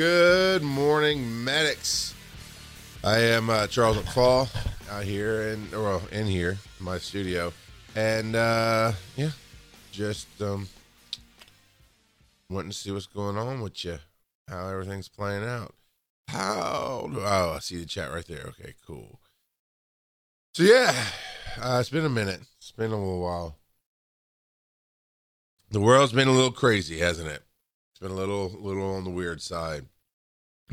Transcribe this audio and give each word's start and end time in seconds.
Good 0.00 0.62
morning, 0.62 1.44
medics. 1.44 2.14
I 3.04 3.18
am 3.18 3.50
uh, 3.50 3.66
Charles 3.66 3.98
McFall 3.98 4.48
out 4.90 5.04
here 5.04 5.48
in 5.48 5.70
well 5.72 6.00
in 6.10 6.26
here 6.26 6.56
in 6.78 6.84
my 6.86 6.96
studio, 6.96 7.52
and 7.94 8.34
uh, 8.34 8.92
yeah, 9.14 9.32
just 9.92 10.26
um, 10.40 10.68
wanting 12.48 12.70
to 12.70 12.76
see 12.78 12.90
what's 12.90 13.04
going 13.04 13.36
on 13.36 13.60
with 13.60 13.84
you, 13.84 13.98
how 14.48 14.68
everything's 14.68 15.10
playing 15.10 15.44
out. 15.44 15.74
How? 16.28 17.10
Oh, 17.14 17.52
I 17.54 17.58
see 17.58 17.76
the 17.76 17.84
chat 17.84 18.10
right 18.10 18.26
there. 18.26 18.46
Okay, 18.58 18.72
cool. 18.86 19.20
So 20.54 20.62
yeah, 20.62 20.94
uh, 21.60 21.76
it's 21.78 21.90
been 21.90 22.06
a 22.06 22.08
minute. 22.08 22.40
It's 22.56 22.72
been 22.72 22.92
a 22.92 22.98
little 22.98 23.20
while. 23.20 23.58
The 25.70 25.80
world's 25.80 26.14
been 26.14 26.28
a 26.28 26.32
little 26.32 26.52
crazy, 26.52 27.00
hasn't 27.00 27.28
it? 27.28 27.42
Been 28.00 28.12
a 28.12 28.14
little, 28.14 28.48
little 28.48 28.94
on 28.94 29.04
the 29.04 29.10
weird 29.10 29.42
side, 29.42 29.84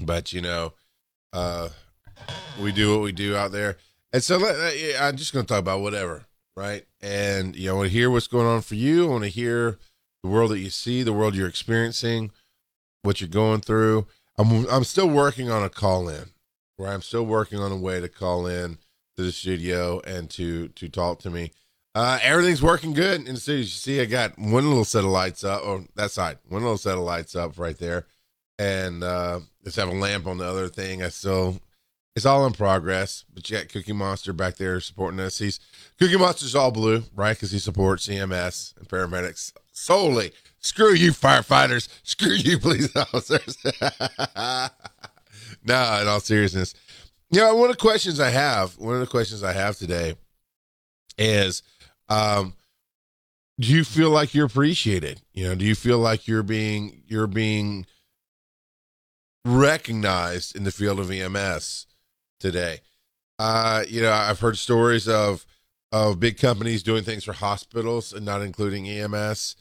but 0.02 0.31
you 0.31 0.40
know, 0.40 0.72
uh, 1.34 1.67
we 2.62 2.72
do 2.72 2.94
what 2.94 3.02
we 3.02 3.12
do 3.12 3.36
out 3.36 3.52
there, 3.52 3.76
and 4.13 4.23
so 4.23 4.38
let, 4.38 4.55
I'm 4.98 5.17
just 5.17 5.34
going 5.34 5.45
to 5.45 5.53
talk 5.53 5.59
about 5.59 5.81
whatever, 5.81 6.26
right? 6.55 6.86
And 7.02 7.53
you 7.53 7.67
know, 7.67 7.73
I 7.73 7.77
want 7.80 7.88
to 7.88 7.94
hear 7.94 8.09
what's 8.09 8.27
going 8.27 8.48
on 8.48 8.62
for 8.62 8.76
you. 8.76 9.08
I 9.08 9.09
want 9.09 9.23
to 9.26 9.30
hear 9.30 9.77
the 10.23 10.30
world 10.30 10.52
that 10.52 10.59
you 10.59 10.70
see, 10.70 11.03
the 11.03 11.12
world 11.12 11.36
you're 11.36 11.50
experiencing, 11.50 12.31
what 13.02 13.20
you're 13.20 13.28
going 13.28 13.59
through. 13.59 14.08
I'm 14.38 14.66
I'm 14.70 14.86
still 14.86 15.09
working 15.09 15.52
on 15.52 15.64
a 15.64 15.70
call 15.70 16.08
in, 16.08 16.30
where 16.78 16.89
I'm 16.89 17.02
still 17.02 17.25
working 17.25 17.59
on 17.59 17.73
a 17.73 17.78
way 17.78 18.00
to 18.00 18.08
call 18.08 18.48
in 18.48 18.78
to 19.17 19.23
the 19.23 19.33
studio 19.33 20.00
and 20.08 20.30
to 20.30 20.70
to 20.70 20.88
talk 20.88 21.20
to 21.20 21.30
me. 21.30 21.52
Uh, 21.98 22.20
everything's 22.22 22.62
working 22.62 22.94
good 22.94 23.28
in 23.28 23.34
the 23.34 23.40
studio. 23.40 23.62
You 23.62 23.66
see, 23.66 24.00
I 24.00 24.06
got 24.06 24.38
one 24.38 24.67
little 24.67 24.86
set 24.86 25.03
of 25.03 25.09
lights 25.09 25.44
up, 25.44 25.66
or 25.66 25.84
that 25.95 26.12
side, 26.12 26.38
one 26.48 26.62
little 26.62 26.78
set 26.78 26.94
of 26.94 27.04
lights 27.04 27.36
up 27.36 27.58
right 27.58 27.76
there, 27.76 28.06
and 28.59 29.04
uh, 29.04 29.39
just 29.64 29.78
have 29.78 29.89
a 29.89 29.94
lamp 29.94 30.28
on 30.28 30.38
the 30.38 30.45
other 30.45 30.67
thing. 30.67 31.02
I 31.02 31.09
still, 31.09 31.59
it's 32.16 32.28
all 32.28 32.45
in 32.45 32.54
progress. 32.54 33.26
But 33.34 33.50
you 33.50 33.58
got 33.58 33.70
Cookie 33.70 33.94
Monster 33.94 34.31
back 34.31 34.58
there 34.58 34.80
supporting 34.80 35.20
us. 35.20 35.39
He's 35.39 35.59
Cookie 35.98 36.20
Monster's 36.20 36.54
all 36.54 36.70
blue, 36.70 37.02
right? 37.16 37.36
Because 37.36 37.50
he 37.50 37.58
supports 37.58 38.08
EMS 38.08 38.76
and 38.78 38.88
paramedics 38.88 39.54
solely. 39.72 40.34
Screw 40.59 40.94
you, 40.94 41.11
firefighters. 41.14 41.88
Screw 42.04 42.34
you, 42.34 42.59
police 42.59 42.95
officers. 42.95 43.58
no, 45.66 46.02
in 46.02 46.08
all 46.08 46.20
seriousness, 46.20 46.76
you 47.32 47.39
know, 47.39 47.56
one 47.56 47.72
of 47.72 47.76
the 47.76 47.82
questions 47.82 48.20
I 48.20 48.30
have, 48.30 48.78
one 48.78 48.94
of 48.94 49.02
the 49.02 49.08
questions 49.08 49.42
I 49.42 49.54
have 49.54 49.78
today 49.78 50.14
is, 51.17 51.64
um, 52.09 52.53
do 53.59 53.67
you 53.67 53.83
feel 53.83 54.09
like 54.09 54.33
you're 54.33 54.45
appreciated? 54.45 55.22
You 55.33 55.50
know, 55.50 55.55
do 55.55 55.66
you 55.66 55.75
feel 55.75 56.00
like 56.00 56.27
you're 56.27 56.44
being 56.44 57.02
you're 57.08 57.27
being 57.27 57.86
recognized 59.45 60.55
in 60.55 60.64
the 60.64 60.72
field 60.72 60.99
of 60.99 61.09
EMS 61.09 61.88
today? 62.39 62.80
Uh, 63.39 63.83
you 63.88 64.02
know, 64.02 64.11
I've 64.11 64.39
heard 64.39 64.58
stories 64.58 65.08
of 65.08 65.45
of 65.91 66.19
big 66.19 66.38
companies 66.38 66.83
doing 66.83 67.03
things 67.03 67.23
for 67.23 67.33
hospitals 67.33 68.14
and 68.14 68.25
not 68.25 68.42
including 68.42 68.88
EMS. 68.88 69.55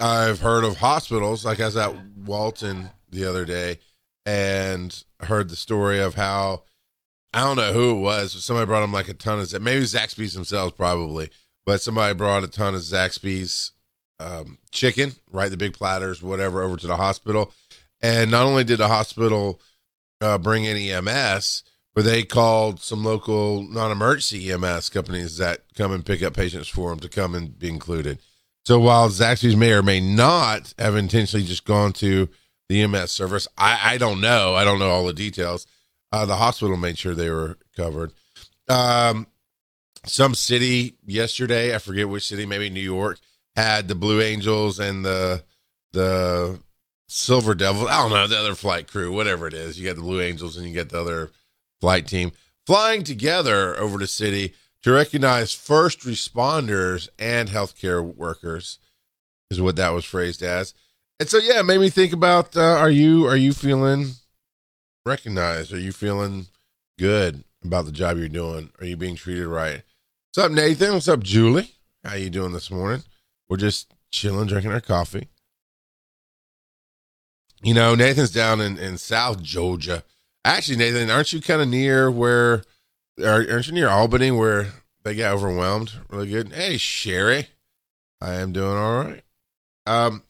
I've 0.00 0.40
heard 0.40 0.64
of 0.64 0.78
hospitals, 0.78 1.44
like 1.44 1.60
I 1.60 1.66
was 1.66 1.76
at 1.76 1.94
Walton 2.16 2.90
the 3.10 3.24
other 3.24 3.44
day 3.44 3.78
and 4.26 5.04
heard 5.20 5.48
the 5.48 5.56
story 5.56 6.00
of 6.00 6.14
how 6.14 6.64
I 7.32 7.40
don't 7.40 7.56
know 7.56 7.72
who 7.72 7.96
it 7.96 8.00
was, 8.00 8.34
but 8.34 8.42
somebody 8.42 8.66
brought 8.66 8.84
him 8.84 8.92
like 8.92 9.08
a 9.08 9.14
ton 9.14 9.40
of 9.40 9.62
maybe 9.62 9.82
Zaxby's 9.84 10.34
themselves 10.34 10.72
probably, 10.72 11.30
but 11.68 11.82
somebody 11.82 12.14
brought 12.14 12.44
a 12.44 12.48
ton 12.48 12.74
of 12.74 12.80
Zaxby's 12.80 13.72
um, 14.18 14.56
chicken, 14.70 15.12
right, 15.30 15.50
the 15.50 15.56
big 15.58 15.74
platters, 15.74 16.22
whatever, 16.22 16.62
over 16.62 16.78
to 16.78 16.86
the 16.86 16.96
hospital, 16.96 17.52
and 18.00 18.30
not 18.30 18.46
only 18.46 18.64
did 18.64 18.78
the 18.78 18.88
hospital 18.88 19.60
uh, 20.22 20.38
bring 20.38 20.64
in 20.64 20.78
EMS, 20.78 21.64
but 21.94 22.06
they 22.06 22.22
called 22.22 22.80
some 22.80 23.04
local 23.04 23.62
non-emergency 23.64 24.50
EMS 24.50 24.88
companies 24.88 25.36
that 25.36 25.64
come 25.74 25.92
and 25.92 26.06
pick 26.06 26.22
up 26.22 26.32
patients 26.32 26.68
for 26.68 26.88
them 26.88 27.00
to 27.00 27.08
come 27.10 27.34
and 27.34 27.58
be 27.58 27.68
included. 27.68 28.18
So 28.64 28.80
while 28.80 29.10
Zaxby's 29.10 29.54
may 29.54 29.74
or 29.74 29.82
may 29.82 30.00
not 30.00 30.72
have 30.78 30.96
intentionally 30.96 31.44
just 31.44 31.66
gone 31.66 31.92
to 31.92 32.30
the 32.70 32.80
EMS 32.80 33.12
service, 33.12 33.46
I, 33.58 33.92
I 33.92 33.98
don't 33.98 34.22
know. 34.22 34.54
I 34.54 34.64
don't 34.64 34.78
know 34.78 34.88
all 34.88 35.04
the 35.04 35.12
details 35.12 35.66
uh, 36.12 36.24
the 36.24 36.36
hospital 36.36 36.76
made 36.76 36.98
sure 36.98 37.14
they 37.14 37.30
were 37.30 37.58
covered. 37.76 38.12
Um, 38.68 39.26
some 40.04 40.34
city 40.34 40.94
yesterday, 41.06 41.74
I 41.74 41.78
forget 41.78 42.08
which 42.08 42.26
city, 42.26 42.46
maybe 42.46 42.70
New 42.70 42.80
York, 42.80 43.18
had 43.56 43.88
the 43.88 43.94
Blue 43.94 44.20
Angels 44.20 44.78
and 44.78 45.04
the 45.04 45.42
the 45.92 46.60
Silver 47.08 47.54
Devil. 47.54 47.88
I 47.88 48.02
don't 48.02 48.10
know 48.10 48.26
the 48.26 48.38
other 48.38 48.54
flight 48.54 48.86
crew, 48.86 49.12
whatever 49.12 49.46
it 49.46 49.54
is. 49.54 49.78
You 49.78 49.86
got 49.86 49.96
the 49.96 50.02
Blue 50.02 50.20
Angels 50.20 50.56
and 50.56 50.66
you 50.66 50.74
get 50.74 50.90
the 50.90 51.00
other 51.00 51.30
flight 51.80 52.06
team 52.06 52.32
flying 52.66 53.02
together 53.02 53.76
over 53.78 53.98
the 53.98 54.06
city 54.06 54.54
to 54.82 54.92
recognize 54.92 55.54
first 55.54 56.00
responders 56.00 57.08
and 57.18 57.48
healthcare 57.48 58.04
workers, 58.04 58.78
is 59.50 59.60
what 59.60 59.76
that 59.76 59.90
was 59.90 60.04
phrased 60.04 60.42
as. 60.42 60.74
And 61.18 61.28
so, 61.28 61.38
yeah, 61.38 61.60
it 61.60 61.64
made 61.64 61.80
me 61.80 61.90
think 61.90 62.12
about: 62.12 62.56
uh, 62.56 62.60
Are 62.60 62.90
you 62.90 63.26
are 63.26 63.36
you 63.36 63.52
feeling 63.52 64.12
recognized? 65.04 65.72
Are 65.72 65.80
you 65.80 65.92
feeling 65.92 66.46
good 66.98 67.42
about 67.64 67.86
the 67.86 67.92
job 67.92 68.18
you're 68.18 68.28
doing? 68.28 68.70
Are 68.78 68.86
you 68.86 68.96
being 68.96 69.16
treated 69.16 69.48
right? 69.48 69.82
What's 70.34 70.44
up, 70.44 70.52
Nathan? 70.52 70.92
What's 70.92 71.08
up, 71.08 71.22
Julie? 71.22 71.72
How 72.04 72.14
you 72.14 72.28
doing 72.28 72.52
this 72.52 72.70
morning? 72.70 73.02
We're 73.48 73.56
just 73.56 73.94
chilling, 74.10 74.46
drinking 74.46 74.72
our 74.72 74.80
coffee. 74.80 75.28
You 77.62 77.72
know, 77.72 77.94
Nathan's 77.94 78.30
down 78.30 78.60
in, 78.60 78.76
in 78.76 78.98
South 78.98 79.42
Georgia. 79.42 80.04
Actually, 80.44 80.76
Nathan, 80.76 81.08
aren't 81.08 81.32
you 81.32 81.40
kind 81.40 81.62
of 81.62 81.68
near 81.68 82.10
where, 82.10 82.62
aren't 83.24 83.68
you 83.68 83.72
near 83.72 83.88
Albany 83.88 84.30
where 84.30 84.66
they 85.02 85.14
get 85.14 85.32
overwhelmed 85.32 85.92
really 86.10 86.28
good? 86.28 86.52
Hey, 86.52 86.76
Sherry. 86.76 87.46
I 88.20 88.34
am 88.34 88.52
doing 88.52 88.76
all 88.76 89.04
right. 89.04 89.22
Um, 89.86 90.22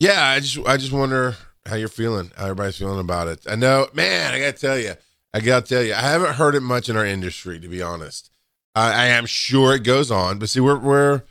yeah, 0.00 0.20
I 0.20 0.40
just, 0.40 0.58
I 0.66 0.76
just 0.78 0.92
wonder 0.92 1.36
how 1.64 1.76
you're 1.76 1.86
feeling, 1.86 2.32
how 2.36 2.46
everybody's 2.46 2.76
feeling 2.76 2.98
about 2.98 3.28
it. 3.28 3.46
I 3.48 3.54
know, 3.54 3.86
man, 3.94 4.34
I 4.34 4.40
gotta 4.40 4.52
tell 4.52 4.78
you, 4.78 4.94
I 5.36 5.40
gotta 5.40 5.66
tell 5.66 5.82
you, 5.82 5.92
I 5.92 6.00
haven't 6.00 6.36
heard 6.36 6.54
it 6.54 6.62
much 6.62 6.88
in 6.88 6.96
our 6.96 7.04
industry, 7.04 7.60
to 7.60 7.68
be 7.68 7.82
honest. 7.82 8.30
I, 8.74 8.90
I 8.90 9.06
am 9.08 9.26
sure 9.26 9.74
it 9.74 9.84
goes 9.84 10.10
on, 10.10 10.38
but 10.38 10.48
see, 10.48 10.60
we're 10.60 10.78
we're 10.78 11.24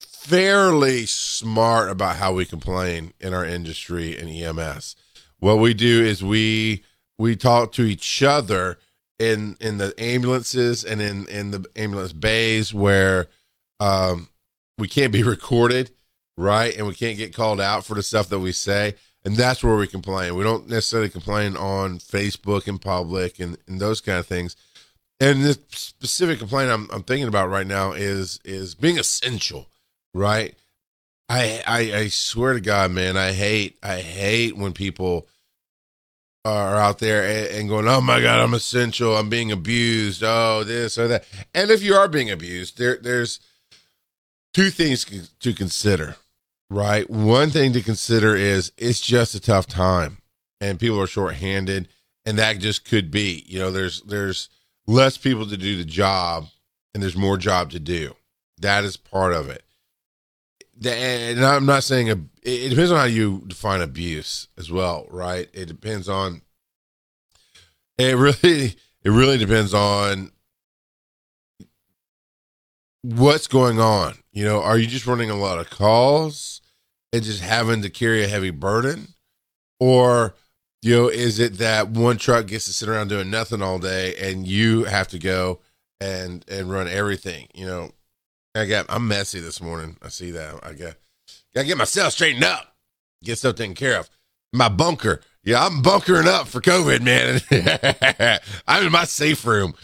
fairly 0.00 1.04
smart 1.04 1.90
about 1.90 2.16
how 2.16 2.32
we 2.32 2.46
complain 2.46 3.12
in 3.20 3.34
our 3.34 3.44
industry 3.44 4.16
and 4.16 4.30
EMS. 4.30 4.96
What 5.38 5.58
we 5.58 5.74
do 5.74 6.02
is 6.02 6.24
we 6.24 6.82
we 7.18 7.36
talk 7.36 7.72
to 7.72 7.82
each 7.82 8.22
other 8.22 8.78
in 9.18 9.58
in 9.60 9.76
the 9.76 9.92
ambulances 9.98 10.82
and 10.82 11.02
in 11.02 11.28
in 11.28 11.50
the 11.50 11.66
ambulance 11.76 12.14
bays 12.14 12.72
where 12.72 13.26
um 13.80 14.30
we 14.78 14.88
can't 14.88 15.12
be 15.12 15.22
recorded, 15.34 15.90
right? 16.38 16.74
And 16.74 16.86
we 16.86 16.94
can't 16.94 17.18
get 17.18 17.36
called 17.36 17.60
out 17.60 17.84
for 17.84 17.92
the 17.92 18.02
stuff 18.02 18.30
that 18.30 18.38
we 18.38 18.52
say 18.52 18.94
and 19.24 19.36
that's 19.36 19.62
where 19.62 19.76
we 19.76 19.86
complain. 19.86 20.34
We 20.34 20.44
don't 20.44 20.68
necessarily 20.68 21.10
complain 21.10 21.56
on 21.56 21.98
Facebook 21.98 22.66
in 22.66 22.78
public 22.78 23.38
and, 23.38 23.58
and 23.66 23.80
those 23.80 24.00
kind 24.00 24.18
of 24.18 24.26
things. 24.26 24.56
And 25.18 25.44
the 25.44 25.58
specific 25.70 26.38
complaint 26.38 26.70
I'm, 26.70 26.88
I'm 26.90 27.02
thinking 27.02 27.28
about 27.28 27.50
right 27.50 27.66
now 27.66 27.92
is 27.92 28.40
is 28.44 28.74
being 28.74 28.98
essential, 28.98 29.68
right? 30.14 30.54
I, 31.28 31.62
I 31.66 31.78
I 31.94 32.08
swear 32.08 32.54
to 32.54 32.60
God, 32.60 32.90
man, 32.90 33.16
I 33.16 33.32
hate 33.32 33.78
I 33.82 34.00
hate 34.00 34.56
when 34.56 34.72
people 34.72 35.28
are 36.42 36.76
out 36.76 37.00
there 37.00 37.52
and, 37.52 37.68
going, 37.68 37.86
oh 37.86 38.00
my 38.00 38.18
God, 38.18 38.40
I'm 38.40 38.54
essential, 38.54 39.14
I'm 39.14 39.28
being 39.28 39.52
abused, 39.52 40.22
oh 40.24 40.64
this 40.64 40.96
or 40.96 41.06
that. 41.08 41.24
And 41.54 41.70
if 41.70 41.82
you 41.82 41.94
are 41.94 42.08
being 42.08 42.30
abused, 42.30 42.78
there 42.78 42.96
there's 42.96 43.40
two 44.54 44.70
things 44.70 45.30
to 45.40 45.52
consider 45.52 46.16
right? 46.70 47.10
One 47.10 47.50
thing 47.50 47.72
to 47.72 47.82
consider 47.82 48.36
is 48.36 48.72
it's 48.78 49.00
just 49.00 49.34
a 49.34 49.40
tough 49.40 49.66
time 49.66 50.18
and 50.60 50.78
people 50.78 51.00
are 51.00 51.06
shorthanded 51.06 51.88
and 52.24 52.38
that 52.38 52.58
just 52.58 52.88
could 52.88 53.10
be, 53.10 53.44
you 53.46 53.58
know, 53.58 53.70
there's 53.70 54.02
there's 54.02 54.48
less 54.86 55.16
people 55.16 55.46
to 55.46 55.56
do 55.56 55.76
the 55.76 55.84
job 55.84 56.46
and 56.94 57.02
there's 57.02 57.16
more 57.16 57.36
job 57.36 57.70
to 57.72 57.80
do. 57.80 58.14
That 58.58 58.84
is 58.84 58.96
part 58.96 59.32
of 59.32 59.48
it. 59.48 59.64
And 60.82 61.44
I'm 61.44 61.66
not 61.66 61.84
saying 61.84 62.10
a, 62.10 62.18
it 62.42 62.70
depends 62.70 62.90
on 62.90 62.98
how 62.98 63.04
you 63.04 63.42
define 63.46 63.82
abuse 63.82 64.48
as 64.56 64.70
well, 64.70 65.06
right? 65.10 65.48
It 65.52 65.66
depends 65.66 66.08
on 66.08 66.42
it 67.98 68.16
really 68.16 68.76
it 69.02 69.10
really 69.10 69.38
depends 69.38 69.74
on 69.74 70.30
what's 73.02 73.46
going 73.46 73.80
on. 73.80 74.18
You 74.32 74.44
know, 74.44 74.62
are 74.62 74.78
you 74.78 74.86
just 74.86 75.06
running 75.06 75.30
a 75.30 75.36
lot 75.36 75.58
of 75.58 75.70
calls? 75.70 76.59
And 77.12 77.22
just 77.22 77.42
having 77.42 77.82
to 77.82 77.90
carry 77.90 78.22
a 78.22 78.28
heavy 78.28 78.50
burden? 78.50 79.08
Or, 79.78 80.34
you 80.82 80.94
know, 80.94 81.08
is 81.08 81.38
it 81.38 81.58
that 81.58 81.88
one 81.88 82.18
truck 82.18 82.46
gets 82.46 82.66
to 82.66 82.72
sit 82.72 82.88
around 82.88 83.08
doing 83.08 83.30
nothing 83.30 83.62
all 83.62 83.78
day 83.78 84.14
and 84.16 84.46
you 84.46 84.84
have 84.84 85.08
to 85.08 85.18
go 85.18 85.60
and 86.00 86.44
and 86.48 86.70
run 86.70 86.88
everything? 86.88 87.48
You 87.54 87.66
know, 87.66 87.90
I 88.54 88.66
got 88.66 88.86
I'm 88.88 89.08
messy 89.08 89.40
this 89.40 89.60
morning. 89.60 89.96
I 90.02 90.08
see 90.08 90.30
that. 90.32 90.60
I 90.62 90.72
got 90.72 90.94
gotta 91.54 91.66
get 91.66 91.78
myself 91.78 92.12
straightened 92.12 92.44
up. 92.44 92.74
get 93.22 93.38
stuff 93.38 93.56
taken 93.56 93.74
care 93.74 93.98
of. 93.98 94.10
My 94.52 94.68
bunker, 94.68 95.20
yeah, 95.44 95.64
I'm 95.64 95.80
bunkering 95.80 96.26
up 96.26 96.48
for 96.48 96.60
COVID, 96.60 97.02
man. 97.02 98.40
I'm 98.66 98.86
in 98.86 98.92
my 98.92 99.04
safe 99.04 99.46
room, 99.46 99.74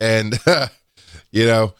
and 0.00 0.38
you 1.30 1.46
know, 1.46 1.74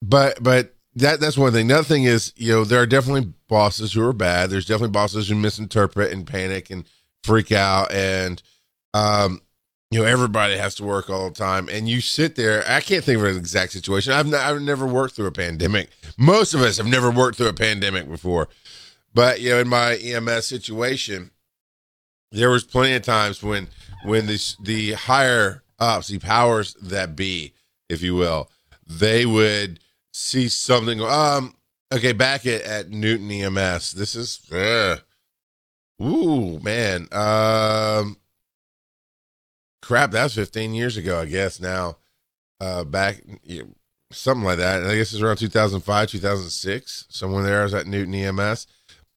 but 0.00 0.42
but 0.42 0.74
that 0.98 1.20
that's 1.20 1.38
one 1.38 1.52
thing. 1.52 1.70
Another 1.70 1.84
thing 1.84 2.04
is, 2.04 2.32
you 2.36 2.52
know, 2.52 2.64
there 2.64 2.80
are 2.80 2.86
definitely 2.86 3.32
bosses 3.48 3.92
who 3.92 4.02
are 4.02 4.12
bad. 4.12 4.50
There's 4.50 4.66
definitely 4.66 4.92
bosses 4.92 5.28
who 5.28 5.34
misinterpret 5.34 6.12
and 6.12 6.26
panic 6.26 6.70
and 6.70 6.84
freak 7.22 7.52
out, 7.52 7.92
and 7.92 8.42
um, 8.94 9.40
you 9.90 10.00
know, 10.00 10.04
everybody 10.04 10.56
has 10.56 10.74
to 10.76 10.84
work 10.84 11.08
all 11.08 11.28
the 11.28 11.34
time, 11.34 11.68
and 11.68 11.88
you 11.88 12.00
sit 12.00 12.36
there. 12.36 12.64
I 12.66 12.80
can't 12.80 13.04
think 13.04 13.18
of 13.18 13.24
an 13.24 13.36
exact 13.36 13.72
situation. 13.72 14.12
I've 14.12 14.32
I've 14.34 14.60
never 14.60 14.86
worked 14.86 15.14
through 15.14 15.26
a 15.26 15.32
pandemic. 15.32 15.90
Most 16.18 16.54
of 16.54 16.60
us 16.60 16.78
have 16.78 16.86
never 16.86 17.10
worked 17.10 17.38
through 17.38 17.48
a 17.48 17.54
pandemic 17.54 18.08
before, 18.08 18.48
but 19.14 19.40
you 19.40 19.50
know, 19.50 19.60
in 19.60 19.68
my 19.68 19.96
EMS 19.96 20.46
situation, 20.46 21.30
there 22.32 22.50
was 22.50 22.64
plenty 22.64 22.94
of 22.94 23.02
times 23.02 23.42
when 23.42 23.68
when 24.04 24.26
the 24.26 24.54
the 24.62 24.92
higher 24.92 25.62
ups, 25.78 26.08
the 26.08 26.18
powers 26.18 26.74
that 26.82 27.14
be, 27.14 27.54
if 27.88 28.02
you 28.02 28.16
will, 28.16 28.50
they 28.86 29.24
would 29.24 29.78
see 30.18 30.48
something. 30.48 31.00
Um, 31.00 31.54
okay, 31.92 32.12
back 32.12 32.44
at, 32.46 32.62
at 32.62 32.90
Newton 32.90 33.30
EMS, 33.30 33.92
this 33.92 34.14
is, 34.14 34.50
uh, 34.52 34.98
ooh 36.02 36.58
man, 36.60 37.08
um, 37.12 38.18
crap, 39.80 40.10
that 40.10 40.24
was 40.24 40.34
15 40.34 40.74
years 40.74 40.96
ago, 40.96 41.20
I 41.20 41.26
guess. 41.26 41.60
Now, 41.60 41.98
uh, 42.60 42.84
back 42.84 43.22
something 44.10 44.44
like 44.44 44.58
that. 44.58 44.84
I 44.84 44.96
guess 44.96 45.12
it's 45.12 45.22
around 45.22 45.36
2005, 45.36 46.08
2006, 46.08 47.06
somewhere 47.08 47.42
there. 47.44 47.60
I 47.60 47.64
was 47.64 47.74
at 47.74 47.86
Newton 47.86 48.14
EMS. 48.14 48.66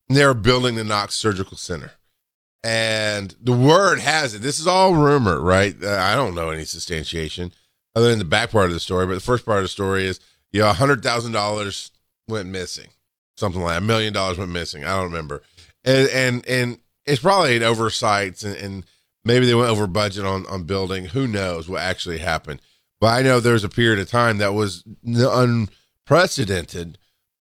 they 0.09 0.25
were 0.25 0.33
building 0.33 0.75
the 0.75 0.83
Knox 0.83 1.15
Surgical 1.15 1.57
Center. 1.57 1.91
And 2.63 3.35
the 3.41 3.53
word 3.53 3.99
has 3.99 4.35
it, 4.35 4.43
this 4.43 4.59
is 4.59 4.67
all 4.67 4.93
rumor, 4.93 5.41
right? 5.41 5.75
Uh, 5.83 5.97
I 5.97 6.15
don't 6.15 6.35
know 6.35 6.51
any 6.51 6.65
substantiation 6.65 7.53
other 7.95 8.09
than 8.09 8.19
the 8.19 8.25
back 8.25 8.51
part 8.51 8.65
of 8.65 8.73
the 8.73 8.79
story. 8.79 9.07
But 9.07 9.15
the 9.15 9.19
first 9.19 9.45
part 9.45 9.57
of 9.57 9.63
the 9.63 9.69
story 9.69 10.05
is, 10.05 10.19
you 10.51 10.61
know, 10.61 10.71
$100,000 10.71 11.91
went 12.27 12.49
missing. 12.49 12.89
Something 13.37 13.61
like 13.61 13.77
a 13.77 13.81
million 13.81 14.13
dollars 14.13 14.37
went 14.37 14.51
missing. 14.51 14.83
I 14.83 14.95
don't 14.95 15.05
remember. 15.11 15.41
And, 15.83 16.09
and, 16.09 16.47
and 16.47 16.79
it's 17.05 17.21
probably 17.21 17.57
an 17.57 17.63
oversight 17.63 18.43
and, 18.43 18.55
and 18.55 18.85
maybe 19.23 19.45
they 19.45 19.55
went 19.55 19.69
over 19.69 19.87
budget 19.87 20.25
on, 20.25 20.45
on 20.47 20.63
building. 20.63 21.05
Who 21.05 21.27
knows 21.27 21.67
what 21.67 21.81
actually 21.81 22.19
happened? 22.19 22.61
But 22.99 23.07
I 23.07 23.21
know 23.23 23.39
there's 23.39 23.63
a 23.63 23.69
period 23.69 23.99
of 23.99 24.09
time 24.09 24.37
that 24.37 24.53
was 24.53 24.83
unprecedented, 25.03 26.99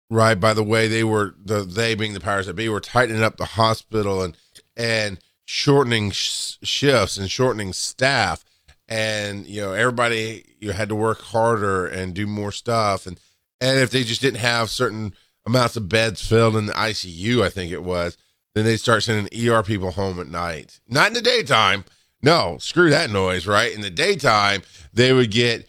right? 0.09 0.35
By 0.39 0.55
the 0.55 0.63
way, 0.63 0.87
they 0.87 1.03
were 1.03 1.35
the 1.45 1.65
they 1.65 1.97
being 1.97 2.15
the 2.15 2.21
powers 2.21 2.47
that 2.47 2.55
be 2.55 2.69
were 2.69 2.81
tightening 2.81 3.25
up 3.25 3.39
the 3.39 3.45
hospital 3.45 4.23
and 4.23 4.37
and 4.77 5.19
shortening 5.45 6.13
sh- 6.13 6.59
shifts 6.63 7.17
and 7.17 7.29
shortening 7.29 7.73
staff, 7.73 8.45
and 8.93 9.47
you 9.47 9.63
know 9.63 9.73
everybody 9.73 10.45
you 10.61 10.73
had 10.73 10.91
to 10.91 10.95
work 10.95 11.23
harder 11.23 11.87
and 11.87 12.13
do 12.13 12.27
more 12.27 12.53
stuff, 12.53 13.07
and 13.07 13.19
and 13.59 13.81
if 13.81 13.91
they 13.91 14.05
just 14.05 14.21
didn't 14.21 14.41
have 14.41 14.69
certain 14.69 15.15
amounts 15.47 15.77
of 15.77 15.89
beds 15.89 16.27
filled 16.27 16.57
in 16.57 16.67
the 16.67 16.75
ICU, 16.75 17.43
I 17.43 17.49
think 17.49 17.73
it 17.73 17.83
was, 17.83 18.19
then 18.55 18.65
they 18.67 18.77
start 18.77 19.03
sending 19.03 19.49
ER 19.49 19.63
people 19.63 19.93
home 19.93 20.21
at 20.21 20.29
night, 20.29 20.79
not 20.89 21.09
in 21.09 21.15
the 21.15 21.23
daytime. 21.23 21.85
No, 22.23 22.59
screw 22.61 22.91
that 22.91 23.11
noise, 23.11 23.47
right? 23.47 23.75
In 23.75 23.81
the 23.81 23.91
daytime, 23.91 24.63
they 24.93 25.13
would 25.13 25.31
get 25.31 25.69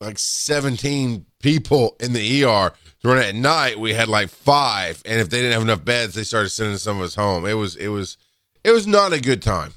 like 0.00 0.18
17 0.18 1.24
people 1.40 1.96
in 1.98 2.12
the 2.12 2.44
ER. 2.44 2.72
During 3.02 3.22
at 3.22 3.34
night, 3.34 3.78
we 3.78 3.94
had 3.94 4.08
like 4.08 4.28
five, 4.28 5.02
and 5.06 5.20
if 5.20 5.30
they 5.30 5.38
didn't 5.38 5.54
have 5.54 5.62
enough 5.62 5.84
beds, 5.84 6.14
they 6.14 6.22
started 6.22 6.50
sending 6.50 6.76
some 6.76 6.98
of 6.98 7.04
us 7.04 7.14
home. 7.14 7.46
It 7.46 7.54
was, 7.54 7.76
it 7.76 7.88
was, 7.88 8.18
it 8.62 8.72
was 8.72 8.86
not 8.86 9.12
a 9.12 9.20
good 9.20 9.42
time, 9.42 9.72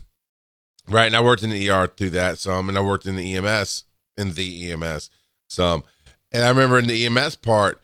right? 0.89 1.06
And 1.06 1.15
I 1.15 1.21
worked 1.21 1.44
in 1.44 1.50
the 1.50 1.69
ER 1.69 1.88
through 1.88 2.12
that 2.12 2.39
some, 2.39 2.69
and 2.69 2.77
I 2.77 2.81
worked 2.81 3.06
in 3.06 3.15
the 3.15 3.36
EMS 3.36 3.83
in 4.18 4.33
the 4.33 4.71
EMS 4.71 5.09
some, 5.47 5.83
and 6.31 6.44
I 6.44 6.50
remember 6.50 6.77
in 6.80 6.88
the 6.88 7.06
EMS 7.06 7.38
part, 7.38 7.81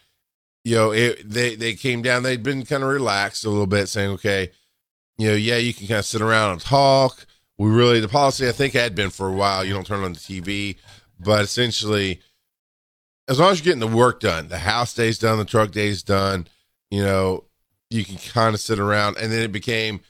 you 0.64 0.76
know, 0.76 0.92
it, 0.92 1.30
they 1.30 1.56
they 1.56 1.74
came 1.76 2.02
down. 2.02 2.24
They'd 2.24 2.44
been 2.44 2.66
kind 2.66 2.84
of 2.84 2.90
relaxed 2.90 3.46
a 3.46 3.50
little 3.50 3.68
bit, 3.68 3.88
saying, 3.88 4.12
okay, 4.12 4.52
you 5.18 5.28
know, 5.28 5.36
yeah, 5.36 5.58
you 5.58 5.74
can 5.74 5.88
kind 5.88 6.00
of 6.00 6.06
sit 6.06 6.22
around 6.22 6.54
and 6.54 6.62
talk. 6.62 7.26
We 7.58 7.70
really 7.70 8.00
the 8.00 8.08
policy 8.08 8.48
I 8.48 8.52
think 8.52 8.74
had 8.74 8.96
been 8.96 9.12
for 9.12 9.30
a 9.30 9.34
while. 9.34 9.64
You 9.64 9.74
don't 9.74 9.88
turn 9.88 10.04
on 10.04 10.14
the 10.14 10.20
TV, 10.20 10.78
but 11.20 11.44
essentially, 11.44 12.20
as 13.28 13.40
long 13.40 13.52
as 13.52 13.60
you're 13.60 13.66
getting 13.76 13.90
the 13.90 13.96
work 13.96 14.20
done, 14.20 14.48
the 14.48 14.58
house 14.58 14.94
day's 14.94 15.20
done, 15.20 15.38
the 15.38 15.46
truck 15.46 15.72
day's 15.72 16.04
done. 16.04 16.48
You 16.92 17.04
know, 17.04 17.44
you 17.90 18.04
can 18.04 18.18
kind 18.18 18.54
of 18.54 18.60
sit 18.60 18.80
around, 18.80 19.18
and 19.18 19.32
then 19.32 19.42
it 19.42 19.52
became, 19.52 20.02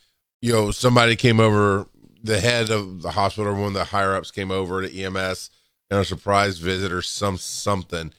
you 0.42 0.53
know, 0.53 0.71
somebody 0.71 1.15
came 1.15 1.39
over. 1.39 1.88
The 2.25 2.39
head 2.39 2.69
of 2.69 3.01
the 3.01 3.12
hospital, 3.12 3.54
one 3.54 3.68
of 3.68 3.74
the 3.74 3.86
higher 3.86 4.16
ups, 4.16 4.31
came 4.31 4.51
over 4.51 4.81
to 4.81 5.01
EMS 5.01 5.50
and 5.89 6.00
a 6.00 6.06
surprise 6.06 6.57
visit 6.57 6.92
or 6.92 7.01
some 7.01 7.38
something 7.38 8.12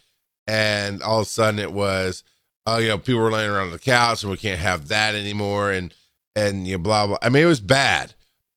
and 0.47 1.03
all 1.03 1.21
of 1.21 1.27
a 1.27 1.31
sudden 1.31 1.59
it 1.59 1.73
was, 1.73 2.23
oh, 2.67 2.79
you 2.79 2.89
know, 2.89 2.99
people 2.99 3.21
were 3.21 3.31
laying 3.31 3.51
around 3.51 3.67
on 3.67 3.73
the 3.73 3.79
couch 3.79 4.23
and 4.23 4.31
we 4.31 4.39
can't 4.39 4.61
have 4.61 4.89
that 4.89 5.15
anymore, 5.15 5.73
and 5.73 5.93
and 6.35 6.67
you 6.67 6.77
know, 6.77 6.83
blah 6.83 7.07
blah. 7.07 7.19
I 7.23 7.29
mean, 7.29 7.43
it 7.43 7.47
was 7.47 7.61
bad. 7.61 8.15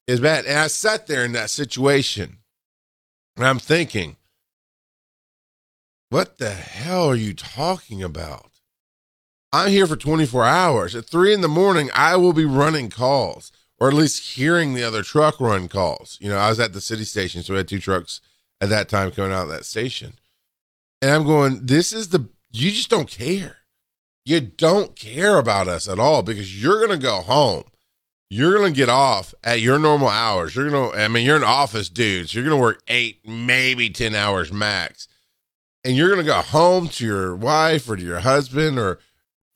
It 0.08 0.12
was 0.12 0.22
bad, 0.22 0.46
and 0.46 0.58
I 0.58 0.68
sat 0.68 1.08
there 1.08 1.26
in 1.26 1.34
that 1.34 1.50
situation, 1.50 2.38
and 3.36 3.46
I'm 3.46 3.60
thinking, 3.60 4.18
what 6.10 6.38
the 6.38 6.52
hell 6.52 7.10
are 7.10 7.16
you 7.16 7.34
talking 7.34 8.02
about? 8.04 8.48
I'm 9.52 9.70
here 9.70 9.88
for 9.88 9.96
24 9.96 10.46
hours. 10.46 10.96
At 10.96 11.06
three 11.06 11.34
in 11.34 11.42
the 11.42 11.48
morning, 11.48 11.90
I 11.94 12.16
will 12.18 12.34
be 12.34 12.46
running 12.46 12.90
calls, 12.90 13.52
or 13.80 13.88
at 13.88 13.94
least 13.94 14.36
hearing 14.36 14.74
the 14.74 14.84
other 14.84 15.04
truck 15.04 15.40
run 15.40 15.68
calls. 15.68 16.18
You 16.22 16.30
know, 16.30 16.38
I 16.38 16.50
was 16.50 16.60
at 16.60 16.74
the 16.74 16.82
city 16.82 17.06
station, 17.06 17.44
so 17.44 17.54
we 17.54 17.58
had 17.58 17.68
two 17.68 17.80
trucks 17.80 18.22
at 18.60 18.70
that 18.70 18.90
time 18.90 19.12
coming 19.12 19.32
out 19.32 19.44
of 19.44 19.50
that 19.50 19.66
station. 19.66 20.14
And 21.02 21.12
I'm 21.12 21.24
going, 21.24 21.66
this 21.66 21.94
is 21.94 22.10
the, 22.10 22.28
you 22.52 22.72
just 22.72 22.90
don't 22.90 23.10
care. 23.10 23.58
You 24.26 24.42
don't 24.42 24.96
care 24.96 25.38
about 25.38 25.68
us 25.68 25.88
at 25.88 25.98
all 25.98 26.24
because 26.24 26.62
you're 26.62 26.86
going 26.86 27.00
to 27.00 27.04
go 27.04 27.22
home. 27.22 27.64
You're 28.30 28.58
going 28.58 28.74
to 28.74 28.78
get 28.78 28.90
off 28.90 29.34
at 29.44 29.62
your 29.62 29.80
normal 29.80 30.10
hours. 30.10 30.56
You're 30.56 30.70
going 30.70 30.92
to, 30.92 31.02
I 31.02 31.08
mean, 31.08 31.26
you're 31.26 31.38
an 31.38 31.44
office 31.44 31.90
dude. 31.90 32.30
So 32.30 32.38
you're 32.38 32.48
going 32.48 32.60
to 32.60 32.62
work 32.62 32.84
eight, 32.88 33.28
maybe 33.28 33.90
10 33.90 34.14
hours 34.14 34.52
max. 34.52 35.08
And 35.84 35.96
you're 35.96 36.10
going 36.10 36.20
to 36.20 36.32
go 36.32 36.42
home 36.42 36.90
to 36.90 37.06
your 37.06 37.36
wife 37.36 37.90
or 37.90 37.96
to 37.96 38.04
your 38.04 38.20
husband 38.20 38.78
or 38.78 39.00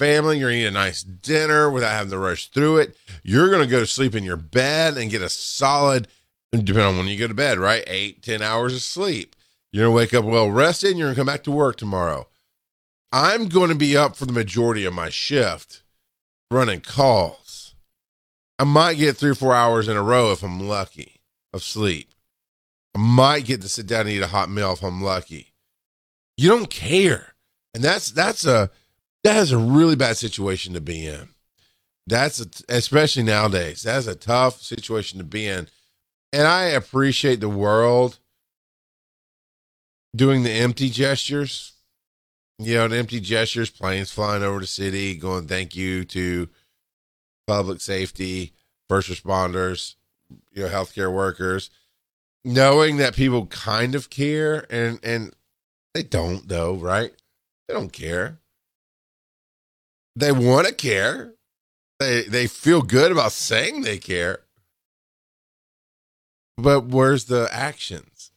family. 0.04 0.38
You're 0.38 0.50
going 0.50 0.60
to 0.60 0.66
eat 0.66 0.68
a 0.68 0.72
nice 0.72 1.02
dinner 1.02 1.70
without 1.70 1.92
having 1.92 2.12
to 2.12 2.18
rush 2.18 2.48
through 2.50 2.78
it. 2.78 2.98
You're 3.24 3.50
going 3.50 3.64
to 3.64 3.70
go 3.70 3.80
to 3.80 3.88
sleep 3.88 4.16
in 4.16 4.24
your 4.24 4.38
bed 4.38 4.98
and 4.98 5.10
get 5.10 5.22
a 5.22 5.30
solid, 5.30 6.08
depending 6.52 6.84
on 6.84 6.98
when 6.98 7.08
you 7.08 7.18
go 7.18 7.28
to 7.28 7.34
bed, 7.34 7.58
right? 7.58 7.84
Eight, 7.88 8.22
ten 8.22 8.42
hours 8.42 8.74
of 8.74 8.82
sleep. 8.82 9.36
You're 9.72 9.86
going 9.86 9.94
to 9.94 9.98
wake 9.98 10.14
up 10.14 10.26
well 10.26 10.52
rested 10.52 10.92
and 10.92 11.00
you're 11.00 11.08
going 11.08 11.16
to 11.16 11.20
come 11.20 11.28
back 11.28 11.44
to 11.44 11.52
work 11.52 11.78
tomorrow. 11.78 12.28
I'm 13.12 13.48
going 13.48 13.70
to 13.70 13.76
be 13.76 13.96
up 13.96 14.16
for 14.16 14.26
the 14.26 14.34
majority 14.34 14.86
of 14.86 14.94
my 14.94 15.10
shift 15.10 15.84
running 16.52 16.82
calls. 16.82 17.76
I 18.60 18.66
might 18.66 18.98
get 18.98 19.18
three 19.18 19.32
or 19.32 19.36
four 19.36 19.56
hours 19.56 19.88
in 19.88 19.98
a 19.98 20.04
row 20.04 20.32
if 20.32 20.44
I'm 20.44 20.68
lucky 20.68 21.22
of 21.54 21.64
sleep. 21.64 22.10
I 22.96 23.00
might 23.00 23.46
get 23.46 23.62
to 23.62 23.70
sit 23.70 23.88
down 23.88 24.02
and 24.02 24.10
eat 24.10 24.22
a 24.22 24.28
hot 24.28 24.50
meal 24.50 24.74
if 24.74 24.84
I'm 24.84 25.02
lucky. 25.02 25.54
You 26.38 26.50
don't 26.50 26.70
care. 26.70 27.34
And 27.74 27.84
that's 27.84 28.12
that's 28.12 28.46
a 28.46 28.70
that 29.24 29.38
is 29.38 29.52
a 29.52 29.58
really 29.58 29.96
bad 29.96 30.18
situation 30.18 30.74
to 30.74 30.82
be 30.82 31.06
in. 31.06 31.30
That's 32.06 32.42
a, 32.42 32.48
especially 32.70 33.24
nowadays. 33.24 33.84
That's 33.84 34.08
a 34.08 34.16
tough 34.16 34.62
situation 34.62 35.20
to 35.20 35.24
be 35.24 35.48
in. 35.48 35.68
And 36.34 36.48
I 36.48 36.64
appreciate 36.64 37.40
the 37.40 37.50
world 37.50 38.20
doing 40.16 40.44
the 40.44 40.52
empty 40.52 40.90
gestures. 40.90 41.74
You 42.60 42.76
know, 42.76 42.88
the 42.88 42.98
empty 42.98 43.20
gestures, 43.20 43.70
planes 43.70 44.12
flying 44.12 44.44
over 44.44 44.60
the 44.60 44.68
city, 44.68 45.16
going 45.16 45.48
thank 45.48 45.76
you 45.76 46.06
to 46.06 46.50
public 47.48 47.82
safety, 47.82 48.54
first 48.90 49.10
responders, 49.10 49.96
you 50.52 50.64
know, 50.64 50.70
healthcare 50.70 51.12
workers, 51.12 51.70
knowing 52.46 52.98
that 52.98 53.16
people 53.16 53.48
kind 53.48 53.96
of 53.96 54.10
care 54.10 54.66
and 54.70 55.00
and 55.04 55.34
they 55.94 56.04
don't 56.04 56.48
though, 56.48 56.76
right? 56.76 57.12
They 57.68 57.74
don't 57.74 57.94
care. 57.94 58.40
They 60.16 60.32
want 60.32 60.68
to 60.68 60.74
care. 60.74 61.34
They 62.00 62.24
they 62.24 62.48
feel 62.48 62.82
good 62.82 63.12
about 63.12 63.32
saying 63.32 63.82
they 63.82 63.98
care. 63.98 64.40
But 66.58 66.86
where's 66.86 67.26
the 67.26 67.50
actions? 67.52 68.32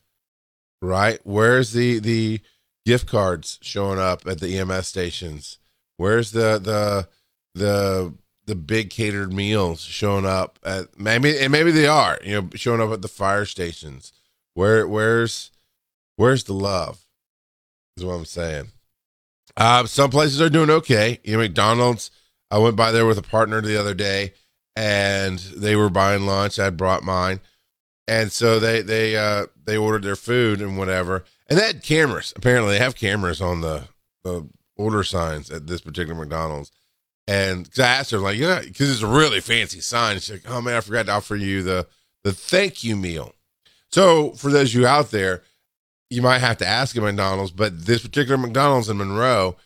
right? 0.83 1.21
Where's 1.25 1.73
the 1.73 1.99
the 1.99 2.41
gift 2.85 3.07
cards 3.09 3.59
showing 3.63 3.99
up 3.99 4.27
at 4.27 4.41
the 4.41 4.59
EMS 4.59 4.89
stations? 4.89 5.59
Where's 5.97 6.33
the 6.33 6.59
the 6.59 7.09
the 7.55 8.15
the 8.47 8.55
big 8.55 8.91
catered 8.91 9.33
meals 9.33 9.81
showing 9.81 10.25
up 10.25 10.59
at 10.65 10.99
maybe 10.99 11.39
and 11.39 11.51
maybe 11.51 11.71
they 11.71 11.87
are, 11.87 12.19
you 12.23 12.43
know, 12.43 12.49
showing 12.55 12.81
up 12.81 12.91
at 12.91 13.03
the 13.03 13.09
fire 13.09 13.45
stations. 13.45 14.13
Where 14.55 14.87
where's 14.87 15.51
where's 16.17 16.45
the 16.45 16.55
love? 16.55 17.07
Is 17.97 18.05
what 18.05 18.15
I'm 18.15 18.25
saying. 18.25 18.73
Uh, 19.57 19.87
some 19.87 20.11
places 20.11 20.41
are 20.41 20.51
doing 20.51 20.71
okay. 20.71 21.21
You 21.25 21.33
know, 21.33 21.43
McDonald's. 21.43 22.11
I 22.51 22.59
went 22.59 22.77
by 22.77 22.93
there 22.93 23.07
with 23.07 23.19
a 23.19 23.23
partner 23.23 23.61
the 23.61 23.79
other 23.79 23.95
day, 23.95 24.35
and 24.77 25.39
they 25.39 25.75
were 25.75 25.91
buying 25.91 26.27
lunch. 26.27 26.59
I 26.59 26.71
brought 26.71 27.03
mine, 27.03 27.41
and 28.07 28.31
so 28.31 28.61
they 28.61 28.83
they 28.83 29.17
uh, 29.17 29.47
they 29.65 29.77
ordered 29.77 30.05
their 30.05 30.17
food 30.17 30.61
and 30.61 30.79
whatever. 30.79 31.25
And 31.49 31.59
they 31.59 31.67
had 31.67 31.83
cameras. 31.83 32.33
Apparently, 32.37 32.73
they 32.73 32.79
have 32.79 32.95
cameras 32.95 33.41
on 33.41 33.61
the 33.63 33.89
the 34.23 34.49
order 34.77 35.03
signs 35.03 35.51
at 35.51 35.67
this 35.67 35.81
particular 35.81 36.19
McDonald's. 36.19 36.71
And 37.29 37.65
because 37.65 37.81
I 37.81 37.89
asked 37.89 38.11
her, 38.13 38.19
like, 38.19 38.39
yeah, 38.39 38.61
because 38.61 38.91
it's 38.91 39.03
a 39.03 39.07
really 39.07 39.41
fancy 39.41 39.81
sign. 39.81 40.17
She's 40.17 40.31
like, 40.31 40.51
oh 40.51 40.61
man, 40.61 40.77
I 40.77 40.81
forgot 40.81 41.07
to 41.07 41.13
offer 41.13 41.35
you 41.35 41.63
the 41.63 41.87
the 42.23 42.33
thank 42.33 42.85
you 42.85 42.97
meal. 42.97 43.35
So 43.91 44.33
for 44.33 44.51
those 44.51 44.75
of 44.75 44.81
you 44.81 44.87
out 44.87 45.11
there, 45.11 45.43
you 46.11 46.23
might 46.23 46.39
have 46.39 46.59
to 46.59 46.67
ask 46.67 46.97
at 46.97 47.03
McDonald's, 47.03 47.51
but 47.51 47.87
this 47.87 48.03
particular 48.03 48.39
McDonald's 48.39 48.89
in 48.89 48.99
Monroe, 48.99 49.57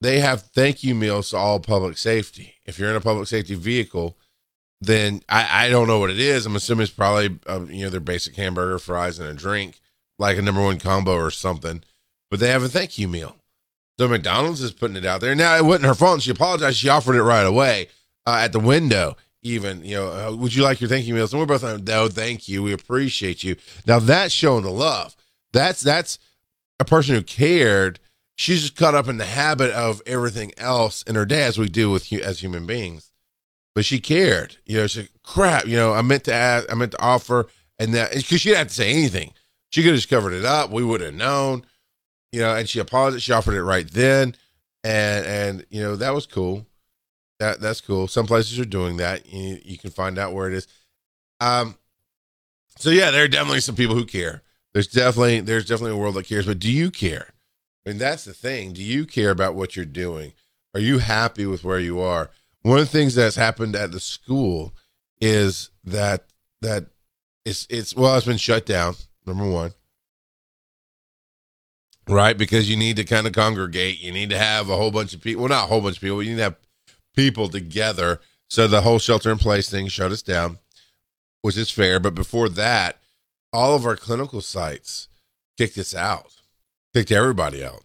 they 0.00 0.20
have 0.20 0.42
thank 0.42 0.82
you 0.82 0.94
meals 0.94 1.30
to 1.30 1.36
all 1.36 1.60
public 1.60 1.98
safety. 1.98 2.54
If 2.64 2.78
you're 2.78 2.90
in 2.90 2.96
a 2.96 3.00
public 3.00 3.28
safety 3.28 3.54
vehicle, 3.54 4.16
then 4.80 5.22
I, 5.28 5.66
I 5.66 5.68
don't 5.70 5.88
know 5.88 5.98
what 5.98 6.10
it 6.10 6.20
is. 6.20 6.46
I'm 6.46 6.56
assuming 6.56 6.84
it's 6.84 6.92
probably 6.92 7.38
uh, 7.46 7.64
you 7.68 7.84
know 7.84 7.90
their 7.90 8.00
basic 8.00 8.36
hamburger, 8.36 8.78
fries, 8.78 9.18
and 9.18 9.28
a 9.28 9.34
drink, 9.34 9.80
like 10.18 10.38
a 10.38 10.42
number 10.42 10.62
one 10.62 10.78
combo 10.78 11.14
or 11.14 11.30
something. 11.30 11.82
But 12.30 12.40
they 12.40 12.48
have 12.48 12.62
a 12.62 12.68
thank 12.68 12.98
you 12.98 13.08
meal. 13.08 13.36
So 13.98 14.08
McDonald's 14.08 14.60
is 14.60 14.72
putting 14.72 14.96
it 14.96 15.06
out 15.06 15.20
there. 15.20 15.34
Now 15.34 15.56
it 15.56 15.64
wasn't 15.64 15.86
her 15.86 15.94
fault. 15.94 16.20
She 16.20 16.30
apologized. 16.30 16.76
She 16.76 16.88
offered 16.88 17.16
it 17.16 17.22
right 17.22 17.46
away 17.46 17.88
uh, 18.26 18.40
at 18.42 18.52
the 18.52 18.60
window. 18.60 19.16
Even 19.42 19.84
you 19.84 19.94
know, 19.94 20.08
uh, 20.08 20.36
would 20.36 20.54
you 20.54 20.62
like 20.62 20.80
your 20.80 20.90
thank 20.90 21.06
you 21.06 21.14
meals? 21.14 21.32
And 21.32 21.40
we're 21.40 21.46
both 21.46 21.62
like, 21.62 21.84
no, 21.84 22.08
thank 22.08 22.48
you. 22.48 22.62
We 22.62 22.72
appreciate 22.72 23.44
you. 23.44 23.56
Now 23.86 24.00
that's 24.00 24.34
showing 24.34 24.64
the 24.64 24.70
love. 24.70 25.16
That's 25.52 25.80
that's 25.80 26.18
a 26.78 26.84
person 26.84 27.14
who 27.14 27.22
cared. 27.22 28.00
She's 28.36 28.62
just 28.62 28.76
caught 28.76 28.94
up 28.94 29.08
in 29.08 29.16
the 29.16 29.24
habit 29.24 29.70
of 29.72 30.02
everything 30.04 30.52
else 30.58 31.02
in 31.02 31.14
her 31.14 31.24
day, 31.24 31.42
as 31.44 31.58
we 31.58 31.68
do 31.68 31.90
with 31.90 32.12
as 32.12 32.40
human 32.40 32.66
beings. 32.66 33.10
But 33.74 33.84
she 33.84 33.98
cared. 33.98 34.56
You 34.66 34.78
know, 34.78 34.86
she 34.86 35.08
crap. 35.22 35.66
You 35.66 35.76
know, 35.76 35.92
I 35.92 36.02
meant 36.02 36.24
to 36.24 36.34
ask. 36.34 36.70
I 36.70 36.74
meant 36.74 36.92
to 36.92 37.02
offer, 37.02 37.46
and 37.78 37.94
that 37.94 38.14
because 38.14 38.40
she 38.40 38.50
didn't 38.50 38.58
have 38.58 38.68
to 38.68 38.74
say 38.74 38.90
anything. 38.90 39.32
She 39.70 39.82
could 39.82 39.90
have 39.90 39.98
just 39.98 40.10
covered 40.10 40.32
it 40.32 40.44
up. 40.44 40.70
We 40.70 40.84
would 40.84 41.00
have 41.00 41.14
known 41.14 41.64
you 42.36 42.42
know, 42.42 42.54
and 42.54 42.68
she 42.68 42.80
apologized. 42.80 43.24
She 43.24 43.32
offered 43.32 43.54
it 43.54 43.62
right 43.62 43.90
then, 43.90 44.34
and 44.84 45.26
and 45.26 45.66
you 45.70 45.80
know 45.80 45.96
that 45.96 46.14
was 46.14 46.26
cool. 46.26 46.66
That 47.38 47.60
that's 47.60 47.80
cool. 47.80 48.08
Some 48.08 48.26
places 48.26 48.58
are 48.58 48.66
doing 48.66 48.98
that. 48.98 49.32
You, 49.32 49.58
you 49.64 49.78
can 49.78 49.90
find 49.90 50.18
out 50.18 50.34
where 50.34 50.46
it 50.46 50.52
is. 50.52 50.68
Um, 51.40 51.76
so 52.76 52.90
yeah, 52.90 53.10
there 53.10 53.24
are 53.24 53.28
definitely 53.28 53.60
some 53.60 53.74
people 53.74 53.94
who 53.94 54.04
care. 54.04 54.42
There's 54.76 54.88
definitely 54.88 55.40
there's 55.40 55.64
definitely 55.64 55.96
a 55.96 55.96
world 55.96 56.16
that 56.16 56.26
cares. 56.26 56.44
But 56.44 56.58
do 56.58 56.70
you 56.70 56.90
care? 56.90 57.32
I 57.86 57.88
mean, 57.88 57.98
that's 57.98 58.26
the 58.26 58.34
thing. 58.34 58.74
Do 58.74 58.82
you 58.82 59.06
care 59.06 59.30
about 59.30 59.54
what 59.54 59.74
you're 59.74 59.86
doing? 59.86 60.34
Are 60.74 60.80
you 60.80 60.98
happy 60.98 61.46
with 61.46 61.64
where 61.64 61.80
you 61.80 61.98
are? 61.98 62.28
One 62.60 62.78
of 62.78 62.84
the 62.84 62.98
things 62.98 63.14
that's 63.14 63.36
happened 63.36 63.74
at 63.74 63.92
the 63.92 64.00
school 64.00 64.74
is 65.18 65.70
that 65.84 66.26
that 66.60 66.88
it's 67.46 67.66
it's 67.70 67.96
well, 67.96 68.18
it's 68.18 68.26
been 68.26 68.36
shut 68.36 68.66
down. 68.66 68.96
Number 69.24 69.48
one 69.48 69.72
right? 72.08 72.36
Because 72.36 72.68
you 72.70 72.76
need 72.76 72.96
to 72.96 73.04
kind 73.04 73.26
of 73.26 73.32
congregate. 73.32 74.00
You 74.00 74.12
need 74.12 74.30
to 74.30 74.38
have 74.38 74.68
a 74.68 74.76
whole 74.76 74.90
bunch 74.90 75.14
of 75.14 75.20
people. 75.20 75.42
Well, 75.42 75.48
not 75.48 75.64
a 75.64 75.68
whole 75.68 75.80
bunch 75.80 75.96
of 75.96 76.02
people. 76.02 76.22
You 76.22 76.30
need 76.30 76.36
to 76.36 76.42
have 76.44 76.56
people 77.14 77.48
together. 77.48 78.20
So 78.48 78.66
the 78.68 78.82
whole 78.82 78.98
shelter 78.98 79.30
in 79.30 79.38
place 79.38 79.68
thing 79.68 79.88
shut 79.88 80.12
us 80.12 80.22
down, 80.22 80.58
which 81.42 81.56
is 81.56 81.70
fair. 81.70 81.98
But 81.98 82.14
before 82.14 82.48
that, 82.50 82.98
all 83.56 83.74
of 83.74 83.86
our 83.86 83.96
clinical 83.96 84.40
sites 84.40 85.08
kicked 85.56 85.78
us 85.78 85.94
out, 85.94 86.34
kicked 86.94 87.10
everybody 87.10 87.64
out 87.64 87.82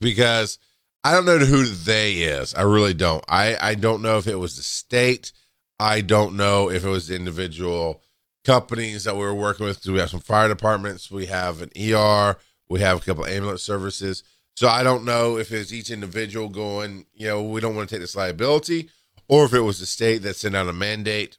because 0.00 0.58
I 1.04 1.12
don't 1.12 1.26
know 1.26 1.38
who 1.38 1.64
they 1.64 2.14
is. 2.14 2.54
I 2.54 2.62
really 2.62 2.94
don't. 2.94 3.24
I, 3.28 3.56
I 3.60 3.74
don't 3.74 4.02
know 4.02 4.18
if 4.18 4.26
it 4.26 4.36
was 4.36 4.56
the 4.56 4.62
state. 4.62 5.32
I 5.78 6.00
don't 6.00 6.36
know 6.36 6.70
if 6.70 6.84
it 6.84 6.88
was 6.88 7.08
the 7.08 7.16
individual 7.16 8.02
companies 8.44 9.04
that 9.04 9.14
we 9.14 9.22
were 9.22 9.34
working 9.34 9.66
with. 9.66 9.86
We 9.86 9.98
have 9.98 10.10
some 10.10 10.20
fire 10.20 10.48
departments? 10.48 11.10
We 11.10 11.26
have 11.26 11.60
an 11.62 11.70
ER 11.76 12.36
we 12.72 12.80
have 12.80 12.96
a 12.96 13.04
couple 13.04 13.26
ambulance 13.26 13.62
services. 13.62 14.24
So 14.56 14.66
I 14.66 14.82
don't 14.82 15.04
know 15.04 15.36
if 15.36 15.52
it's 15.52 15.74
each 15.74 15.90
individual 15.90 16.48
going, 16.48 17.04
you 17.12 17.26
know, 17.26 17.42
we 17.42 17.60
don't 17.60 17.76
want 17.76 17.90
to 17.90 17.94
take 17.94 18.00
this 18.00 18.16
liability, 18.16 18.88
or 19.28 19.44
if 19.44 19.52
it 19.52 19.60
was 19.60 19.78
the 19.78 19.84
state 19.84 20.22
that 20.22 20.36
sent 20.36 20.56
out 20.56 20.68
a 20.68 20.72
mandate. 20.72 21.36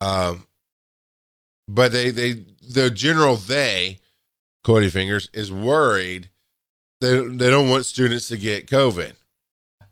Um, 0.00 0.48
but 1.74 1.92
they 1.92 2.10
they 2.10 2.44
the 2.68 2.90
general 2.90 3.36
they, 3.36 3.98
Cody 4.64 4.90
Fingers, 4.90 5.28
is 5.32 5.52
worried 5.52 6.30
they 7.00 7.20
they 7.20 7.50
don't 7.50 7.70
want 7.70 7.86
students 7.86 8.28
to 8.28 8.36
get 8.36 8.66
COVID. 8.66 9.12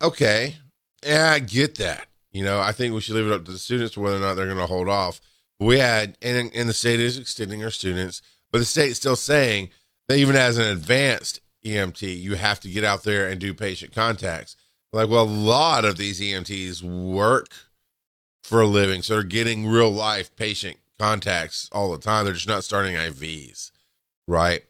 Okay, 0.02 0.56
yeah, 1.04 1.32
I 1.32 1.38
get 1.38 1.76
that. 1.76 2.06
You 2.30 2.44
know, 2.44 2.60
I 2.60 2.72
think 2.72 2.94
we 2.94 3.00
should 3.00 3.16
leave 3.16 3.26
it 3.26 3.32
up 3.32 3.44
to 3.46 3.52
the 3.52 3.58
students 3.58 3.96
whether 3.96 4.16
or 4.16 4.20
not 4.20 4.34
they're 4.34 4.46
going 4.46 4.58
to 4.58 4.66
hold 4.66 4.88
off. 4.88 5.20
We 5.58 5.78
had, 5.78 6.16
and, 6.22 6.52
and 6.54 6.68
the 6.68 6.74
state 6.74 7.00
is 7.00 7.18
extending 7.18 7.64
our 7.64 7.70
students 7.70 8.22
but 8.50 8.58
the 8.58 8.64
state's 8.64 8.98
still 8.98 9.16
saying 9.16 9.70
that 10.08 10.18
even 10.18 10.36
as 10.36 10.58
an 10.58 10.66
advanced 10.66 11.40
EMT, 11.64 12.18
you 12.20 12.34
have 12.36 12.60
to 12.60 12.70
get 12.70 12.84
out 12.84 13.02
there 13.02 13.28
and 13.28 13.40
do 13.40 13.52
patient 13.52 13.92
contacts. 13.94 14.56
Like, 14.92 15.08
well, 15.10 15.24
a 15.24 15.26
lot 15.26 15.84
of 15.84 15.98
these 15.98 16.20
EMTs 16.20 16.82
work 16.82 17.48
for 18.42 18.62
a 18.62 18.66
living, 18.66 19.02
so 19.02 19.14
they're 19.14 19.22
getting 19.22 19.66
real 19.66 19.90
life 19.90 20.34
patient 20.36 20.78
contacts 20.98 21.68
all 21.72 21.92
the 21.92 21.98
time. 21.98 22.24
They're 22.24 22.34
just 22.34 22.48
not 22.48 22.64
starting 22.64 22.94
IVs, 22.94 23.70
right? 24.26 24.62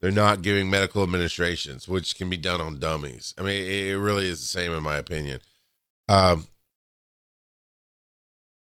They're 0.00 0.10
not 0.10 0.42
giving 0.42 0.70
medical 0.70 1.02
administrations, 1.02 1.88
which 1.88 2.16
can 2.16 2.30
be 2.30 2.36
done 2.36 2.60
on 2.60 2.78
dummies. 2.78 3.34
I 3.38 3.42
mean, 3.42 3.70
it 3.70 3.94
really 3.94 4.26
is 4.26 4.40
the 4.40 4.46
same 4.46 4.72
in 4.72 4.82
my 4.82 4.96
opinion. 4.96 5.40
Um, 6.08 6.46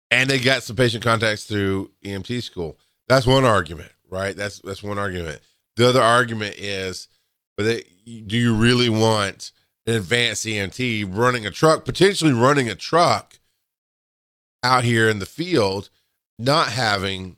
and 0.10 0.30
they 0.30 0.40
got 0.40 0.64
some 0.64 0.76
patient 0.76 1.04
contacts 1.04 1.44
through 1.44 1.92
EMT 2.04 2.42
school. 2.44 2.78
That's 3.08 3.28
one 3.28 3.46
argument 3.46 3.92
right? 4.10 4.36
That's 4.36 4.60
that's 4.60 4.84
one 4.84 4.98
argument. 4.98 5.42
The 5.76 5.90
other 5.90 6.02
argument 6.02 6.56
is, 6.58 7.08
but 7.56 7.64
they, 7.64 7.84
do 8.06 8.38
you 8.38 8.56
really 8.56 8.90
want 8.90 9.52
an 9.86 9.96
advanced 9.96 10.46
EMT 10.46 11.16
running 11.16 11.46
a 11.46 11.52
truck, 11.52 11.86
potentially 11.86 12.34
running 12.34 12.70
a 12.70 12.76
truck 12.76 13.40
out 14.64 14.84
here 14.84 15.08
in 15.08 15.20
the 15.20 15.26
field, 15.26 15.90
not 16.40 16.70
having 16.70 17.38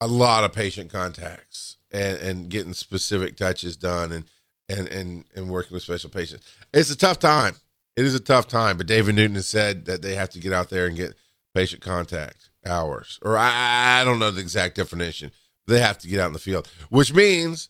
a 0.00 0.06
lot 0.06 0.44
of 0.44 0.52
patient 0.52 0.90
contacts 0.90 1.76
and, 1.90 2.18
and 2.18 2.48
getting 2.48 2.74
specific 2.74 3.36
touches 3.36 3.76
done 3.76 4.12
and, 4.12 4.24
and, 4.68 4.88
and, 4.88 5.24
and 5.34 5.48
working 5.48 5.74
with 5.74 5.82
special 5.82 6.10
patients. 6.10 6.44
It's 6.72 6.90
a 6.90 6.96
tough 6.96 7.18
time. 7.18 7.56
It 7.96 8.04
is 8.04 8.14
a 8.14 8.20
tough 8.20 8.48
time, 8.48 8.78
but 8.78 8.86
David 8.86 9.14
Newton 9.14 9.36
has 9.36 9.46
said 9.46 9.84
that 9.84 10.02
they 10.02 10.14
have 10.14 10.30
to 10.30 10.38
get 10.38 10.52
out 10.52 10.70
there 10.70 10.86
and 10.86 10.96
get 10.96 11.14
patient 11.54 11.82
contact 11.82 12.48
hours, 12.64 13.18
or 13.22 13.36
I, 13.36 14.00
I 14.00 14.04
don't 14.04 14.18
know 14.18 14.30
the 14.30 14.40
exact 14.40 14.76
definition, 14.76 15.30
they 15.66 15.80
have 15.80 15.98
to 15.98 16.08
get 16.08 16.20
out 16.20 16.28
in 16.28 16.32
the 16.32 16.38
field, 16.38 16.68
which 16.88 17.12
means, 17.12 17.68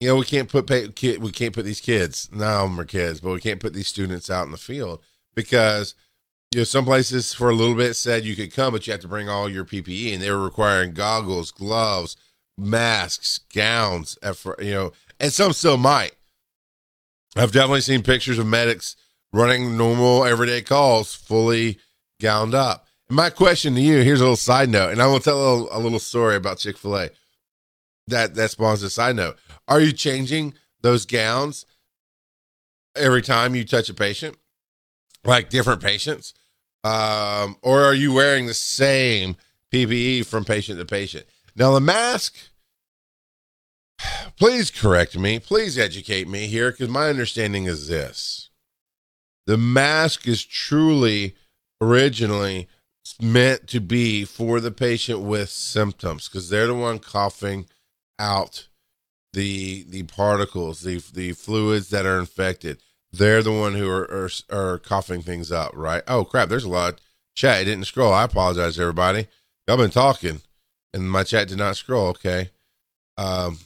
you 0.00 0.08
know, 0.08 0.16
we 0.16 0.24
can't 0.24 0.48
put 0.48 0.66
pay, 0.66 0.88
kid, 0.88 1.22
we 1.22 1.30
can't 1.30 1.54
put 1.54 1.64
these 1.64 1.80
kids. 1.80 2.28
Now 2.32 2.64
them 2.64 2.80
are 2.80 2.84
kids, 2.84 3.20
but 3.20 3.32
we 3.32 3.40
can't 3.40 3.60
put 3.60 3.74
these 3.74 3.88
students 3.88 4.30
out 4.30 4.46
in 4.46 4.52
the 4.52 4.56
field 4.56 5.00
because 5.34 5.94
you 6.52 6.60
know 6.60 6.64
some 6.64 6.84
places 6.84 7.32
for 7.32 7.50
a 7.50 7.54
little 7.54 7.74
bit 7.74 7.94
said 7.94 8.24
you 8.24 8.36
could 8.36 8.52
come, 8.52 8.72
but 8.72 8.86
you 8.86 8.92
have 8.92 9.00
to 9.00 9.08
bring 9.08 9.28
all 9.28 9.48
your 9.48 9.64
PPE, 9.64 10.14
and 10.14 10.22
they 10.22 10.30
were 10.30 10.42
requiring 10.42 10.92
goggles, 10.92 11.50
gloves, 11.50 12.16
masks, 12.58 13.40
gowns. 13.54 14.18
You 14.58 14.70
know, 14.70 14.92
and 15.18 15.32
some 15.32 15.52
still 15.52 15.78
might. 15.78 16.12
I've 17.36 17.52
definitely 17.52 17.80
seen 17.80 18.02
pictures 18.02 18.38
of 18.38 18.46
medics 18.46 18.96
running 19.32 19.76
normal 19.76 20.24
everyday 20.24 20.60
calls, 20.60 21.14
fully 21.14 21.78
gowned 22.20 22.54
up. 22.54 22.86
My 23.08 23.30
question 23.30 23.74
to 23.74 23.80
you 23.80 24.02
here's 24.02 24.20
a 24.20 24.24
little 24.24 24.36
side 24.36 24.68
note, 24.68 24.92
and 24.92 25.02
I 25.02 25.06
will 25.06 25.20
tell 25.20 25.36
a 25.36 25.42
little, 25.42 25.68
a 25.72 25.80
little 25.80 25.98
story 25.98 26.36
about 26.36 26.58
Chick-fil-A 26.58 27.10
that, 28.08 28.34
that 28.34 28.50
spawns 28.50 28.82
a 28.82 28.90
side 28.90 29.16
note. 29.16 29.36
Are 29.68 29.80
you 29.80 29.92
changing 29.92 30.54
those 30.82 31.06
gowns 31.06 31.66
every 32.96 33.22
time 33.22 33.54
you 33.54 33.64
touch 33.64 33.88
a 33.88 33.94
patient, 33.94 34.36
like 35.24 35.48
different 35.48 35.82
patients? 35.82 36.34
Um, 36.84 37.56
or 37.62 37.82
are 37.82 37.94
you 37.94 38.12
wearing 38.12 38.46
the 38.46 38.54
same 38.54 39.36
PPE 39.72 40.26
from 40.26 40.44
patient 40.44 40.78
to 40.78 40.84
patient? 40.84 41.26
Now, 41.54 41.72
the 41.72 41.80
mask, 41.80 42.34
please 44.36 44.70
correct 44.70 45.16
me, 45.16 45.38
please 45.38 45.78
educate 45.78 46.28
me 46.28 46.46
here, 46.46 46.70
because 46.72 46.88
my 46.88 47.08
understanding 47.08 47.64
is 47.66 47.88
this 47.88 48.50
the 49.46 49.58
mask 49.58 50.28
is 50.28 50.44
truly 50.44 51.34
originally 51.80 52.68
meant 53.20 53.66
to 53.68 53.80
be 53.80 54.24
for 54.24 54.60
the 54.60 54.70
patient 54.70 55.20
with 55.20 55.48
symptoms 55.50 56.28
because 56.28 56.48
they're 56.48 56.68
the 56.68 56.74
one 56.74 56.98
coughing 56.98 57.66
out 58.18 58.68
the 59.32 59.84
the 59.88 60.04
particles, 60.04 60.82
the 60.82 61.02
the 61.12 61.32
fluids 61.32 61.88
that 61.90 62.06
are 62.06 62.18
infected. 62.18 62.80
They're 63.12 63.42
the 63.42 63.52
one 63.52 63.74
who 63.74 63.88
are 63.90 64.04
are, 64.10 64.30
are 64.50 64.78
coughing 64.78 65.22
things 65.22 65.52
up, 65.52 65.72
right? 65.74 66.02
Oh 66.08 66.24
crap! 66.24 66.48
There's 66.48 66.64
a 66.64 66.68
lot. 66.68 67.00
Chat 67.34 67.62
it 67.62 67.64
didn't 67.64 67.86
scroll. 67.86 68.12
I 68.12 68.24
apologize, 68.24 68.78
everybody. 68.78 69.26
Y'all 69.66 69.76
been 69.76 69.90
talking, 69.90 70.42
and 70.92 71.10
my 71.10 71.24
chat 71.24 71.48
did 71.48 71.58
not 71.58 71.76
scroll. 71.76 72.08
Okay. 72.08 72.50
Um. 73.16 73.58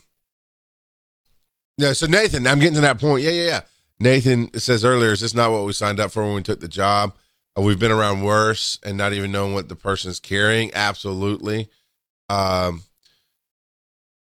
Yeah. 1.78 1.92
So 1.92 2.06
Nathan, 2.06 2.46
I'm 2.46 2.58
getting 2.58 2.74
to 2.74 2.80
that 2.82 3.00
point. 3.00 3.22
Yeah, 3.22 3.30
yeah, 3.30 3.46
yeah. 3.46 3.60
Nathan 3.98 4.52
says 4.58 4.84
earlier, 4.84 5.12
is 5.12 5.20
this 5.20 5.34
not 5.34 5.50
what 5.50 5.64
we 5.64 5.72
signed 5.72 6.00
up 6.00 6.10
for 6.10 6.22
when 6.24 6.34
we 6.34 6.42
took 6.42 6.60
the 6.60 6.68
job? 6.68 7.14
Uh, 7.56 7.62
we've 7.62 7.78
been 7.78 7.92
around 7.92 8.22
worse 8.22 8.78
and 8.82 8.96
not 8.96 9.12
even 9.12 9.32
knowing 9.32 9.54
what 9.54 9.68
the 9.68 9.76
person's 9.76 10.20
carrying. 10.20 10.70
Absolutely. 10.74 11.70
Um, 12.28 12.82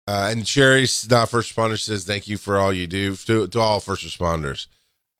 uh, 0.05 0.27
and 0.29 0.47
Sherry's 0.47 1.09
not 1.09 1.29
first 1.29 1.55
responder 1.55 1.79
says, 1.79 2.03
Thank 2.05 2.27
you 2.27 2.37
for 2.37 2.57
all 2.57 2.73
you 2.73 2.87
do 2.87 3.15
to, 3.15 3.47
to 3.47 3.59
all 3.59 3.79
first 3.79 4.05
responders. 4.05 4.67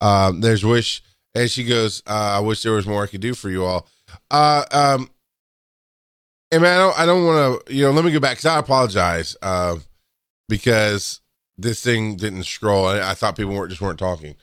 Um, 0.00 0.40
there's 0.40 0.64
wish, 0.64 1.02
and 1.34 1.50
she 1.50 1.64
goes, 1.64 2.02
uh, 2.06 2.36
I 2.36 2.40
wish 2.40 2.62
there 2.62 2.72
was 2.72 2.86
more 2.86 3.04
I 3.04 3.06
could 3.06 3.20
do 3.20 3.34
for 3.34 3.50
you 3.50 3.64
all. 3.64 3.88
Uh, 4.30 4.64
um, 4.70 5.10
and 6.50 6.62
man, 6.62 6.76
I 6.76 6.78
don't, 6.78 7.00
I 7.00 7.06
don't 7.06 7.24
want 7.24 7.66
to, 7.66 7.74
you 7.74 7.84
know, 7.84 7.90
let 7.90 8.04
me 8.04 8.12
go 8.12 8.20
back 8.20 8.32
because 8.32 8.46
I 8.46 8.58
apologize 8.58 9.36
uh, 9.42 9.76
because 10.48 11.20
this 11.58 11.82
thing 11.82 12.16
didn't 12.16 12.44
scroll. 12.44 12.86
I, 12.86 13.10
I 13.10 13.14
thought 13.14 13.36
people 13.36 13.54
weren't 13.54 13.70
just 13.70 13.80
weren't 13.80 13.98
talking. 13.98 14.36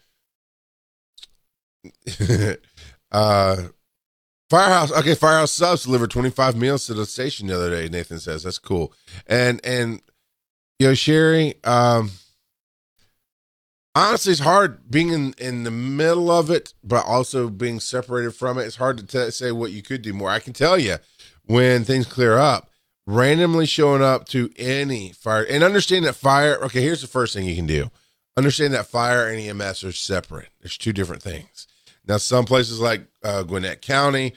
uh, 3.11 3.57
Firehouse, 4.49 4.91
okay, 4.91 5.15
Firehouse 5.15 5.53
Subs 5.53 5.83
delivered 5.83 6.11
25 6.11 6.57
meals 6.57 6.85
to 6.87 6.93
the 6.93 7.05
station 7.05 7.47
the 7.47 7.55
other 7.55 7.69
day. 7.69 7.87
Nathan 7.87 8.19
says 8.19 8.43
that's 8.43 8.59
cool, 8.59 8.93
and 9.25 9.65
and 9.65 10.01
you 10.79 10.87
know, 10.87 10.93
Sherry, 10.93 11.55
um, 11.63 12.11
honestly, 13.95 14.31
it's 14.31 14.41
hard 14.41 14.89
being 14.89 15.09
in, 15.09 15.33
in 15.37 15.63
the 15.63 15.71
middle 15.71 16.31
of 16.31 16.49
it, 16.49 16.73
but 16.83 17.05
also 17.05 17.49
being 17.49 17.79
separated 17.79 18.31
from 18.31 18.57
it. 18.57 18.63
It's 18.63 18.77
hard 18.77 18.97
to 18.97 19.05
t- 19.05 19.31
say 19.31 19.51
what 19.51 19.71
you 19.71 19.81
could 19.81 20.01
do 20.01 20.13
more. 20.13 20.29
I 20.29 20.39
can 20.39 20.53
tell 20.53 20.77
you 20.77 20.97
when 21.45 21.83
things 21.83 22.05
clear 22.05 22.37
up, 22.37 22.69
randomly 23.05 23.65
showing 23.65 24.01
up 24.01 24.27
to 24.29 24.49
any 24.57 25.11
fire 25.11 25.43
and 25.43 25.63
understand 25.63 26.05
that 26.05 26.15
fire. 26.15 26.55
Okay, 26.63 26.81
here's 26.81 27.01
the 27.01 27.07
first 27.07 27.33
thing 27.33 27.45
you 27.45 27.55
can 27.55 27.67
do 27.67 27.91
understand 28.37 28.73
that 28.73 28.87
fire 28.87 29.27
and 29.27 29.39
EMS 29.39 29.83
are 29.83 29.91
separate. 29.91 30.47
There's 30.61 30.77
two 30.77 30.93
different 30.93 31.21
things. 31.21 31.67
Now, 32.07 32.17
some 32.17 32.45
places 32.45 32.79
like 32.79 33.01
uh, 33.23 33.43
Gwinnett 33.43 33.81
County 33.81 34.33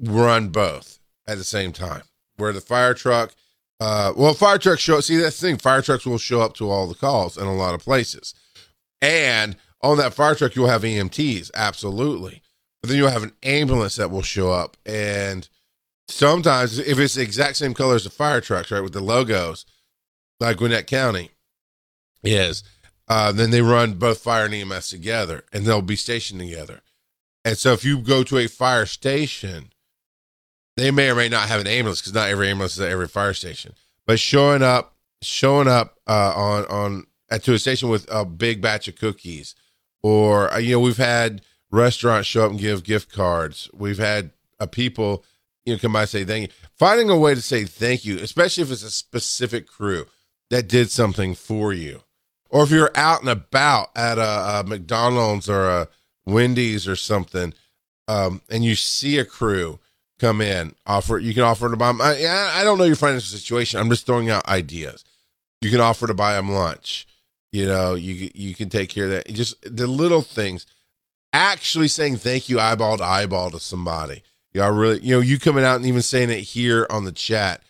run 0.00 0.48
both 0.48 0.98
at 1.26 1.38
the 1.38 1.44
same 1.44 1.72
time, 1.72 2.02
where 2.36 2.52
the 2.52 2.60
fire 2.60 2.94
truck 2.94 3.32
uh, 3.80 4.12
well, 4.16 4.34
fire 4.34 4.58
trucks 4.58 4.82
show. 4.82 5.00
See, 5.00 5.16
that's 5.16 5.38
the 5.40 5.46
thing. 5.46 5.56
Fire 5.56 5.82
trucks 5.82 6.04
will 6.04 6.18
show 6.18 6.40
up 6.40 6.54
to 6.54 6.68
all 6.68 6.88
the 6.88 6.94
calls 6.94 7.36
in 7.36 7.46
a 7.46 7.54
lot 7.54 7.74
of 7.74 7.80
places, 7.80 8.34
and 9.00 9.56
on 9.80 9.98
that 9.98 10.14
fire 10.14 10.34
truck 10.34 10.54
you'll 10.54 10.68
have 10.68 10.82
EMTs, 10.82 11.50
absolutely. 11.54 12.42
But 12.82 12.90
then 12.90 12.98
you'll 12.98 13.10
have 13.10 13.22
an 13.22 13.32
ambulance 13.42 13.96
that 13.96 14.10
will 14.10 14.22
show 14.22 14.52
up, 14.52 14.76
and 14.86 15.48
sometimes 16.06 16.78
if 16.78 16.98
it's 16.98 17.14
the 17.14 17.22
exact 17.22 17.56
same 17.56 17.74
color 17.74 17.96
as 17.96 18.04
the 18.04 18.10
fire 18.10 18.40
trucks, 18.40 18.70
right, 18.70 18.82
with 18.82 18.92
the 18.92 19.00
logos, 19.00 19.66
like 20.40 20.58
Gwinnett 20.58 20.86
County 20.86 21.30
is, 22.22 22.62
uh, 23.08 23.32
then 23.32 23.50
they 23.50 23.62
run 23.62 23.94
both 23.94 24.20
fire 24.20 24.44
and 24.44 24.54
EMS 24.54 24.88
together, 24.90 25.44
and 25.52 25.64
they'll 25.64 25.82
be 25.82 25.96
stationed 25.96 26.40
together. 26.40 26.80
And 27.44 27.58
so 27.58 27.72
if 27.72 27.84
you 27.84 27.98
go 27.98 28.22
to 28.22 28.38
a 28.38 28.46
fire 28.46 28.86
station 28.86 29.70
they 30.78 30.92
may 30.92 31.10
or 31.10 31.16
may 31.16 31.28
not 31.28 31.48
have 31.48 31.60
an 31.60 31.66
ambulance 31.66 32.00
because 32.00 32.14
not 32.14 32.28
every 32.28 32.48
ambulance 32.48 32.74
is 32.74 32.80
at 32.80 32.90
every 32.90 33.08
fire 33.08 33.34
station. 33.34 33.74
But 34.06 34.20
showing 34.20 34.62
up, 34.62 34.94
showing 35.22 35.66
up 35.66 35.98
uh, 36.06 36.32
on 36.36 36.64
on 36.66 37.06
at 37.30 37.42
to 37.44 37.54
a 37.54 37.58
station 37.58 37.88
with 37.88 38.06
a 38.10 38.24
big 38.24 38.60
batch 38.60 38.88
of 38.88 38.96
cookies, 38.96 39.54
or 40.02 40.52
uh, 40.52 40.58
you 40.58 40.72
know, 40.72 40.80
we've 40.80 40.96
had 40.96 41.42
restaurants 41.70 42.28
show 42.28 42.44
up 42.44 42.50
and 42.50 42.60
give 42.60 42.84
gift 42.84 43.12
cards. 43.12 43.68
We've 43.74 43.98
had 43.98 44.30
uh, 44.60 44.66
people 44.66 45.24
you 45.64 45.74
know 45.74 45.78
come 45.78 45.92
by 45.92 46.02
and 46.02 46.08
say 46.10 46.24
thank 46.24 46.48
you. 46.48 46.54
Finding 46.78 47.10
a 47.10 47.18
way 47.18 47.34
to 47.34 47.42
say 47.42 47.64
thank 47.64 48.04
you, 48.04 48.18
especially 48.18 48.62
if 48.62 48.70
it's 48.70 48.82
a 48.82 48.90
specific 48.90 49.66
crew 49.66 50.06
that 50.50 50.68
did 50.68 50.90
something 50.90 51.34
for 51.34 51.72
you, 51.72 52.02
or 52.50 52.64
if 52.64 52.70
you're 52.70 52.96
out 52.96 53.20
and 53.20 53.28
about 53.28 53.90
at 53.96 54.18
a, 54.18 54.60
a 54.60 54.64
McDonald's 54.66 55.48
or 55.48 55.68
a 55.68 55.88
Wendy's 56.26 56.86
or 56.88 56.96
something, 56.96 57.52
um, 58.06 58.40
and 58.48 58.64
you 58.64 58.74
see 58.74 59.18
a 59.18 59.24
crew 59.24 59.78
come 60.18 60.40
in, 60.40 60.74
offer 60.86 61.18
you 61.18 61.34
can 61.34 61.42
offer 61.42 61.68
to 61.68 61.76
buy 61.76 61.88
them. 61.88 62.00
I, 62.00 62.52
I 62.54 62.64
don't 62.64 62.78
know 62.78 62.84
your 62.84 62.96
financial 62.96 63.38
situation. 63.38 63.80
I'm 63.80 63.90
just 63.90 64.06
throwing 64.06 64.30
out 64.30 64.48
ideas. 64.48 65.04
You 65.60 65.70
can 65.70 65.80
offer 65.80 66.06
to 66.06 66.14
buy 66.14 66.34
them 66.34 66.50
lunch. 66.50 67.06
You 67.52 67.66
know, 67.66 67.94
you 67.94 68.30
you 68.34 68.54
can 68.54 68.68
take 68.68 68.90
care 68.90 69.04
of 69.04 69.10
that. 69.10 69.28
Just 69.28 69.56
the 69.62 69.86
little 69.86 70.22
things. 70.22 70.66
Actually 71.32 71.88
saying 71.88 72.16
thank 72.16 72.48
you 72.48 72.58
eyeball 72.58 72.96
to 72.98 73.04
eyeball 73.04 73.50
to 73.50 73.60
somebody. 73.60 74.22
Y'all 74.52 74.72
really, 74.72 75.00
you 75.00 75.14
know, 75.14 75.20
you 75.20 75.38
coming 75.38 75.64
out 75.64 75.76
and 75.76 75.86
even 75.86 76.02
saying 76.02 76.30
it 76.30 76.40
here 76.40 76.86
on 76.90 77.04
the 77.04 77.12
chat 77.12 77.62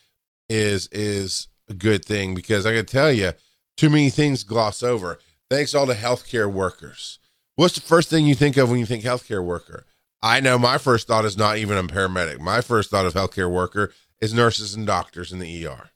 is 0.49 0.89
is 0.89 1.49
a 1.69 1.75
good 1.75 2.05
thing 2.05 2.35
because 2.35 2.67
I 2.67 2.75
can 2.75 2.87
tell 2.87 3.13
you, 3.13 3.33
too 3.77 3.91
many 3.91 4.11
things 4.11 4.45
gloss 4.45 4.83
over. 4.83 5.19
Thanks 5.51 5.75
all 5.75 5.87
the 5.87 5.95
healthcare 5.95 6.51
workers. 6.51 7.19
What's 7.57 7.75
the 7.75 7.81
first 7.81 8.11
thing 8.11 8.27
you 8.27 8.35
think 8.35 8.57
of 8.57 8.71
when 8.71 8.79
you 8.79 8.87
think 8.87 9.03
healthcare 9.03 9.45
worker? 9.45 9.87
I 10.23 10.41
know 10.41 10.59
my 10.59 10.79
first 10.79 11.07
thought 11.07 11.25
is 11.25 11.37
not 11.37 11.59
even 11.59 11.79
a 11.79 11.85
paramedic. 11.85 12.41
My 12.41 12.61
first 12.61 12.91
thought 12.91 13.07
of 13.07 13.15
healthcare 13.15 13.51
worker 13.51 13.93
is 14.21 14.35
nurses 14.35 14.75
and 14.75 14.87
doctors 14.87 15.33
in 15.33 15.39
the 15.39 15.67
ER. 15.67 15.91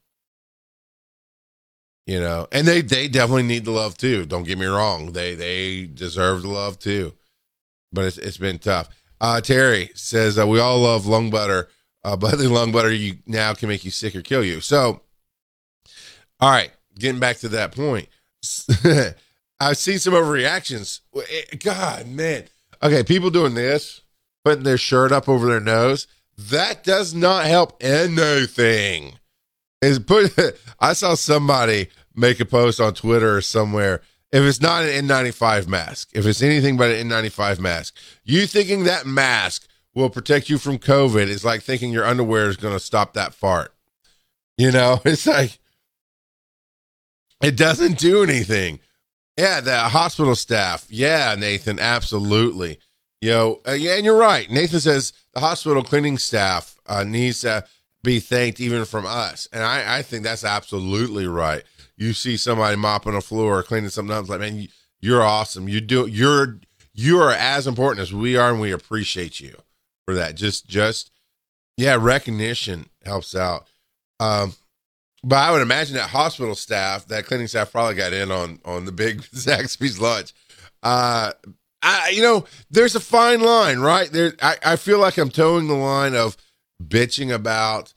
You 2.07 2.21
know, 2.21 2.49
and 2.51 2.67
they 2.67 2.81
they 2.81 3.07
definitely 3.09 3.45
need 3.45 3.65
the 3.65 3.71
love 3.71 3.97
too. 3.97 4.27
Don't 4.27 4.43
get 4.43 4.59
me 4.59 4.67
wrong; 4.67 5.13
they 5.13 5.35
they 5.35 5.87
deserve 5.87 6.43
the 6.43 6.49
love 6.49 6.79
too. 6.79 7.13
But 7.93 8.07
it's 8.07 8.19
it's 8.19 8.39
been 8.39 8.59
tough. 8.59 8.89
Uh, 9.21 9.41
Terry 9.41 9.91
says 9.95 10.39
uh, 10.39 10.47
we 10.47 10.59
all 10.59 10.81
love 10.81 11.07
lung 11.07 11.31
butter, 11.31 11.69
uh, 12.03 12.17
but 12.17 12.39
the 12.39 12.49
lung 12.49 12.73
butter 12.73 12.93
you 12.93 13.19
now 13.27 13.55
can 13.55 13.69
make 13.69 13.85
you 13.85 13.91
sick 13.91 14.17
or 14.17 14.23
kill 14.23 14.45
you. 14.45 14.61
So, 14.61 15.01
all 16.41 16.51
right, 16.51 16.73
getting 16.99 17.21
back 17.21 17.39
to 17.39 17.49
that 17.51 17.73
point, 17.73 18.09
I've 19.61 19.77
seen 19.77 20.01
some 20.01 20.15
overreactions. 20.15 21.01
Eh, 21.17 21.57
God, 21.61 22.09
man. 22.09 22.45
Okay, 22.83 23.05
people 23.05 23.31
doing 23.31 23.55
this 23.55 24.03
putting 24.45 24.65
their 24.65 24.79
shirt 24.79 25.13
up 25.13 25.29
over 25.29 25.47
their 25.47 25.61
nose, 25.61 26.07
that 26.37 26.83
does 26.85 27.15
not 27.15 27.45
help 27.47 27.77
anything. 27.81 29.19
Is 29.83 29.99
put 29.99 30.33
I 30.81 30.95
saw 30.95 31.15
somebody 31.15 31.89
make 32.15 32.41
a 32.41 32.47
post 32.47 32.81
on 32.81 32.95
Twitter 32.95 33.37
or 33.37 33.41
somewhere. 33.41 34.01
If 34.31 34.43
it's 34.45 34.63
not 34.63 34.85
an 34.85 35.07
N95 35.07 35.69
mask, 35.69 36.11
if 36.15 36.25
it's 36.25 36.41
anything 36.41 36.79
but 36.79 36.91
an 36.91 37.11
N95 37.11 37.59
mask, 37.59 37.95
you 38.25 38.47
thinking 38.47 38.85
that 38.85 39.05
mask 39.05 39.67
will 39.95 40.09
protect 40.09 40.49
you 40.49 40.57
from 40.57 40.79
COVID 40.79 41.27
is 41.27 41.45
like 41.45 41.63
thinking 41.63 41.93
your 41.93 42.07
underwear 42.07 42.49
is 42.49 42.57
going 42.57 42.73
to 42.73 42.81
stop 42.81 43.13
that 43.13 43.35
fart. 43.35 43.75
You 44.57 44.71
know, 44.71 45.01
it's 45.05 45.27
like 45.27 45.59
it 47.43 47.57
doesn't 47.57 47.99
do 47.99 48.23
anything. 48.23 48.79
Yeah, 49.37 49.61
the 49.61 49.77
hospital 49.79 50.35
staff. 50.35 50.87
Yeah, 50.89 51.35
Nathan, 51.39 51.79
absolutely. 51.79 52.79
You 53.21 53.31
know, 53.31 53.61
uh, 53.67 53.73
yeah, 53.73 53.97
and 53.97 54.05
you're 54.05 54.17
right. 54.17 54.51
Nathan 54.51 54.81
says 54.81 55.13
the 55.35 55.41
hospital 55.41 55.83
cleaning 55.83 56.19
staff 56.19 56.77
uh, 56.87 57.05
needs 57.05 57.41
to 57.41 57.65
be 58.03 58.21
thanked 58.21 58.61
even 58.61 58.85
from 58.85 59.07
us, 59.07 59.49
and 59.53 59.63
I, 59.63 59.99
I 59.99 60.03
think 60.03 60.25
that's 60.25 60.45
absolutely 60.45 61.27
right. 61.27 61.63
You 61.97 62.13
see 62.13 62.37
somebody 62.37 62.77
mopping 62.77 63.15
a 63.15 63.21
floor 63.21 63.59
or 63.59 63.63
cleaning 63.63 63.91
something 63.91 64.15
up, 64.15 64.23
it's 64.23 64.31
like, 64.31 64.41
man, 64.41 64.69
you're 65.01 65.23
awesome. 65.23 65.69
You 65.69 65.81
do, 65.81 66.07
you're, 66.07 66.61
you 66.95 67.21
are 67.21 67.33
as 67.33 67.67
important 67.67 68.01
as 68.01 68.13
we 68.13 68.37
are, 68.37 68.51
and 68.51 68.61
we 68.61 68.73
appreciate 68.73 69.41
you 69.41 69.57
for 70.05 70.15
that. 70.15 70.35
Just, 70.35 70.67
just, 70.67 71.11
yeah, 71.77 71.97
recognition 71.99 72.87
helps 73.05 73.35
out. 73.35 73.69
Um, 74.19 74.55
but 75.25 75.37
I 75.37 75.53
would 75.53 75.63
imagine 75.63 75.97
that 75.97 76.11
hospital 76.11 76.55
staff, 76.55 77.07
that 77.07 77.27
cleaning 77.27 77.47
staff, 77.47 77.73
probably 77.73 77.95
got 77.95 78.13
in 78.13 78.31
on 78.31 78.61
on 78.65 78.85
the 78.85 78.93
big 78.93 79.23
Zaxby's 79.35 80.01
lunch. 80.01 80.33
Uh, 80.83 81.33
I, 81.83 82.11
you 82.11 82.23
know, 82.23 82.45
there's 82.71 82.95
a 82.95 83.01
fine 83.01 83.41
line, 83.41 83.81
right? 83.81 84.11
There, 84.11 84.35
I, 84.41 84.57
I 84.65 84.77
feel 84.77 84.99
like 84.99 85.19
I'm 85.19 85.31
toeing 85.31 85.69
the 85.69 85.75
line 85.75 86.15
of 86.15 86.37
bitching 86.89 87.35
about 87.35 87.93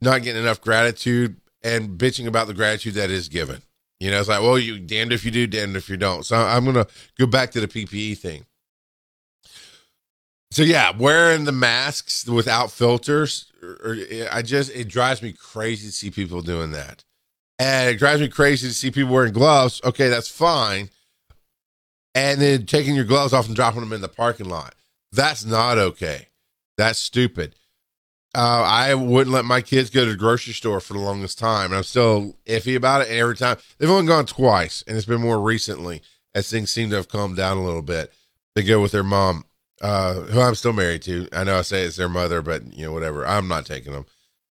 not 0.00 0.22
getting 0.22 0.42
enough 0.42 0.60
gratitude 0.60 1.36
and 1.62 1.98
bitching 1.98 2.26
about 2.26 2.46
the 2.46 2.54
gratitude 2.54 2.94
that 2.94 3.10
is 3.10 3.28
given. 3.28 3.62
You 4.00 4.10
know, 4.10 4.20
it's 4.20 4.28
like, 4.28 4.42
well, 4.42 4.58
you 4.58 4.78
damned 4.78 5.12
if 5.12 5.24
you 5.24 5.30
do, 5.30 5.46
damned 5.46 5.76
if 5.76 5.88
you 5.88 5.96
don't. 5.96 6.24
So 6.24 6.36
I'm 6.36 6.64
going 6.64 6.76
to 6.76 6.86
go 7.18 7.26
back 7.26 7.52
to 7.52 7.60
the 7.60 7.68
PPE 7.68 8.18
thing. 8.18 8.44
So 10.54 10.62
yeah, 10.62 10.92
wearing 10.96 11.46
the 11.46 11.52
masks 11.52 12.28
without 12.28 12.70
filters, 12.70 13.50
er, 13.60 13.66
er, 13.66 13.78
or, 13.84 13.92
or, 13.94 14.28
I 14.30 14.42
just 14.42 14.70
it 14.70 14.86
drives 14.86 15.20
me 15.20 15.32
crazy 15.32 15.88
to 15.88 15.92
see 15.92 16.12
people 16.12 16.42
doing 16.42 16.70
that, 16.70 17.02
and 17.58 17.90
it 17.90 17.98
drives 17.98 18.20
me 18.20 18.28
crazy 18.28 18.68
to 18.68 18.72
see 18.72 18.92
people 18.92 19.12
wearing 19.12 19.32
gloves. 19.32 19.80
Okay, 19.84 20.08
that's 20.08 20.28
fine, 20.28 20.90
and 22.14 22.40
then 22.40 22.66
taking 22.66 22.94
your 22.94 23.04
gloves 23.04 23.32
off 23.32 23.48
and 23.48 23.56
dropping 23.56 23.80
them 23.80 23.92
in 23.92 24.00
the 24.00 24.06
parking 24.06 24.48
lot. 24.48 24.76
That's 25.10 25.44
not 25.44 25.76
okay. 25.76 26.28
That's 26.78 27.00
stupid. 27.00 27.56
Uh, 28.34 28.64
I 28.66 28.94
wouldn't 28.94 29.32
let 29.32 29.44
my 29.44 29.60
kids 29.60 29.90
go 29.90 30.04
to 30.04 30.10
the 30.10 30.16
grocery 30.16 30.54
store 30.54 30.80
for 30.80 30.94
the 30.94 30.98
longest 30.98 31.38
time, 31.38 31.66
and 31.66 31.76
I'm 31.76 31.84
still 31.84 32.36
iffy 32.46 32.74
about 32.74 33.02
it. 33.02 33.08
And 33.08 33.18
every 33.18 33.36
time 33.36 33.56
they've 33.78 33.90
only 33.90 34.08
gone 34.08 34.26
twice, 34.26 34.82
and 34.86 34.96
it's 34.96 35.06
been 35.06 35.20
more 35.20 35.40
recently 35.40 36.02
as 36.34 36.50
things 36.50 36.70
seem 36.70 36.90
to 36.90 36.96
have 36.96 37.08
calmed 37.08 37.36
down 37.36 37.58
a 37.58 37.64
little 37.64 37.82
bit. 37.82 38.12
They 38.54 38.62
go 38.62 38.82
with 38.82 38.92
their 38.92 39.04
mom, 39.04 39.44
uh, 39.80 40.14
who 40.14 40.40
I'm 40.40 40.54
still 40.56 40.72
married 40.72 41.02
to. 41.02 41.28
I 41.32 41.44
know 41.44 41.58
I 41.58 41.62
say 41.62 41.82
it's 41.82 41.96
their 41.96 42.08
mother, 42.08 42.42
but 42.42 42.76
you 42.76 42.84
know 42.84 42.92
whatever. 42.92 43.26
I'm 43.26 43.48
not 43.48 43.66
taking 43.66 43.92
them. 43.92 44.06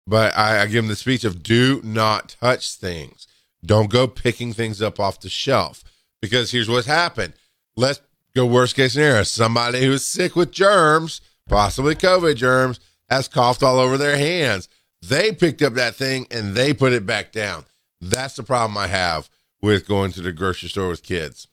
But 0.08 0.38
I, 0.38 0.62
I 0.62 0.66
give 0.66 0.84
them 0.84 0.88
the 0.88 0.96
speech 0.96 1.24
of 1.24 1.44
do 1.44 1.82
not 1.84 2.36
touch 2.40 2.76
things. 2.76 3.28
Don't 3.66 3.90
go 3.90 4.08
picking 4.08 4.54
things 4.54 4.82
up 4.82 5.00
off 5.00 5.22
the 5.22 5.30
shelf 5.30 5.84
because 6.22 6.52
here's 6.52 6.70
what's 6.70 6.88
happened 6.88 7.34
let's 7.76 8.02
go 8.36 8.46
worst 8.46 8.76
case 8.76 8.94
scenario. 8.94 9.24
Somebody 9.24 9.86
who's 9.86 10.06
sick 10.06 10.36
with 10.36 10.52
germs 10.52 11.22
possibly 11.48 11.96
COVID 11.96 12.36
germs, 12.36 12.80
has 13.14 13.28
coughed 13.28 13.62
all 13.62 13.78
over 13.78 13.98
their 13.98 14.18
hands. 14.18 14.68
They 15.02 15.32
picked 15.32 15.62
up 15.62 15.74
that 15.74 15.96
thing 15.96 16.28
and 16.32 16.56
they 16.56 16.74
put 16.74 16.94
it 16.94 17.06
back 17.06 17.32
down. 17.32 17.66
That's 18.02 18.36
the 18.36 18.44
problem 18.44 18.78
I 18.78 18.88
have 18.88 19.30
with 19.62 19.88
going 19.88 20.12
to 20.14 20.22
the 20.22 20.32
grocery 20.32 20.70
store 20.70 20.90
with 20.90 21.04
kids. 21.04 21.48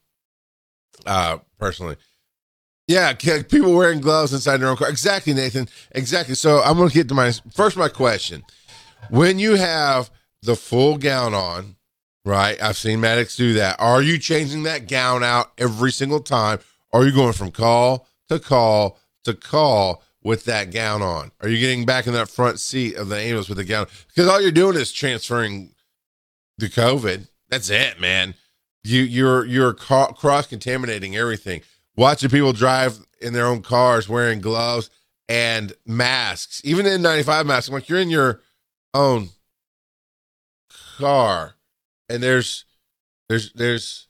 Uh, 1.04 1.38
personally. 1.58 1.96
Yeah, 2.88 3.12
people 3.12 3.74
wearing 3.74 4.00
gloves 4.00 4.32
inside 4.32 4.56
their 4.56 4.68
own 4.68 4.76
car. 4.76 4.88
Exactly, 4.88 5.32
Nathan. 5.32 5.68
Exactly. 5.92 6.34
So 6.34 6.60
I'm 6.60 6.76
going 6.76 6.88
to 6.88 6.94
get 6.94 7.08
to 7.08 7.14
my 7.14 7.32
first 7.52 7.76
my 7.76 7.88
question. 7.88 8.42
When 9.10 9.38
you 9.38 9.54
have 9.54 10.10
the 10.42 10.56
full 10.56 10.98
gown 10.98 11.34
on, 11.34 11.76
right? 12.24 12.60
I've 12.60 12.76
seen 12.76 13.00
medics 13.00 13.36
do 13.36 13.54
that. 13.54 13.76
Are 13.78 14.02
you 14.02 14.18
changing 14.18 14.64
that 14.64 14.88
gown 14.88 15.22
out 15.22 15.52
every 15.56 15.92
single 15.92 16.20
time? 16.20 16.58
Are 16.92 17.04
you 17.04 17.12
going 17.12 17.32
from 17.32 17.52
call 17.52 18.08
to 18.28 18.38
call 18.38 18.98
to 19.24 19.34
call 19.34 20.02
with 20.22 20.44
that 20.44 20.70
gown 20.70 21.02
on? 21.02 21.30
Are 21.40 21.48
you 21.48 21.58
getting 21.58 21.86
back 21.86 22.06
in 22.06 22.12
that 22.12 22.28
front 22.28 22.60
seat 22.60 22.96
of 22.96 23.08
the 23.08 23.16
ambulance 23.16 23.48
with 23.48 23.58
the 23.58 23.64
gown? 23.64 23.86
Because 24.08 24.28
all 24.28 24.40
you're 24.40 24.50
doing 24.50 24.76
is 24.76 24.92
transferring 24.92 25.74
the 26.58 26.68
COVID. 26.68 27.28
That's 27.48 27.70
it, 27.70 28.00
man. 28.00 28.34
You 28.84 29.02
you're 29.02 29.44
you're 29.44 29.74
ca- 29.74 30.12
cross 30.12 30.46
contaminating 30.46 31.16
everything. 31.16 31.62
Watching 31.96 32.30
people 32.30 32.52
drive 32.52 32.98
in 33.20 33.32
their 33.32 33.46
own 33.46 33.62
cars 33.62 34.08
wearing 34.08 34.40
gloves 34.40 34.88
and 35.28 35.72
masks, 35.86 36.60
even 36.64 36.86
N95 36.86 37.46
masks. 37.46 37.68
I'm 37.68 37.74
like, 37.74 37.88
you're 37.88 38.00
in 38.00 38.10
your 38.10 38.40
own 38.94 39.28
car, 40.98 41.54
and 42.08 42.22
there's 42.22 42.64
there's 43.28 43.52
there's 43.52 44.08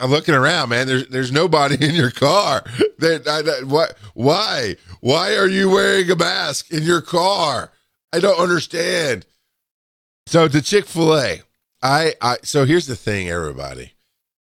I'm 0.00 0.10
looking 0.10 0.34
around, 0.34 0.68
man. 0.68 0.86
There's 0.86 1.08
there's 1.08 1.32
nobody 1.32 1.74
in 1.86 1.94
your 1.94 2.10
car. 2.10 2.64
That, 2.98 3.64
what? 3.66 3.96
Why? 4.14 4.76
Why 5.00 5.36
are 5.36 5.48
you 5.48 5.70
wearing 5.70 6.10
a 6.10 6.16
mask 6.16 6.70
in 6.72 6.82
your 6.82 7.00
car? 7.00 7.72
I 8.12 8.20
don't 8.20 8.38
understand. 8.38 9.26
So 10.26 10.48
to 10.48 10.62
Chick-fil-A, 10.62 11.42
I 11.82 12.14
I 12.20 12.36
so 12.42 12.64
here's 12.64 12.86
the 12.86 12.96
thing, 12.96 13.28
everybody. 13.28 13.92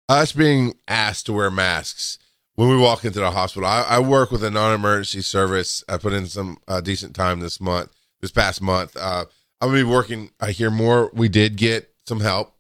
Us 0.08 0.32
being 0.32 0.74
asked 0.88 1.26
to 1.26 1.32
wear 1.32 1.50
masks 1.50 2.18
when 2.56 2.68
we 2.68 2.76
walk 2.76 3.04
into 3.04 3.20
the 3.20 3.30
hospital. 3.30 3.68
I, 3.68 3.82
I 3.82 3.98
work 4.00 4.32
with 4.32 4.42
a 4.42 4.50
non-emergency 4.50 5.22
service. 5.22 5.84
I 5.88 5.98
put 5.98 6.12
in 6.12 6.26
some 6.26 6.58
uh, 6.66 6.80
decent 6.80 7.14
time 7.14 7.38
this 7.38 7.60
month, 7.60 7.90
this 8.20 8.32
past 8.32 8.60
month. 8.60 8.96
Uh, 8.96 9.26
I'm 9.60 9.68
gonna 9.68 9.84
be 9.84 9.84
working. 9.84 10.30
I 10.40 10.50
hear 10.50 10.70
more. 10.70 11.10
We 11.14 11.28
did 11.28 11.56
get 11.56 11.94
some 12.06 12.20
help. 12.20 12.52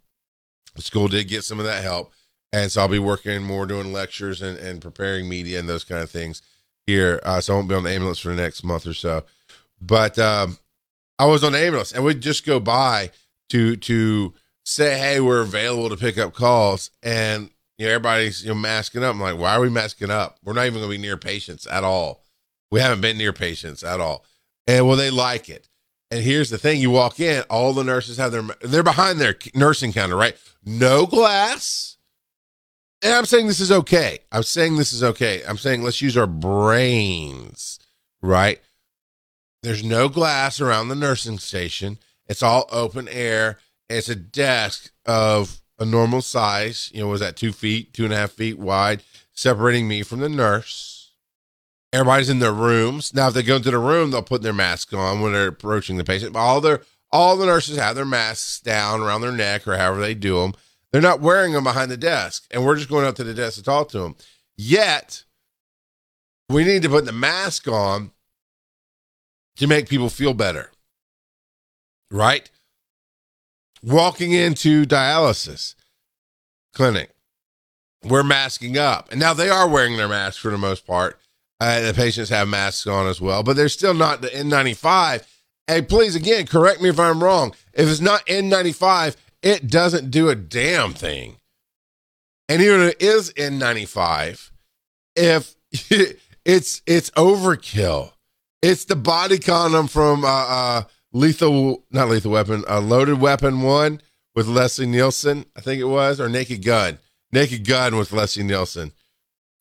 The 0.76 0.82
school 0.82 1.08
did 1.08 1.26
get 1.26 1.42
some 1.42 1.58
of 1.58 1.66
that 1.66 1.82
help 1.82 2.12
and 2.52 2.70
so 2.70 2.82
I'll 2.82 2.88
be 2.88 2.98
working 2.98 3.42
more 3.42 3.66
doing 3.66 3.92
lectures 3.92 4.42
and, 4.42 4.58
and 4.58 4.80
preparing 4.80 5.28
media 5.28 5.58
and 5.58 5.68
those 5.68 5.84
kind 5.84 6.02
of 6.02 6.10
things 6.10 6.42
here. 6.86 7.20
Uh, 7.22 7.40
so 7.40 7.52
I 7.52 7.56
won't 7.56 7.68
be 7.68 7.74
on 7.74 7.84
the 7.84 7.90
ambulance 7.90 8.18
for 8.18 8.30
the 8.30 8.42
next 8.42 8.64
month 8.64 8.86
or 8.86 8.94
so. 8.94 9.24
But 9.80 10.18
um, 10.18 10.58
I 11.18 11.26
was 11.26 11.44
on 11.44 11.52
the 11.52 11.58
ambulance, 11.58 11.92
and 11.92 12.04
we'd 12.04 12.20
just 12.20 12.44
go 12.44 12.60
by 12.60 13.10
to 13.50 13.76
to 13.76 14.34
say, 14.64 14.98
"Hey, 14.98 15.20
we're 15.20 15.42
available 15.42 15.88
to 15.88 15.96
pick 15.96 16.18
up 16.18 16.34
calls," 16.34 16.90
and 17.02 17.50
you 17.78 17.86
know 17.86 17.92
everybody's 17.92 18.42
you 18.42 18.48
know 18.48 18.54
masking 18.54 19.04
up. 19.04 19.14
I'm 19.14 19.20
like, 19.20 19.38
"Why 19.38 19.54
are 19.54 19.60
we 19.60 19.70
masking 19.70 20.10
up? 20.10 20.38
We're 20.44 20.52
not 20.52 20.66
even 20.66 20.80
going 20.80 20.90
to 20.90 20.96
be 20.96 21.00
near 21.00 21.16
patients 21.16 21.66
at 21.66 21.84
all. 21.84 22.24
We 22.70 22.80
haven't 22.80 23.00
been 23.00 23.16
near 23.16 23.32
patients 23.32 23.82
at 23.82 24.00
all." 24.00 24.24
And 24.66 24.86
well, 24.86 24.96
they 24.96 25.10
like 25.10 25.48
it. 25.48 25.68
And 26.10 26.22
here's 26.22 26.50
the 26.50 26.58
thing: 26.58 26.80
you 26.80 26.90
walk 26.90 27.20
in, 27.20 27.42
all 27.48 27.72
the 27.72 27.84
nurses 27.84 28.18
have 28.18 28.32
their 28.32 28.42
they're 28.60 28.82
behind 28.82 29.18
their 29.18 29.36
nursing 29.54 29.92
counter, 29.92 30.16
right? 30.16 30.36
No 30.64 31.06
glass 31.06 31.96
and 33.02 33.14
I'm 33.14 33.24
saying 33.24 33.46
this 33.46 33.60
is 33.60 33.72
okay. 33.72 34.18
I'm 34.30 34.42
saying 34.42 34.76
this 34.76 34.92
is 34.92 35.02
okay. 35.02 35.42
I'm 35.46 35.58
saying 35.58 35.82
let's 35.82 36.02
use 36.02 36.16
our 36.16 36.26
brains, 36.26 37.78
right? 38.22 38.60
There's 39.62 39.84
no 39.84 40.08
glass 40.08 40.60
around 40.60 40.88
the 40.88 40.94
nursing 40.94 41.38
station. 41.38 41.98
It's 42.26 42.42
all 42.42 42.68
open 42.70 43.08
air. 43.08 43.58
It's 43.88 44.08
a 44.08 44.14
desk 44.14 44.90
of 45.04 45.60
a 45.78 45.84
normal 45.84 46.22
size. 46.22 46.90
You 46.94 47.00
know, 47.02 47.08
was 47.08 47.20
that 47.20 47.36
two 47.36 47.52
feet, 47.52 47.92
two 47.92 48.04
and 48.04 48.12
a 48.12 48.16
half 48.16 48.32
feet 48.32 48.58
wide, 48.58 49.02
separating 49.32 49.88
me 49.88 50.02
from 50.02 50.20
the 50.20 50.28
nurse. 50.28 51.12
Everybody's 51.92 52.30
in 52.30 52.38
their 52.38 52.52
rooms. 52.52 53.12
Now, 53.12 53.28
if 53.28 53.34
they 53.34 53.42
go 53.42 53.56
into 53.56 53.72
the 53.72 53.78
room, 53.78 54.10
they'll 54.10 54.22
put 54.22 54.42
their 54.42 54.52
mask 54.52 54.92
on 54.92 55.20
when 55.20 55.32
they're 55.32 55.48
approaching 55.48 55.96
the 55.96 56.04
patient. 56.04 56.32
But 56.32 56.38
all 56.38 56.60
their 56.60 56.82
all 57.10 57.36
the 57.36 57.46
nurses 57.46 57.76
have 57.76 57.96
their 57.96 58.04
masks 58.04 58.60
down 58.60 59.00
around 59.00 59.22
their 59.22 59.32
neck 59.32 59.66
or 59.66 59.76
however 59.76 60.00
they 60.00 60.14
do 60.14 60.40
them. 60.40 60.54
They're 60.92 61.00
not 61.00 61.20
wearing 61.20 61.52
them 61.52 61.64
behind 61.64 61.90
the 61.90 61.96
desk, 61.96 62.46
and 62.50 62.64
we're 62.64 62.76
just 62.76 62.88
going 62.88 63.06
up 63.06 63.14
to 63.16 63.24
the 63.24 63.34
desk 63.34 63.56
to 63.56 63.62
talk 63.62 63.90
to 63.90 64.00
them. 64.00 64.16
Yet, 64.56 65.24
we 66.48 66.64
need 66.64 66.82
to 66.82 66.88
put 66.88 67.04
the 67.04 67.12
mask 67.12 67.68
on 67.68 68.10
to 69.56 69.66
make 69.66 69.88
people 69.88 70.08
feel 70.08 70.34
better, 70.34 70.72
right? 72.10 72.50
Walking 73.82 74.32
into 74.32 74.84
dialysis 74.84 75.76
clinic, 76.74 77.10
we're 78.04 78.24
masking 78.24 78.76
up, 78.76 79.10
and 79.10 79.20
now 79.20 79.32
they 79.32 79.48
are 79.48 79.68
wearing 79.68 79.96
their 79.96 80.08
masks 80.08 80.40
for 80.40 80.50
the 80.50 80.58
most 80.58 80.86
part. 80.86 81.20
Uh, 81.60 81.80
the 81.82 81.94
patients 81.94 82.30
have 82.30 82.48
masks 82.48 82.86
on 82.86 83.06
as 83.06 83.20
well, 83.20 83.42
but 83.42 83.54
they're 83.54 83.68
still 83.68 83.94
not 83.94 84.22
the 84.22 84.28
N95. 84.28 85.26
Hey, 85.66 85.82
please, 85.82 86.16
again, 86.16 86.46
correct 86.46 86.80
me 86.80 86.88
if 86.88 86.98
I'm 86.98 87.22
wrong. 87.22 87.54
If 87.74 87.88
it's 87.88 88.00
not 88.00 88.26
N95, 88.26 89.14
it 89.42 89.68
doesn't 89.68 90.10
do 90.10 90.28
a 90.28 90.34
damn 90.34 90.92
thing. 90.92 91.36
And 92.48 92.60
even 92.60 92.80
if 92.82 92.94
it 92.94 93.02
is 93.02 93.32
N95, 93.34 94.50
if 95.16 95.54
it's 96.44 96.82
it's 96.86 97.10
overkill. 97.10 98.12
It's 98.62 98.84
the 98.84 98.96
body 98.96 99.38
condom 99.38 99.86
from 99.86 100.24
uh, 100.24 100.28
uh 100.28 100.82
lethal 101.12 101.84
not 101.90 102.08
lethal 102.08 102.32
weapon, 102.32 102.64
a 102.68 102.74
uh, 102.74 102.80
loaded 102.80 103.20
weapon 103.20 103.62
one 103.62 104.00
with 104.34 104.46
Leslie 104.46 104.86
Nielsen, 104.86 105.44
I 105.56 105.60
think 105.60 105.80
it 105.80 105.84
was, 105.84 106.20
or 106.20 106.28
Naked 106.28 106.64
Gun. 106.64 106.98
Naked 107.32 107.66
Gun 107.66 107.96
with 107.96 108.12
Leslie 108.12 108.42
Nielsen. 108.42 108.92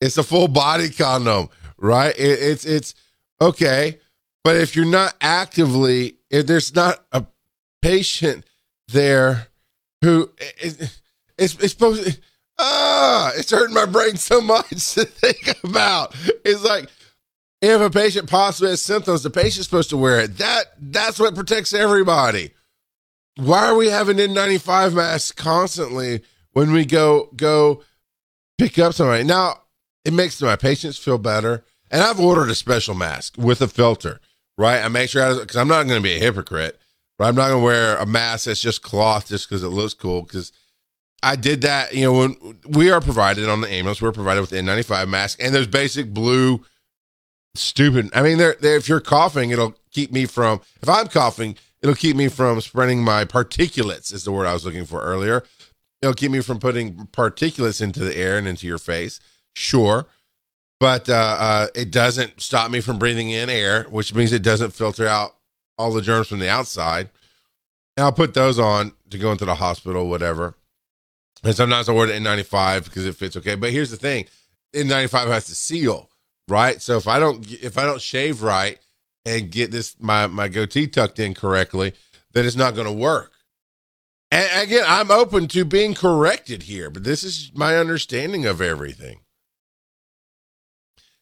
It's 0.00 0.18
a 0.18 0.22
full 0.22 0.48
body 0.48 0.90
condom, 0.90 1.48
right? 1.78 2.14
It, 2.18 2.38
it's 2.40 2.64
it's 2.64 2.94
okay, 3.40 4.00
but 4.42 4.56
if 4.56 4.74
you're 4.74 4.84
not 4.84 5.14
actively, 5.20 6.16
if 6.30 6.46
there's 6.46 6.74
not 6.74 7.04
a 7.12 7.26
patient 7.82 8.44
there 8.88 9.49
who 10.02 10.30
is 10.62 10.98
it's, 11.38 11.70
supposed 11.70 12.04
to, 12.04 12.20
ah, 12.58 13.32
it's 13.34 13.50
hurting 13.50 13.74
my 13.74 13.86
brain 13.86 14.16
so 14.16 14.40
much 14.40 14.68
to 14.94 15.04
think 15.04 15.58
about. 15.64 16.14
It's 16.44 16.64
like 16.64 16.88
if 17.62 17.80
a 17.80 17.90
patient 17.90 18.28
possibly 18.28 18.70
has 18.70 18.82
symptoms, 18.82 19.22
the 19.22 19.30
patient's 19.30 19.68
supposed 19.68 19.90
to 19.90 19.96
wear 19.96 20.20
it. 20.20 20.38
That 20.38 20.64
that's 20.78 21.18
what 21.18 21.34
protects 21.34 21.72
everybody. 21.72 22.50
Why 23.36 23.66
are 23.66 23.76
we 23.76 23.88
having 23.88 24.16
N95 24.16 24.94
masks 24.94 25.32
constantly 25.32 26.22
when 26.52 26.72
we 26.72 26.84
go 26.84 27.30
go 27.36 27.82
pick 28.58 28.78
up 28.78 28.94
somebody? 28.94 29.24
Now 29.24 29.62
it 30.04 30.12
makes 30.12 30.40
my 30.40 30.56
patients 30.56 30.98
feel 30.98 31.18
better, 31.18 31.64
and 31.90 32.02
I've 32.02 32.20
ordered 32.20 32.50
a 32.50 32.54
special 32.54 32.94
mask 32.94 33.34
with 33.36 33.60
a 33.60 33.68
filter. 33.68 34.20
Right, 34.58 34.82
I 34.82 34.88
make 34.88 35.08
sure 35.08 35.22
I 35.22 35.38
because 35.38 35.56
I'm 35.56 35.68
not 35.68 35.86
going 35.86 35.98
to 35.98 36.02
be 36.02 36.16
a 36.16 36.18
hypocrite. 36.18 36.79
But 37.20 37.28
I'm 37.28 37.34
not 37.34 37.48
gonna 37.48 37.62
wear 37.62 37.98
a 37.98 38.06
mask 38.06 38.46
that's 38.46 38.62
just 38.62 38.80
cloth 38.80 39.28
just 39.28 39.46
because 39.46 39.62
it 39.62 39.68
looks 39.68 39.92
cool. 39.92 40.22
Because 40.22 40.52
I 41.22 41.36
did 41.36 41.60
that, 41.60 41.94
you 41.94 42.04
know, 42.04 42.14
when 42.14 42.58
we 42.66 42.90
are 42.90 43.02
provided 43.02 43.46
on 43.46 43.60
the 43.60 43.68
ambulance, 43.68 44.00
we're 44.00 44.10
provided 44.10 44.40
with 44.40 44.48
the 44.48 44.56
N95 44.56 45.06
mask 45.06 45.38
and 45.38 45.54
those 45.54 45.66
basic 45.66 46.14
blue, 46.14 46.64
stupid. 47.54 48.08
I 48.14 48.22
mean, 48.22 48.38
they're, 48.38 48.56
they're, 48.58 48.76
if 48.76 48.88
you're 48.88 49.00
coughing, 49.00 49.50
it'll 49.50 49.74
keep 49.90 50.10
me 50.10 50.24
from. 50.24 50.62
If 50.80 50.88
I'm 50.88 51.08
coughing, 51.08 51.56
it'll 51.82 51.94
keep 51.94 52.16
me 52.16 52.28
from 52.28 52.58
spreading 52.62 53.04
my 53.04 53.26
particulates. 53.26 54.14
Is 54.14 54.24
the 54.24 54.32
word 54.32 54.46
I 54.46 54.54
was 54.54 54.64
looking 54.64 54.86
for 54.86 55.02
earlier. 55.02 55.44
It'll 56.00 56.14
keep 56.14 56.30
me 56.30 56.40
from 56.40 56.58
putting 56.58 57.06
particulates 57.08 57.82
into 57.82 58.00
the 58.00 58.16
air 58.16 58.38
and 58.38 58.48
into 58.48 58.66
your 58.66 58.78
face. 58.78 59.20
Sure 59.54 60.06
but 60.78 61.10
uh, 61.10 61.36
uh, 61.38 61.66
it 61.74 61.90
doesn't 61.90 62.40
stop 62.40 62.70
me 62.70 62.80
from 62.80 62.98
breathing 62.98 63.28
in 63.28 63.50
air, 63.50 63.82
which 63.90 64.14
means 64.14 64.32
it 64.32 64.42
doesn't 64.42 64.70
filter 64.70 65.06
out 65.06 65.34
all 65.80 65.92
the 65.92 66.02
germs 66.02 66.28
from 66.28 66.38
the 66.38 66.48
outside. 66.48 67.08
And 67.96 68.04
I'll 68.04 68.12
put 68.12 68.34
those 68.34 68.58
on 68.58 68.92
to 69.10 69.18
go 69.18 69.32
into 69.32 69.44
the 69.44 69.56
hospital, 69.56 70.08
whatever. 70.08 70.54
And 71.42 71.56
sometimes 71.56 71.88
I 71.88 71.92
wear 71.92 72.06
the 72.06 72.12
N95 72.12 72.84
because 72.84 73.06
it 73.06 73.16
fits 73.16 73.36
okay. 73.36 73.54
But 73.54 73.70
here's 73.70 73.90
the 73.90 73.96
thing: 73.96 74.26
N95 74.74 75.26
has 75.28 75.46
to 75.46 75.54
seal, 75.54 76.10
right? 76.48 76.80
So 76.80 76.96
if 76.96 77.08
I 77.08 77.18
don't 77.18 77.50
if 77.50 77.78
I 77.78 77.84
don't 77.84 78.00
shave 78.00 78.42
right 78.42 78.78
and 79.24 79.50
get 79.50 79.70
this 79.70 79.96
my 79.98 80.26
my 80.26 80.48
goatee 80.48 80.86
tucked 80.86 81.18
in 81.18 81.34
correctly, 81.34 81.94
then 82.32 82.44
it's 82.44 82.56
not 82.56 82.74
going 82.74 82.86
to 82.86 82.92
work. 82.92 83.32
And 84.30 84.48
again, 84.62 84.84
I'm 84.86 85.10
open 85.10 85.48
to 85.48 85.64
being 85.64 85.94
corrected 85.94 86.64
here, 86.64 86.88
but 86.90 87.04
this 87.04 87.24
is 87.24 87.50
my 87.54 87.76
understanding 87.76 88.46
of 88.46 88.60
everything. 88.60 89.20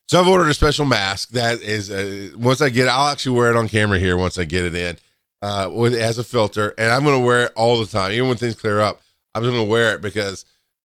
So 0.09 0.19
I've 0.19 0.27
ordered 0.27 0.49
a 0.49 0.55
special 0.55 0.87
mask 0.87 1.31
that 1.31 1.61
is 1.61 1.91
uh, 1.91 2.31
once 2.35 2.63
I 2.63 2.71
get 2.71 2.87
it, 2.87 2.91
I'll 2.91 3.09
actually 3.09 3.37
wear 3.37 3.51
it 3.51 3.57
on 3.57 3.69
camera 3.69 3.99
here 3.99 4.17
once 4.17 4.39
I 4.39 4.45
get 4.45 4.65
it 4.65 4.75
in. 4.75 4.97
Uh, 5.43 5.71
with 5.71 5.95
it 5.95 6.01
has 6.01 6.17
a 6.19 6.25
filter, 6.25 6.75
and 6.79 6.91
I'm 6.91 7.05
gonna 7.05 7.21
wear 7.21 7.45
it 7.45 7.53
all 7.55 7.79
the 7.79 7.87
time, 7.87 8.13
even 8.13 8.29
when 8.29 8.39
things 8.39 8.55
clear 8.55 8.81
up. 8.81 9.03
I'm 9.35 9.43
just 9.43 9.53
gonna 9.53 9.65
wear 9.65 9.95
it 9.95 10.01
because 10.01 10.47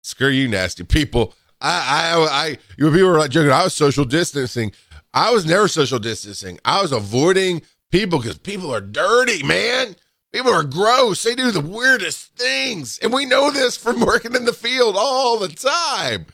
screw 0.03 0.27
you, 0.27 0.49
nasty 0.49 0.83
people. 0.83 1.33
I, 1.61 2.13
I, 2.13 2.47
I, 2.47 2.57
you 2.77 2.91
people 2.91 3.07
were 3.07 3.17
like 3.17 3.31
joking. 3.31 3.51
I 3.51 3.63
was 3.63 3.73
social 3.73 4.03
distancing. 4.05 4.73
I 5.13 5.31
was 5.31 5.45
never 5.45 5.69
social 5.69 5.97
distancing. 5.97 6.59
I 6.65 6.81
was 6.81 6.91
avoiding 6.91 7.61
people 7.91 8.19
because 8.19 8.37
people 8.37 8.71
are 8.71 8.81
dirty, 8.81 9.43
man. 9.43 9.95
People 10.33 10.51
are 10.51 10.63
gross. 10.63 11.23
They 11.23 11.33
do 11.33 11.51
the 11.51 11.61
weirdest 11.61 12.35
things. 12.35 12.99
And 12.99 13.13
we 13.13 13.25
know 13.25 13.49
this 13.49 13.77
from 13.77 14.01
working 14.05 14.35
in 14.35 14.43
the 14.43 14.53
field 14.53 14.95
all 14.97 15.39
the 15.39 15.47
time. 15.47 16.25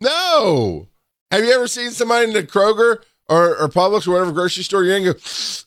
No. 0.00 0.88
Have 1.34 1.44
you 1.44 1.50
ever 1.50 1.66
seen 1.66 1.90
somebody 1.90 2.28
in 2.28 2.32
the 2.32 2.44
Kroger 2.44 3.02
or, 3.28 3.56
or 3.56 3.68
Publix 3.68 4.06
or 4.06 4.12
whatever 4.12 4.30
grocery 4.30 4.62
store 4.62 4.84
you're 4.84 4.96
in 4.96 5.02
go 5.02 5.14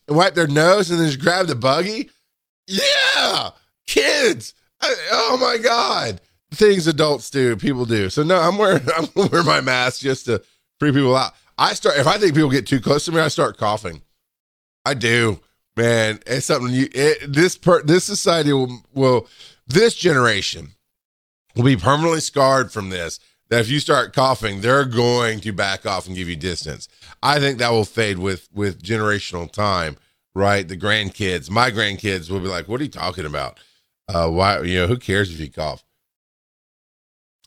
and 0.08 0.15
wipe 0.17 0.34
their 0.34 0.47
nose 0.47 0.89
and 0.89 0.97
then 0.97 1.08
just 1.08 1.19
grab 1.19 1.47
the 1.47 1.56
buggy? 1.56 2.10
Yeah. 2.67 3.49
Kids. 3.86 4.53
I, 4.80 4.95
oh 5.12 5.38
my 5.38 5.58
God. 5.62 6.21
Things 6.51 6.88
adults 6.88 7.30
do, 7.30 7.58
people 7.58 7.84
do. 7.84 8.10
So 8.10 8.23
no, 8.23 8.39
I'm 8.39 8.58
wearing 8.58 8.88
I'm 8.95 9.10
wearing 9.30 9.45
my 9.45 9.60
mask 9.60 9.99
just 9.99 10.27
to 10.27 10.41
free 10.80 10.93
people 10.93 11.13
out. 11.13 11.34
I 11.58 11.73
start 11.73 11.97
if 11.97 12.08
I 12.08 12.17
think 12.17 12.34
people 12.34 12.49
get 12.49 12.65
too 12.65 12.80
close 12.80 13.03
to 13.03 13.12
me, 13.12 13.19
I 13.19 13.27
start 13.27 13.58
coughing. 13.58 14.03
I 14.86 14.93
do, 14.93 15.41
man. 15.75 16.21
It's 16.25 16.45
something 16.45 16.73
you. 16.73 16.88
It, 16.93 17.34
this 17.34 17.58
per 17.58 17.84
this 17.84 18.06
society 18.06 18.53
will 18.53 18.86
will 18.93 19.27
this 19.67 19.95
generation 19.95 20.69
will 21.58 21.65
be 21.65 21.75
permanently 21.75 22.21
scarred 22.21 22.71
from 22.71 22.89
this. 22.89 23.19
That 23.49 23.62
if 23.62 23.69
you 23.69 23.79
start 23.79 24.13
coughing, 24.13 24.62
they're 24.62 24.86
going 24.86 25.39
to 25.41 25.53
back 25.53 25.86
off 25.86 26.07
and 26.07 26.15
give 26.15 26.27
you 26.27 26.36
distance. 26.36 26.89
I 27.23 27.39
think 27.39 27.60
that 27.60 27.71
will 27.71 27.86
fade 27.86 28.19
with 28.19 28.49
with 28.53 28.81
generational 28.81 29.51
time. 29.51 29.97
Right, 30.36 30.67
the 30.67 30.77
grandkids, 30.77 31.49
my 31.49 31.71
grandkids 31.71 32.29
will 32.29 32.39
be 32.39 32.47
like, 32.47 32.67
"What 32.67 32.79
are 32.79 32.83
you 32.83 32.91
talking 32.91 33.25
about? 33.25 33.60
Uh, 34.07 34.29
why? 34.29 34.62
You 34.62 34.81
know, 34.81 34.88
who 34.88 34.97
cares 34.97 35.31
if 35.33 35.39
you 35.39 35.49
cough?" 35.49 35.83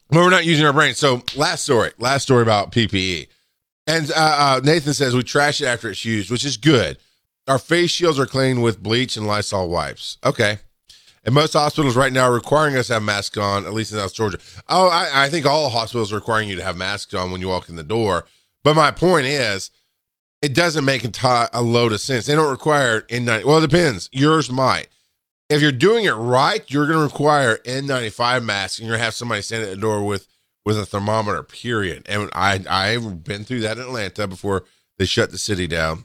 But 0.09 0.19
we're 0.19 0.31
not 0.31 0.45
using 0.45 0.67
our 0.67 0.73
brain. 0.73 0.95
So, 0.95 1.23
last 1.37 1.63
story, 1.63 1.93
last 1.99 2.25
story 2.25 2.43
about 2.43 2.73
PPE. 2.73 3.29
And 3.87 4.11
uh, 4.11 4.15
uh, 4.17 4.61
Nathan 4.65 4.93
says 4.93 5.15
we 5.15 5.23
trash 5.23 5.61
it 5.61 5.67
after 5.67 5.89
it's 5.91 6.05
used, 6.05 6.31
which 6.31 6.45
is 6.45 6.57
good. 6.57 6.99
Our 7.47 7.59
face 7.59 7.91
shields 7.91 8.19
are 8.19 8.27
cleaned 8.27 8.63
with 8.63 8.83
bleach 8.83 9.17
and 9.17 9.27
Lysol 9.27 9.69
wipes. 9.69 10.19
Okay. 10.25 10.59
And 11.25 11.35
most 11.35 11.53
hospitals 11.53 11.97
right 11.97 12.13
now 12.13 12.25
are 12.25 12.35
requiring 12.35 12.77
us 12.77 12.87
to 12.87 12.95
have 12.95 13.03
masks 13.03 13.37
on, 13.37 13.67
at 13.67 13.75
least 13.75 13.93
in 13.93 13.99
South 13.99 14.15
Georgia. 14.15 14.39
Oh, 14.69 14.89
I, 14.89 15.25
I 15.25 15.29
think 15.29 15.45
all 15.45 15.69
hospitals 15.69 16.13
are 16.13 16.17
requiring 16.17 16.49
you 16.49 16.57
to 16.57 16.65
have 16.65 16.77
masks 16.77 17.13
on 17.13 17.31
when 17.31 17.41
you 17.41 17.49
walk 17.49 17.69
in 17.69 17.77
the 17.77 17.83
door. 17.83 18.25
But 18.65 18.75
my 18.75 18.91
point 18.91 19.27
is, 19.27 19.71
it 20.41 20.55
doesn't 20.55 20.85
make 20.85 21.05
a, 21.05 21.49
a 21.53 21.63
load 21.63 21.93
of 21.93 22.01
sense. 22.01 22.27
They 22.27 22.35
don't 22.35 22.51
require 22.51 23.03
N90. 23.03 23.45
Well, 23.45 23.59
it 23.59 23.69
depends. 23.69 24.09
Yours 24.13 24.51
might. 24.51 24.89
If 25.51 25.61
you're 25.61 25.73
doing 25.73 26.05
it 26.05 26.13
right, 26.13 26.63
you're 26.69 26.87
going 26.87 26.99
to 26.99 27.05
require 27.05 27.59
N95 27.59 28.45
masks, 28.45 28.79
and 28.79 28.87
you're 28.87 28.93
going 28.93 29.01
to 29.01 29.05
have 29.05 29.15
somebody 29.15 29.43
stand 29.43 29.65
at 29.65 29.71
the 29.71 29.77
door 29.77 30.05
with 30.05 30.27
with 30.65 30.79
a 30.79 30.87
thermometer. 30.87 31.43
Period. 31.43 32.07
And 32.09 32.31
I 32.33 32.61
I've 32.69 33.25
been 33.25 33.45
through 33.45 33.61
that 33.61 33.77
in 33.77 33.83
Atlanta 33.83 34.27
before 34.27 34.65
they 34.99 35.05
shut 35.07 35.33
the 35.33 35.39
city 35.39 35.67
down 35.67 36.05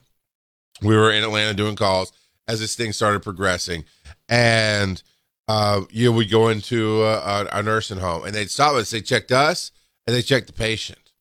we 0.82 0.96
were 0.96 1.12
in 1.12 1.24
Atlanta 1.24 1.54
doing 1.54 1.76
calls 1.76 2.12
as 2.48 2.60
this 2.60 2.76
thing 2.76 2.94
started 2.94 3.24
progressing, 3.24 3.86
and 4.30 5.02
uh, 5.48 5.82
you 5.92 6.12
we 6.12 6.26
go 6.26 6.50
into 6.50 7.04
a, 7.04 7.48
a, 7.52 7.62
nursing 7.64 8.00
home, 8.00 8.24
and 8.26 8.34
they'd 8.34 8.50
stop 8.50 8.74
us. 8.76 8.90
They 8.90 9.02
checked 9.02 9.32
us, 9.32 9.72
and 10.08 10.16
they 10.16 10.22
checked 10.22 10.48
the 10.48 10.54
patient, 10.54 11.12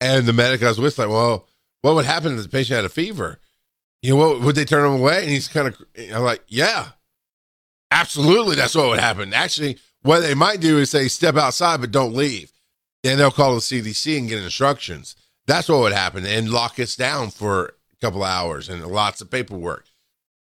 and 0.00 0.26
the 0.26 0.32
medic 0.32 0.62
I 0.62 0.68
was 0.68 0.80
with, 0.80 0.98
like, 0.98 1.08
well, 1.08 1.46
what 1.82 1.94
would 1.94 2.04
happen 2.04 2.36
if 2.36 2.42
the 2.42 2.48
patient 2.48 2.76
had 2.76 2.84
a 2.84 2.88
fever? 2.88 3.38
You 4.02 4.10
know, 4.10 4.16
what 4.16 4.40
would 4.40 4.56
they 4.56 4.64
turn 4.64 4.86
him 4.86 5.00
away? 5.00 5.20
And 5.20 5.30
he's 5.30 5.48
kind 5.48 5.68
of, 5.68 5.76
I'm 6.12 6.22
like, 6.22 6.42
yeah, 6.48 6.88
absolutely, 7.90 8.56
that's 8.56 8.74
what 8.74 8.88
would 8.88 8.98
happen. 8.98 9.32
Actually, 9.34 9.78
what 10.02 10.20
they 10.20 10.34
might 10.34 10.60
do 10.60 10.78
is 10.78 10.90
say, 10.90 11.08
step 11.08 11.36
outside, 11.36 11.80
but 11.80 11.90
don't 11.90 12.14
leave. 12.14 12.52
Then 13.02 13.18
they'll 13.18 13.30
call 13.30 13.54
the 13.54 13.60
CDC 13.60 14.18
and 14.18 14.28
get 14.28 14.42
instructions. 14.42 15.16
That's 15.46 15.68
what 15.68 15.80
would 15.80 15.92
happen, 15.92 16.26
and 16.26 16.50
lock 16.50 16.78
us 16.80 16.96
down 16.96 17.30
for 17.30 17.74
a 17.92 17.96
couple 18.00 18.24
hours 18.24 18.68
and 18.68 18.84
lots 18.86 19.20
of 19.20 19.30
paperwork. 19.30 19.86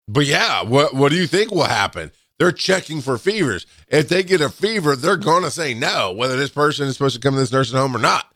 But 0.09 0.25
yeah, 0.25 0.63
what 0.63 0.95
what 0.95 1.13
do 1.13 1.19
you 1.19 1.27
think 1.27 1.51
will 1.51 1.65
happen? 1.65 2.11
They're 2.39 2.53
checking 2.53 3.01
for 3.01 3.19
fevers. 3.19 3.67
If 3.89 4.09
they 4.09 4.23
get 4.23 4.41
a 4.41 4.49
fever, 4.49 4.97
they're 4.97 5.17
going 5.17 5.43
to 5.43 5.51
say 5.51 5.75
no, 5.75 6.13
whether 6.13 6.37
this 6.37 6.51
person 6.51 6.87
is 6.87 6.95
supposed 6.95 7.17
to 7.17 7.21
come 7.21 7.35
to 7.35 7.41
this 7.41 7.53
nursing 7.53 7.77
home 7.77 7.95
or 7.95 8.01
not. 8.01 8.33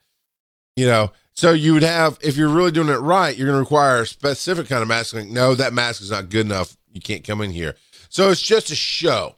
You 0.76 0.86
know, 0.86 1.12
so 1.34 1.52
you 1.52 1.74
would 1.74 1.82
have, 1.82 2.18
if 2.20 2.36
you're 2.36 2.48
really 2.48 2.72
doing 2.72 2.88
it 2.88 2.98
right, 2.98 3.36
you're 3.36 3.46
going 3.46 3.56
to 3.56 3.60
require 3.60 4.02
a 4.02 4.06
specific 4.06 4.68
kind 4.68 4.82
of 4.82 4.88
mask. 4.88 5.14
Like, 5.14 5.28
no, 5.28 5.54
that 5.54 5.72
mask 5.72 6.02
is 6.02 6.10
not 6.10 6.30
good 6.30 6.46
enough. 6.46 6.76
You 6.92 7.00
can't 7.00 7.24
come 7.24 7.40
in 7.40 7.52
here. 7.52 7.76
So 8.08 8.30
it's 8.30 8.42
just 8.42 8.70
a 8.70 8.74
show. 8.74 9.36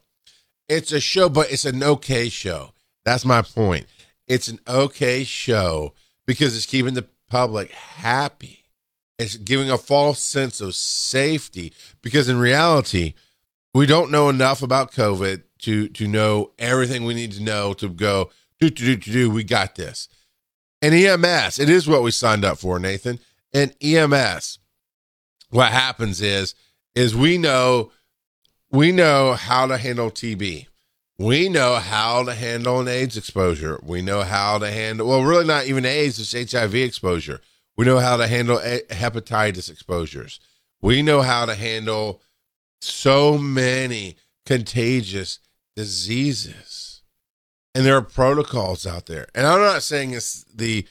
It's 0.69 0.93
a 0.93 1.01
show, 1.01 1.29
but 1.29 1.53
it's 1.53 1.65
an 1.65 1.83
okay 1.83 2.29
show. 2.29 2.73
That's 3.05 3.25
my 3.25 3.43
point. 3.43 3.87
It's 4.27 4.49
an 4.49 4.61
okay 4.67 5.25
show 5.25 5.93
because 6.27 6.57
it's 6.57 6.67
keeping 6.67 6.95
the 6.95 7.07
public 7.29 7.71
happy 7.71 8.64
it's 9.19 9.37
giving 9.37 9.71
a 9.71 9.79
false 9.79 10.21
sense 10.21 10.61
of 10.61 10.75
safety 10.75 11.73
because 12.03 12.29
in 12.29 12.39
reality, 12.39 13.15
we 13.73 13.87
don't 13.87 14.11
know 14.11 14.29
enough 14.29 14.63
about 14.63 14.93
COVID 14.93 15.43
to 15.61 15.89
to 15.89 16.09
know 16.09 16.53
everything 16.59 17.05
we 17.05 17.15
need 17.15 17.33
to 17.33 17.43
know 17.43 17.73
to 17.75 17.89
go 17.89 18.31
do 18.61 18.71
do 18.71 18.97
do 18.97 19.13
do. 19.13 19.31
We 19.31 19.45
got 19.45 19.75
this. 19.75 20.09
And 20.83 20.95
EMS, 20.95 21.59
it 21.59 21.71
is 21.71 21.89
what 21.89 22.03
we 22.03 22.11
signed 22.11 22.45
up 22.45 22.59
for, 22.59 22.79
Nathan. 22.79 23.19
And 23.55 23.75
EMS, 23.83 24.59
what 25.51 25.73
happens 25.73 26.21
is 26.21 26.55
is 26.95 27.17
we 27.17 27.39
know 27.39 27.91
we 28.71 28.93
know 28.93 29.35
how 29.35 29.67
to 29.67 29.79
handle 29.79 30.11
TB. 30.11 30.67
We 31.17 31.49
know 31.49 31.77
how 31.77 32.25
to 32.25 32.35
handle 32.35 32.81
an 32.81 32.89
AIDS 32.89 33.17
exposure. 33.17 33.79
We 33.85 34.03
know 34.03 34.23
how 34.23 34.59
to 34.59 34.71
handle 34.71 35.09
well, 35.09 35.23
really 35.23 35.47
not 35.47 35.67
even 35.67 35.85
AIDS, 35.85 36.35
it's 36.35 36.53
HIV 36.53 36.75
exposure. 36.75 37.41
We 37.77 37.85
know 37.85 37.99
how 37.99 38.17
to 38.17 38.27
handle 38.27 38.59
hepatitis 38.59 39.71
exposures. 39.71 40.41
We 40.81 41.03
know 41.03 41.23
how 41.23 41.47
to 41.47 41.55
handle 41.55 42.23
so 42.81 43.39
many 43.39 44.17
contagious 44.45 45.41
diseases. 45.75 47.03
And 47.75 47.85
there 47.85 47.97
are 47.97 48.03
protocols 48.03 48.87
out 48.87 49.07
there. 49.07 49.27
And 49.35 49.47
I'm 49.47 49.61
not 49.61 49.83
saying 49.83 50.13
it's 50.13 50.45
the, 50.45 50.87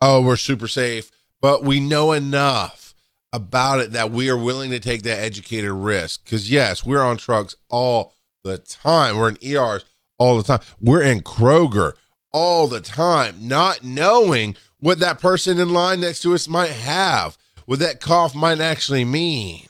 oh, 0.00 0.22
we're 0.22 0.36
super 0.36 0.68
safe, 0.68 1.10
but 1.40 1.64
we 1.64 1.80
know 1.80 2.12
enough 2.12 2.94
about 3.32 3.80
it 3.80 3.92
that 3.92 4.10
we 4.10 4.30
are 4.30 4.36
willing 4.36 4.70
to 4.70 4.80
take 4.80 5.02
that 5.02 5.18
educated 5.18 5.70
risk. 5.70 6.24
Because, 6.24 6.50
yes, 6.50 6.84
we're 6.84 7.02
on 7.02 7.16
trucks 7.16 7.56
all 7.68 8.14
the 8.44 8.58
time. 8.58 9.16
We're 9.16 9.30
in 9.30 9.38
ERs 9.44 9.84
all 10.18 10.36
the 10.36 10.44
time. 10.44 10.60
We're 10.80 11.02
in 11.02 11.22
Kroger 11.22 11.94
all 12.32 12.68
the 12.68 12.80
time, 12.80 13.48
not 13.48 13.82
knowing 13.82 14.56
what 14.80 14.98
that 15.00 15.20
person 15.20 15.58
in 15.58 15.72
line 15.72 16.00
next 16.00 16.22
to 16.22 16.34
us 16.34 16.48
might 16.48 16.70
have, 16.70 17.36
what 17.66 17.78
that 17.80 18.00
cough 18.00 18.34
might 18.34 18.60
actually 18.60 19.04
mean, 19.04 19.66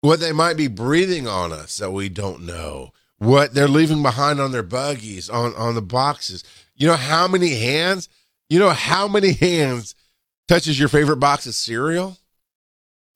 what 0.00 0.20
they 0.20 0.32
might 0.32 0.56
be 0.56 0.68
breathing 0.68 1.26
on 1.26 1.52
us 1.52 1.78
that 1.78 1.90
we 1.90 2.08
don't 2.08 2.44
know, 2.44 2.92
what 3.18 3.54
they're 3.54 3.68
leaving 3.68 4.02
behind 4.02 4.40
on 4.40 4.52
their 4.52 4.62
buggies, 4.62 5.28
on, 5.28 5.54
on 5.54 5.74
the 5.74 5.82
boxes. 5.82 6.44
You 6.76 6.86
know 6.86 6.96
how 6.96 7.26
many 7.26 7.54
hands, 7.56 8.08
you 8.48 8.58
know 8.58 8.70
how 8.70 9.08
many 9.08 9.32
hands 9.40 9.94
touches 10.46 10.78
your 10.78 10.88
favorite 10.88 11.16
box 11.16 11.46
of 11.46 11.54
cereal 11.54 12.18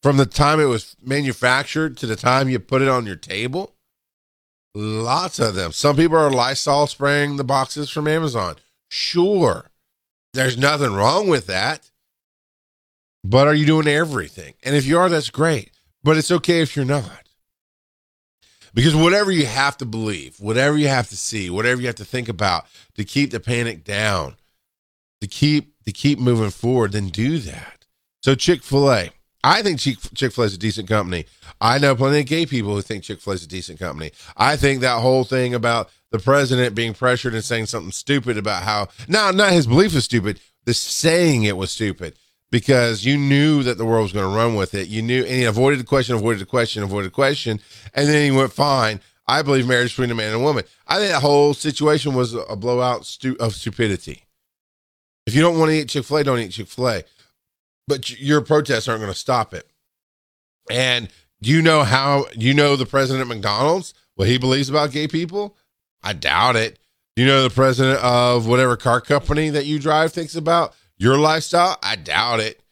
from 0.03 0.17
the 0.17 0.27
time 0.27 0.61
it 0.61 0.65
was 0.65 0.97
manufactured 1.03 1.97
to 1.99 2.07
the 2.07 2.17
time 2.17 2.49
you 2.49 2.59
put 2.59 2.83
it 2.83 2.89
on 2.89 3.07
your 3.07 3.17
table? 3.17 3.75
Lots 4.75 5.39
of 5.39 5.55
them. 5.55 5.73
Some 5.73 5.97
people 5.97 6.17
are 6.17 6.31
Lysol 6.31 6.87
spraying 6.87 7.37
the 7.37 7.45
boxes 7.45 7.91
from 7.91 8.09
Amazon. 8.09 8.57
Sure. 8.89 9.71
There's 10.33 10.57
nothing 10.57 10.95
wrong 10.95 11.29
with 11.29 11.47
that. 11.47 11.91
But 13.25 13.47
are 13.47 13.55
you 13.55 13.67
doing 13.67 13.87
everything? 13.87 14.55
And 14.63 14.75
if 14.75 14.85
you 14.85 14.99
are, 14.99 15.09
that's 15.09 15.31
great. 15.31 15.71
But 16.03 16.17
it's 16.17 16.31
okay 16.31 16.61
if 16.61 16.75
you're 16.75 16.85
not. 16.85 17.23
Because 18.75 18.97
whatever 18.97 19.31
you 19.31 19.47
have 19.47 19.77
to 19.79 19.85
believe, 19.85 20.41
whatever 20.41 20.79
you 20.79 20.89
have 20.89 21.09
to 21.11 21.17
see, 21.17 21.51
whatever 21.51 21.81
you 21.81 21.87
have 21.87 21.97
to 21.97 22.05
think 22.05 22.29
about 22.29 22.67
to 22.95 23.05
keep 23.05 23.31
the 23.31 23.39
panic 23.39 23.85
down, 23.85 24.37
to 25.21 25.27
keep 25.27 25.85
to 25.85 25.93
keep 25.93 26.19
moving 26.19 26.51
forward, 26.51 26.93
then 26.93 27.09
do 27.09 27.39
that. 27.39 27.87
So 28.23 28.35
Chick-fil-A. 28.35 29.11
I 29.45 29.63
think 29.63 29.81
Chick-fil-A 29.81 30.47
is 30.47 30.55
a 30.55 30.59
decent 30.59 30.89
company. 30.89 31.27
I 31.61 31.79
know 31.79 31.97
plenty 31.97 32.21
of 32.21 32.27
gay 32.27 32.47
people 32.47 32.75
who 32.75 32.83
think 32.83 33.03
Chick-fil-A 33.03 33.35
is 33.35 33.45
a 33.45 33.49
decent 33.49 33.79
company. 33.79 34.13
I 34.37 34.57
think 34.57 34.81
that 34.81 35.01
whole 35.01 35.25
thing 35.25 35.55
about 35.55 35.91
the 36.11 36.19
president 36.19 36.75
being 36.75 36.95
pressured 36.95 37.35
and 37.35 37.43
saying 37.43 37.67
something 37.67 37.93
stupid 37.93 38.39
about 38.39 38.63
how 38.63 38.89
now 39.09 39.31
not 39.31 39.53
his 39.53 39.67
belief 39.67 39.95
is 39.95 40.05
stupid, 40.05 40.41
the 40.65 40.75
saying 40.75 41.43
it 41.45 41.57
was 41.57 41.73
stupid 41.73 42.15
because 42.51 43.05
you 43.05 43.17
knew 43.17 43.63
that 43.63 43.79
the 43.79 43.85
world 43.85 44.05
was 44.05 44.13
going 44.13 44.31
to 44.31 44.37
run 44.37 44.55
with 44.55 44.75
it. 44.75 44.87
You 44.89 45.03
knew, 45.03 45.23
and 45.25 45.35
he 45.35 45.45
avoided 45.45 45.81
the 45.81 45.85
question, 45.85 46.15
avoided 46.15 46.41
the 46.41 46.47
question, 46.47 46.83
avoided 46.83 47.07
the 47.11 47.15
question, 47.15 47.61
and 47.95 48.09
then 48.09 48.31
he 48.31 48.37
went 48.37 48.53
fine. 48.53 49.01
I 49.27 49.43
believe 49.43 49.67
marriage 49.67 49.93
between 49.93 50.11
a 50.11 50.15
man 50.15 50.35
and 50.35 50.37
a 50.37 50.45
woman. 50.45 50.65
I 50.87 50.99
think 50.99 51.13
that 51.13 51.23
whole 51.23 51.55
situation 51.55 52.15
was 52.15 52.35
a 52.35 52.57
blowout 52.57 53.07
stu- 53.07 53.37
of 53.41 53.55
stupidity. 53.55 54.25
If 55.27 55.35
you 55.35 55.41
don't 55.41 55.59
want 55.59 55.71
to 55.71 55.77
eat 55.77 55.89
Chick-fil-A, 55.89 56.25
don't 56.25 56.41
eat 56.41 56.51
Chick-fil-A. 56.51 57.05
But 57.89 58.11
your 58.21 58.41
protests 58.41 58.89
aren't 58.89 59.01
going 59.01 59.13
to 59.13 59.19
stop 59.19 59.53
it. 59.53 59.69
And 60.71 61.09
do 61.41 61.51
you 61.51 61.61
know 61.61 61.83
how 61.83 62.27
you 62.37 62.55
know 62.55 62.77
the 62.77 62.87
president 62.87 63.29
McDonald's 63.29 63.95
what 64.15 64.29
he 64.29 64.39
believes 64.39 64.69
about 64.69 64.93
gay 64.93 65.09
people? 65.09 65.57
I 66.03 66.13
doubt 66.13 66.57
it. 66.57 66.79
Do 67.17 67.23
you 67.23 67.29
know 67.29 67.43
the 67.43 67.51
president 67.51 67.99
of 68.03 68.47
whatever 68.47 68.77
car 68.77 69.01
company 69.01 69.51
that 69.51 69.67
you 69.67 69.79
drive 69.79 70.13
thinks 70.13 70.35
about 70.35 70.75
your 70.97 71.19
lifestyle? 71.19 71.79
I 71.83 71.97
doubt 71.97 72.41
it. 72.41 72.63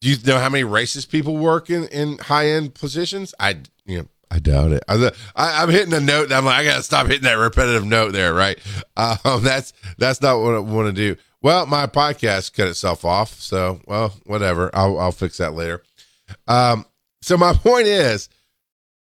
Do 0.00 0.10
you 0.10 0.16
know 0.26 0.38
how 0.38 0.48
many 0.48 0.64
racist 0.64 1.10
people 1.10 1.36
work 1.36 1.70
in, 1.70 1.86
in 1.88 2.18
high 2.18 2.48
end 2.48 2.74
positions? 2.74 3.34
I 3.38 3.60
you 3.84 3.98
know 3.98 4.08
I 4.30 4.40
doubt 4.40 4.72
it. 4.72 4.82
I, 4.88 5.62
am 5.62 5.68
hitting 5.68 5.94
a 5.94 6.00
note. 6.00 6.32
I'm 6.32 6.44
like, 6.44 6.56
I 6.56 6.64
gotta 6.64 6.82
stop 6.82 7.06
hitting 7.06 7.22
that 7.22 7.34
repetitive 7.34 7.84
note 7.84 8.12
there, 8.12 8.34
right? 8.34 8.58
Um, 8.96 9.42
that's 9.42 9.72
that's 9.98 10.22
not 10.22 10.38
what 10.38 10.54
I 10.54 10.60
want 10.60 10.86
to 10.86 10.92
do. 10.92 11.20
Well, 11.44 11.66
my 11.66 11.86
podcast 11.86 12.54
cut 12.54 12.68
itself 12.68 13.04
off, 13.04 13.38
so 13.38 13.82
well, 13.86 14.14
whatever. 14.24 14.70
I'll 14.72 14.98
I'll 14.98 15.12
fix 15.12 15.36
that 15.36 15.52
later. 15.52 15.82
Um, 16.48 16.86
so 17.20 17.36
my 17.36 17.52
point 17.52 17.86
is, 17.86 18.30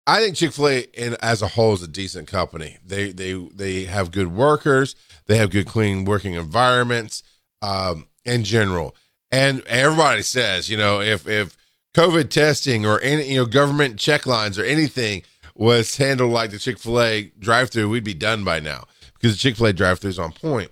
I 0.06 0.20
think 0.20 0.36
Chick-fil-A 0.36 0.86
as 1.20 1.42
a 1.42 1.48
whole 1.48 1.74
is 1.74 1.82
a 1.82 1.88
decent 1.88 2.28
company. 2.28 2.78
They 2.86 3.12
they 3.12 3.34
they 3.34 3.86
have 3.86 4.12
good 4.12 4.28
workers. 4.28 4.96
They 5.26 5.38
have 5.38 5.50
good 5.50 5.66
clean 5.66 6.06
working 6.06 6.36
environments 6.36 7.24
um, 7.64 8.06
in 8.24 8.44
general. 8.44 8.96
And 9.32 9.64
everybody 9.66 10.22
says, 10.22 10.70
you 10.70 10.78
know, 10.78 11.02
if 11.02 11.28
if 11.28 11.58
COVID 11.96 12.30
testing 12.30 12.86
or 12.86 13.02
any 13.02 13.32
you 13.32 13.40
know 13.40 13.46
government 13.48 13.98
check 13.98 14.28
lines 14.28 14.60
or 14.60 14.64
anything 14.64 15.24
was 15.56 15.98
handled 15.98 16.34
like 16.34 16.52
the 16.52 16.60
Chick-fil-A 16.60 17.32
drive-through, 17.40 17.90
we'd 17.90 18.04
be 18.04 18.14
done 18.14 18.44
by 18.44 18.60
now 18.60 18.84
because 19.16 19.32
the 19.32 19.40
Chick-fil-A 19.40 19.74
drive-through 19.74 20.12
is 20.12 20.20
on 20.20 20.34
point. 20.34 20.70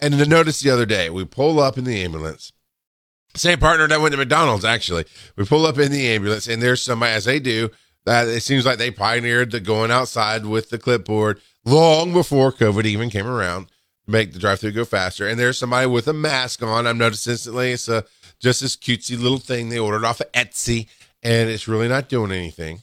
And 0.00 0.14
to 0.14 0.26
notice 0.26 0.60
the 0.60 0.70
other 0.70 0.86
day, 0.86 1.10
we 1.10 1.24
pull 1.24 1.60
up 1.60 1.76
in 1.76 1.84
the 1.84 2.02
ambulance. 2.02 2.52
Same 3.34 3.58
partner 3.58 3.86
that 3.86 4.00
went 4.00 4.12
to 4.12 4.18
McDonald's, 4.18 4.64
actually. 4.64 5.04
We 5.36 5.44
pull 5.44 5.66
up 5.66 5.78
in 5.78 5.92
the 5.92 6.08
ambulance, 6.08 6.48
and 6.48 6.60
there's 6.60 6.82
somebody, 6.82 7.12
as 7.12 7.26
they 7.26 7.38
do, 7.38 7.70
that 8.04 8.26
it 8.28 8.42
seems 8.42 8.66
like 8.66 8.78
they 8.78 8.90
pioneered 8.90 9.50
the 9.50 9.60
going 9.60 9.90
outside 9.90 10.46
with 10.46 10.70
the 10.70 10.78
clipboard 10.78 11.40
long 11.64 12.12
before 12.12 12.52
COVID 12.52 12.84
even 12.84 13.10
came 13.10 13.26
around 13.26 13.66
to 13.66 14.10
make 14.10 14.32
the 14.32 14.38
drive 14.38 14.60
through 14.60 14.72
go 14.72 14.84
faster. 14.84 15.28
And 15.28 15.38
there's 15.38 15.58
somebody 15.58 15.86
with 15.86 16.08
a 16.08 16.12
mask 16.12 16.62
on. 16.62 16.86
I've 16.86 16.96
noticed 16.96 17.26
instantly 17.26 17.72
it's 17.72 17.88
a 17.88 18.04
just 18.40 18.62
this 18.62 18.76
cutesy 18.76 19.20
little 19.20 19.38
thing 19.38 19.68
they 19.68 19.78
ordered 19.78 20.04
off 20.04 20.20
of 20.20 20.32
Etsy, 20.32 20.88
and 21.22 21.50
it's 21.50 21.68
really 21.68 21.88
not 21.88 22.08
doing 22.08 22.32
anything. 22.32 22.82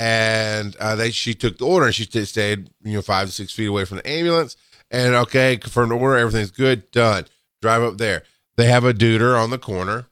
And 0.00 0.74
uh, 0.76 0.96
they 0.96 1.12
she 1.12 1.32
took 1.32 1.58
the 1.58 1.66
order 1.66 1.86
and 1.86 1.94
she 1.94 2.04
stayed 2.04 2.70
you 2.82 2.94
know 2.94 3.02
five 3.02 3.28
to 3.28 3.32
six 3.32 3.52
feet 3.52 3.66
away 3.66 3.84
from 3.84 3.98
the 3.98 4.10
ambulance. 4.10 4.56
And 4.92 5.14
okay, 5.14 5.56
confirmed 5.56 5.90
the 5.90 5.96
order, 5.96 6.18
everything's 6.18 6.52
good, 6.52 6.88
done. 6.92 7.24
Drive 7.60 7.82
up 7.82 7.98
there. 7.98 8.22
They 8.56 8.66
have 8.66 8.84
a 8.84 8.92
duder 8.92 9.36
on 9.36 9.50
the 9.50 9.58
corner 9.58 10.06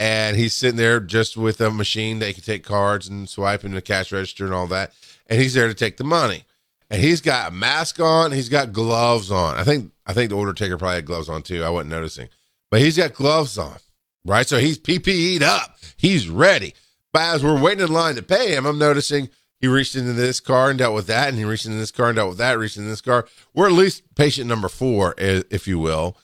and 0.00 0.36
he's 0.36 0.54
sitting 0.54 0.76
there 0.76 1.00
just 1.00 1.36
with 1.36 1.60
a 1.60 1.70
machine 1.70 2.18
that 2.20 2.34
can 2.34 2.44
take 2.44 2.64
cards 2.64 3.08
and 3.08 3.28
swipe 3.28 3.64
in 3.64 3.72
the 3.72 3.82
cash 3.82 4.12
register 4.12 4.44
and 4.44 4.54
all 4.54 4.66
that. 4.68 4.92
And 5.26 5.40
he's 5.40 5.54
there 5.54 5.68
to 5.68 5.74
take 5.74 5.96
the 5.96 6.04
money. 6.04 6.44
And 6.90 7.02
he's 7.02 7.20
got 7.20 7.50
a 7.50 7.54
mask 7.54 8.00
on. 8.00 8.32
He's 8.32 8.48
got 8.48 8.72
gloves 8.72 9.30
on. 9.30 9.56
I 9.56 9.64
think 9.64 9.92
I 10.06 10.14
think 10.14 10.30
the 10.30 10.36
order 10.36 10.54
taker 10.54 10.78
probably 10.78 10.96
had 10.96 11.04
gloves 11.04 11.28
on 11.28 11.42
too. 11.42 11.62
I 11.62 11.68
wasn't 11.68 11.90
noticing, 11.90 12.28
but 12.70 12.80
he's 12.80 12.96
got 12.96 13.12
gloves 13.12 13.58
on, 13.58 13.76
right? 14.24 14.46
So 14.46 14.58
he's 14.58 14.78
PPE'd 14.78 15.42
up. 15.42 15.76
He's 15.96 16.30
ready. 16.30 16.74
But 17.12 17.22
as 17.34 17.44
we're 17.44 17.60
waiting 17.60 17.84
in 17.84 17.92
line 17.92 18.14
to 18.14 18.22
pay 18.22 18.54
him, 18.54 18.64
I'm 18.64 18.78
noticing 18.78 19.28
he 19.60 19.66
reached 19.66 19.96
into 19.96 20.12
this 20.12 20.40
car 20.40 20.70
and 20.70 20.78
dealt 20.78 20.94
with 20.94 21.06
that, 21.08 21.28
and 21.28 21.36
he 21.36 21.44
reached 21.44 21.66
into 21.66 21.78
this 21.78 21.90
car 21.90 22.08
and 22.08 22.16
dealt 22.16 22.28
with 22.28 22.38
that, 22.38 22.58
reached 22.58 22.76
into 22.76 22.88
this 22.88 23.00
car. 23.00 23.26
We're 23.54 23.66
at 23.66 23.72
least 23.72 24.02
patient 24.14 24.46
number 24.46 24.68
four, 24.68 25.14
if 25.18 25.66
you 25.66 25.78
will, 25.78 26.16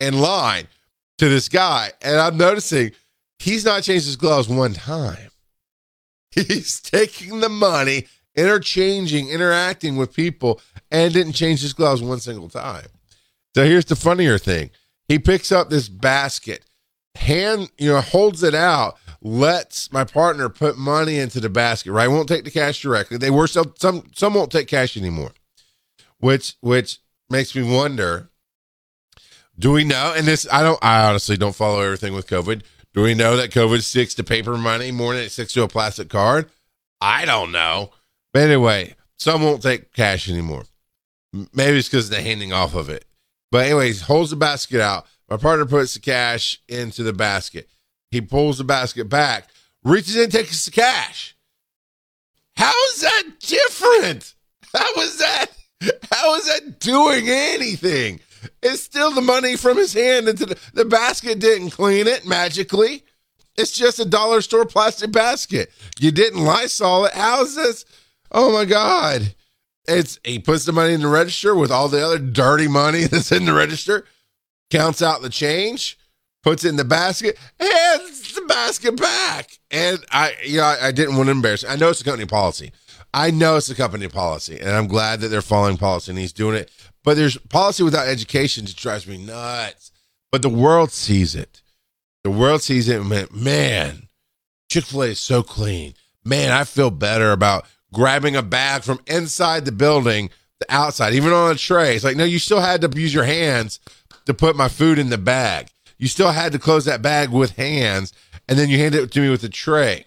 in 0.00 0.18
line 0.18 0.68
to 1.18 1.28
this 1.28 1.48
guy. 1.48 1.92
And 2.00 2.18
I'm 2.18 2.36
noticing 2.36 2.92
he's 3.38 3.64
not 3.64 3.82
changed 3.82 4.06
his 4.06 4.16
gloves 4.16 4.48
one 4.48 4.72
time. 4.72 5.30
He's 6.34 6.80
taking 6.80 7.38
the 7.38 7.48
money, 7.48 8.08
interchanging, 8.34 9.28
interacting 9.28 9.96
with 9.96 10.12
people, 10.12 10.60
and 10.90 11.14
didn't 11.14 11.34
change 11.34 11.62
his 11.62 11.72
gloves 11.72 12.02
one 12.02 12.18
single 12.18 12.48
time. 12.48 12.86
So 13.54 13.64
here's 13.64 13.84
the 13.84 13.94
funnier 13.94 14.36
thing. 14.36 14.70
He 15.06 15.20
picks 15.20 15.52
up 15.52 15.70
this 15.70 15.88
basket, 15.88 16.64
hand, 17.14 17.70
you 17.78 17.92
know, 17.92 18.00
holds 18.00 18.42
it 18.42 18.52
out, 18.54 18.96
lets 19.24 19.90
my 19.90 20.04
partner 20.04 20.48
put 20.48 20.78
money 20.78 21.18
into 21.18 21.40
the 21.40 21.48
basket, 21.48 21.90
right? 21.90 22.06
Won't 22.06 22.28
take 22.28 22.44
the 22.44 22.50
cash 22.52 22.80
directly. 22.82 23.16
They 23.16 23.30
were 23.30 23.48
some 23.48 23.74
some 23.78 24.04
some 24.14 24.34
won't 24.34 24.52
take 24.52 24.68
cash 24.68 24.96
anymore. 24.96 25.32
Which 26.18 26.54
which 26.60 26.98
makes 27.28 27.56
me 27.56 27.62
wonder 27.62 28.30
do 29.58 29.72
we 29.72 29.84
know? 29.84 30.12
And 30.16 30.26
this, 30.26 30.46
I 30.50 30.62
don't, 30.62 30.78
I 30.82 31.08
honestly 31.08 31.36
don't 31.36 31.54
follow 31.54 31.80
everything 31.80 32.14
with 32.14 32.26
COVID. 32.26 32.62
Do 32.92 33.02
we 33.02 33.14
know 33.14 33.36
that 33.36 33.50
COVID 33.50 33.82
sticks 33.82 34.14
to 34.14 34.24
paper 34.24 34.56
money 34.56 34.90
more 34.90 35.14
than 35.14 35.24
it 35.24 35.30
sticks 35.30 35.52
to 35.54 35.62
a 35.62 35.68
plastic 35.68 36.08
card? 36.08 36.50
I 37.00 37.24
don't 37.24 37.52
know. 37.52 37.92
But 38.32 38.42
anyway, 38.42 38.94
some 39.18 39.42
won't 39.42 39.62
take 39.62 39.92
cash 39.92 40.28
anymore. 40.28 40.64
Maybe 41.32 41.78
it's 41.78 41.88
because 41.88 42.06
of 42.06 42.16
the 42.16 42.22
handing 42.22 42.52
off 42.52 42.74
of 42.74 42.88
it. 42.88 43.04
But 43.50 43.66
anyways, 43.66 44.02
holds 44.02 44.30
the 44.30 44.36
basket 44.36 44.80
out. 44.80 45.06
My 45.28 45.36
partner 45.36 45.66
puts 45.66 45.94
the 45.94 46.00
cash 46.00 46.60
into 46.68 47.02
the 47.02 47.12
basket. 47.12 47.68
He 48.14 48.20
pulls 48.20 48.58
the 48.58 48.64
basket 48.64 49.08
back, 49.08 49.48
reaches 49.82 50.14
in, 50.14 50.30
takes 50.30 50.64
the 50.64 50.70
cash. 50.70 51.36
How 52.56 52.72
is 52.90 53.00
that 53.00 53.24
different? 53.40 54.34
How 54.72 55.00
is 55.00 55.18
that? 55.18 55.46
How 56.12 56.36
is 56.36 56.46
that 56.46 56.78
doing 56.78 57.24
anything? 57.28 58.20
It's 58.62 58.82
still 58.82 59.10
the 59.10 59.20
money 59.20 59.56
from 59.56 59.78
his 59.78 59.94
hand 59.94 60.28
into 60.28 60.46
the, 60.46 60.56
the 60.74 60.84
basket 60.84 61.40
didn't 61.40 61.70
clean 61.70 62.06
it 62.06 62.24
magically. 62.24 63.02
It's 63.56 63.72
just 63.72 63.98
a 63.98 64.04
dollar 64.04 64.42
store 64.42 64.64
plastic 64.64 65.10
basket. 65.10 65.72
You 65.98 66.12
didn't 66.12 66.44
Lysol 66.44 67.06
it. 67.06 67.14
How's 67.14 67.56
this? 67.56 67.84
Oh 68.30 68.52
my 68.52 68.64
God. 68.64 69.34
It's 69.88 70.20
he 70.22 70.38
puts 70.38 70.66
the 70.66 70.72
money 70.72 70.94
in 70.94 71.00
the 71.00 71.08
register 71.08 71.52
with 71.52 71.72
all 71.72 71.88
the 71.88 72.06
other 72.06 72.20
dirty 72.20 72.68
money 72.68 73.04
that's 73.10 73.32
in 73.32 73.44
the 73.44 73.54
register, 73.54 74.06
counts 74.70 75.02
out 75.02 75.20
the 75.20 75.30
change, 75.30 75.98
puts 76.44 76.64
it 76.64 76.68
in 76.68 76.76
the 76.76 76.84
basket, 76.84 77.36
hands 77.58 78.34
the 78.34 78.42
basket 78.42 78.96
back. 78.96 79.58
And 79.70 80.04
I, 80.12 80.34
you 80.44 80.58
know, 80.58 80.64
I, 80.64 80.88
I 80.88 80.92
didn't 80.92 81.16
want 81.16 81.26
to 81.26 81.32
embarrass. 81.32 81.64
I 81.64 81.76
know 81.76 81.88
it's 81.88 82.00
a 82.00 82.04
company 82.04 82.26
policy. 82.26 82.72
I 83.12 83.30
know 83.30 83.56
it's 83.56 83.70
a 83.70 83.74
company 83.74 84.08
policy, 84.08 84.58
and 84.58 84.70
I'm 84.70 84.88
glad 84.88 85.20
that 85.20 85.28
they're 85.28 85.42
following 85.42 85.76
policy 85.76 86.12
and 86.12 86.18
he's 86.18 86.32
doing 86.32 86.56
it. 86.56 86.70
But 87.02 87.16
there's 87.16 87.36
policy 87.36 87.82
without 87.82 88.08
education 88.08 88.64
that 88.64 88.76
drives 88.76 89.06
me 89.06 89.24
nuts. 89.24 89.90
But 90.30 90.42
the 90.42 90.48
world 90.48 90.90
sees 90.90 91.34
it. 91.34 91.62
The 92.24 92.30
world 92.30 92.62
sees 92.62 92.88
it. 92.88 93.04
Man, 93.04 93.28
man 93.30 94.08
Chick-fil-A 94.68 95.08
is 95.08 95.20
so 95.20 95.42
clean. 95.42 95.94
Man, 96.24 96.50
I 96.50 96.64
feel 96.64 96.90
better 96.90 97.30
about 97.30 97.66
grabbing 97.92 98.34
a 98.34 98.42
bag 98.42 98.82
from 98.82 98.98
inside 99.06 99.64
the 99.64 99.72
building 99.72 100.30
to 100.60 100.66
outside, 100.68 101.14
even 101.14 101.32
on 101.32 101.52
a 101.52 101.54
tray. 101.54 101.94
It's 101.94 102.04
like, 102.04 102.16
no, 102.16 102.24
you 102.24 102.40
still 102.40 102.60
had 102.60 102.80
to 102.80 103.00
use 103.00 103.14
your 103.14 103.24
hands 103.24 103.78
to 104.26 104.34
put 104.34 104.56
my 104.56 104.68
food 104.68 104.98
in 104.98 105.10
the 105.10 105.18
bag. 105.18 105.68
You 106.04 106.08
still 106.08 106.32
had 106.32 106.52
to 106.52 106.58
close 106.58 106.84
that 106.84 107.00
bag 107.00 107.30
with 107.30 107.52
hands, 107.52 108.12
and 108.46 108.58
then 108.58 108.68
you 108.68 108.76
hand 108.76 108.94
it 108.94 109.10
to 109.10 109.20
me 109.20 109.30
with 109.30 109.42
a 109.42 109.48
tray. 109.48 110.04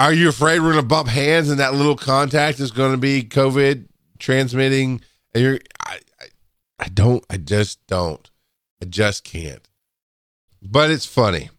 Are 0.00 0.14
you 0.14 0.30
afraid 0.30 0.60
we're 0.60 0.72
going 0.72 0.82
to 0.82 0.88
bump 0.88 1.10
hands 1.10 1.50
and 1.50 1.60
that 1.60 1.74
little 1.74 1.94
contact 1.94 2.58
is 2.58 2.70
going 2.70 2.92
to 2.92 2.96
be 2.96 3.22
COVID 3.22 3.84
transmitting 4.18 5.02
and 5.34 5.44
you're 5.44 5.58
I, 5.86 5.98
I, 6.22 6.24
I 6.78 6.88
don't 6.88 7.22
I 7.28 7.36
just 7.36 7.86
don't. 7.86 8.30
I 8.80 8.86
just 8.86 9.24
can't. 9.24 9.68
But 10.62 10.90
it's 10.90 11.04
funny. 11.04 11.50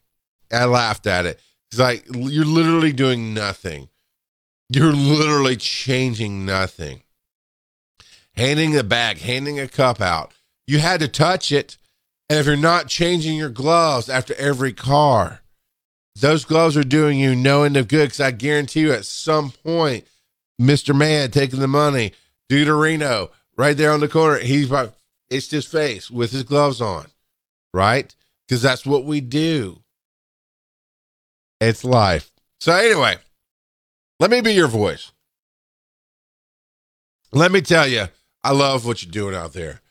I 0.52 0.66
laughed 0.66 1.06
at 1.06 1.28
it. 1.28 1.40
It's 1.70 1.80
like 1.80 2.04
you're 2.12 2.46
literally 2.46 2.94
doing 2.94 3.36
nothing. 3.36 3.90
You're 4.70 4.92
literally 4.92 5.56
changing 5.56 6.48
nothing. 6.48 7.04
Handing 8.34 8.72
the 8.72 8.84
bag, 8.84 9.20
handing 9.20 9.60
a 9.60 9.68
cup 9.68 10.02
out. 10.02 10.32
You 10.68 10.80
had 10.80 11.00
to 11.02 11.08
touch 11.08 11.52
it. 11.52 11.78
And 12.30 12.40
if 12.40 12.46
you're 12.46 12.56
not 12.56 12.88
changing 12.88 13.38
your 13.38 13.50
gloves 13.50 14.10
after 14.10 14.34
every 14.36 14.74
car, 14.74 15.42
those 16.16 16.46
gloves 16.46 16.76
are 16.78 16.84
doing 16.84 17.20
you 17.20 17.36
no 17.36 17.64
end 17.64 17.78
of 17.78 17.88
good 17.88 18.06
because 18.06 18.20
I 18.20 18.32
guarantee 18.32 18.82
you 18.82 18.94
at 18.94 19.06
some 19.06 19.52
point, 19.52 20.08
Mr. 20.60 20.96
Man 20.96 21.30
taking 21.30 21.60
the 21.60 21.68
money 21.68 22.14
Deuterino 22.50 23.30
right 23.58 23.76
there 23.76 23.92
on 23.92 24.00
the 24.00 24.08
corner. 24.08 24.40
He's 24.40 24.72
it's 25.30 25.52
his 25.52 25.66
face 25.66 26.10
with 26.10 26.32
his 26.32 26.44
gloves 26.44 26.82
on, 26.82 27.08
right? 27.74 28.16
Because 28.48 28.62
that's 28.62 28.86
what 28.86 29.06
we 29.06 29.22
do. 29.22 29.82
It's 31.60 31.84
life. 31.84 32.32
So 32.60 32.74
anyway, 32.74 33.18
let 34.20 34.32
me 34.32 34.42
be 34.42 34.54
your 34.54 34.68
voice. 34.68 35.12
Let 37.32 37.52
me 37.52 37.62
tell 37.62 37.88
you, 37.88 38.06
I 38.44 38.52
love 38.52 38.86
what 38.86 39.04
you're 39.04 39.12
doing 39.12 39.36
out 39.36 39.54
there. 39.54 39.82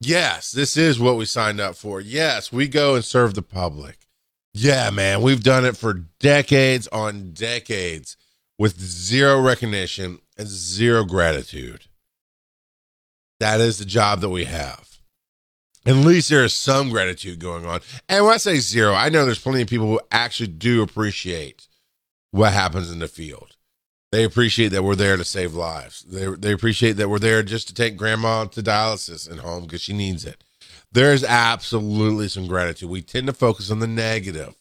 Yes, 0.00 0.52
this 0.52 0.76
is 0.76 1.00
what 1.00 1.16
we 1.16 1.24
signed 1.24 1.60
up 1.60 1.74
for. 1.74 2.00
Yes, 2.00 2.52
we 2.52 2.68
go 2.68 2.94
and 2.94 3.04
serve 3.04 3.34
the 3.34 3.42
public. 3.42 4.06
Yeah, 4.54 4.90
man, 4.90 5.22
we've 5.22 5.42
done 5.42 5.64
it 5.64 5.76
for 5.76 5.92
decades 6.20 6.86
on 6.88 7.32
decades 7.32 8.16
with 8.58 8.80
zero 8.80 9.40
recognition 9.40 10.20
and 10.36 10.48
zero 10.48 11.04
gratitude. 11.04 11.86
That 13.40 13.60
is 13.60 13.78
the 13.78 13.84
job 13.84 14.20
that 14.20 14.30
we 14.30 14.44
have. 14.44 14.88
At 15.86 15.96
least 15.96 16.28
there 16.28 16.44
is 16.44 16.54
some 16.54 16.90
gratitude 16.90 17.38
going 17.38 17.64
on. 17.64 17.80
And 18.08 18.24
when 18.24 18.34
I 18.34 18.38
say 18.38 18.58
zero, 18.58 18.94
I 18.94 19.08
know 19.08 19.24
there's 19.24 19.38
plenty 19.38 19.62
of 19.62 19.68
people 19.68 19.86
who 19.86 20.00
actually 20.10 20.48
do 20.48 20.82
appreciate 20.82 21.66
what 22.30 22.52
happens 22.52 22.90
in 22.90 22.98
the 22.98 23.08
field. 23.08 23.56
They 24.10 24.24
appreciate 24.24 24.68
that 24.68 24.82
we're 24.82 24.94
there 24.94 25.16
to 25.16 25.24
save 25.24 25.54
lives. 25.54 26.02
They 26.02 26.26
they 26.26 26.52
appreciate 26.52 26.92
that 26.92 27.10
we're 27.10 27.18
there 27.18 27.42
just 27.42 27.68
to 27.68 27.74
take 27.74 27.96
grandma 27.96 28.46
to 28.46 28.62
dialysis 28.62 29.30
and 29.30 29.40
home 29.40 29.64
because 29.64 29.82
she 29.82 29.92
needs 29.92 30.24
it. 30.24 30.42
There's 30.90 31.22
absolutely 31.22 32.28
some 32.28 32.46
gratitude. 32.46 32.88
We 32.88 33.02
tend 33.02 33.26
to 33.26 33.34
focus 33.34 33.70
on 33.70 33.80
the 33.80 33.86
negative 33.86 34.54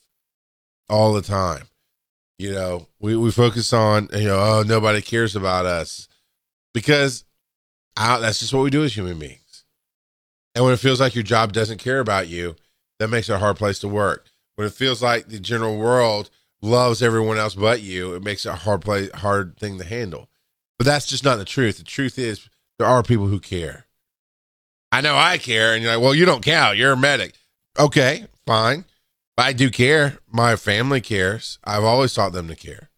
all 0.89 1.13
the 1.13 1.21
time. 1.21 1.67
You 2.37 2.51
know, 2.51 2.87
we, 2.99 3.15
we 3.15 3.31
focus 3.31 3.73
on, 3.73 4.09
you 4.13 4.27
know, 4.27 4.37
oh, 4.39 4.63
nobody 4.67 5.01
cares 5.01 5.35
about 5.35 5.65
us 5.65 6.07
because 6.73 7.23
I, 7.95 8.19
that's 8.19 8.39
just 8.39 8.53
what 8.53 8.63
we 8.63 8.69
do 8.69 8.83
as 8.83 8.95
human 8.95 9.17
beings. 9.17 9.63
And 10.53 10.63
when 10.63 10.73
it 10.73 10.79
feels 10.79 10.99
like 10.99 11.15
your 11.15 11.23
job 11.23 11.53
doesn't 11.53 11.79
care 11.79 11.99
about 11.99 12.27
you, 12.27 12.55
that 12.99 13.07
makes 13.07 13.29
it 13.29 13.33
a 13.33 13.39
hard 13.39 13.57
place 13.57 13.79
to 13.79 13.87
work. 13.87 14.27
When 14.55 14.67
it 14.67 14.73
feels 14.73 15.01
like 15.01 15.27
the 15.27 15.39
general 15.39 15.77
world 15.77 16.29
loves 16.61 17.03
everyone 17.03 17.37
else 17.37 17.55
but 17.55 17.81
you, 17.81 18.15
it 18.15 18.23
makes 18.23 18.45
it 18.45 18.49
a 18.49 18.55
hard 18.55 18.81
play, 18.81 19.09
hard 19.09 19.57
thing 19.57 19.77
to 19.77 19.83
handle. 19.83 20.29
But 20.77 20.85
that's 20.85 21.07
just 21.07 21.23
not 21.23 21.37
the 21.37 21.45
truth. 21.45 21.77
The 21.77 21.83
truth 21.83 22.19
is 22.19 22.49
there 22.77 22.87
are 22.87 23.03
people 23.03 23.27
who 23.27 23.39
care. 23.39 23.85
I 24.91 25.01
know 25.01 25.15
I 25.15 25.37
care, 25.37 25.73
and 25.73 25.83
you're 25.83 25.93
like, 25.93 26.01
well, 26.01 26.15
you 26.15 26.25
don't 26.25 26.43
count. 26.43 26.77
You're 26.77 26.93
a 26.93 26.97
medic. 26.97 27.35
Okay, 27.77 28.27
fine. 28.45 28.85
But 29.35 29.47
I 29.47 29.53
do 29.53 29.69
care. 29.69 30.17
My 30.31 30.55
family 30.55 31.01
cares. 31.01 31.59
I've 31.63 31.83
always 31.83 32.13
taught 32.13 32.31
them 32.31 32.47
to 32.47 32.55
care. 32.55 32.89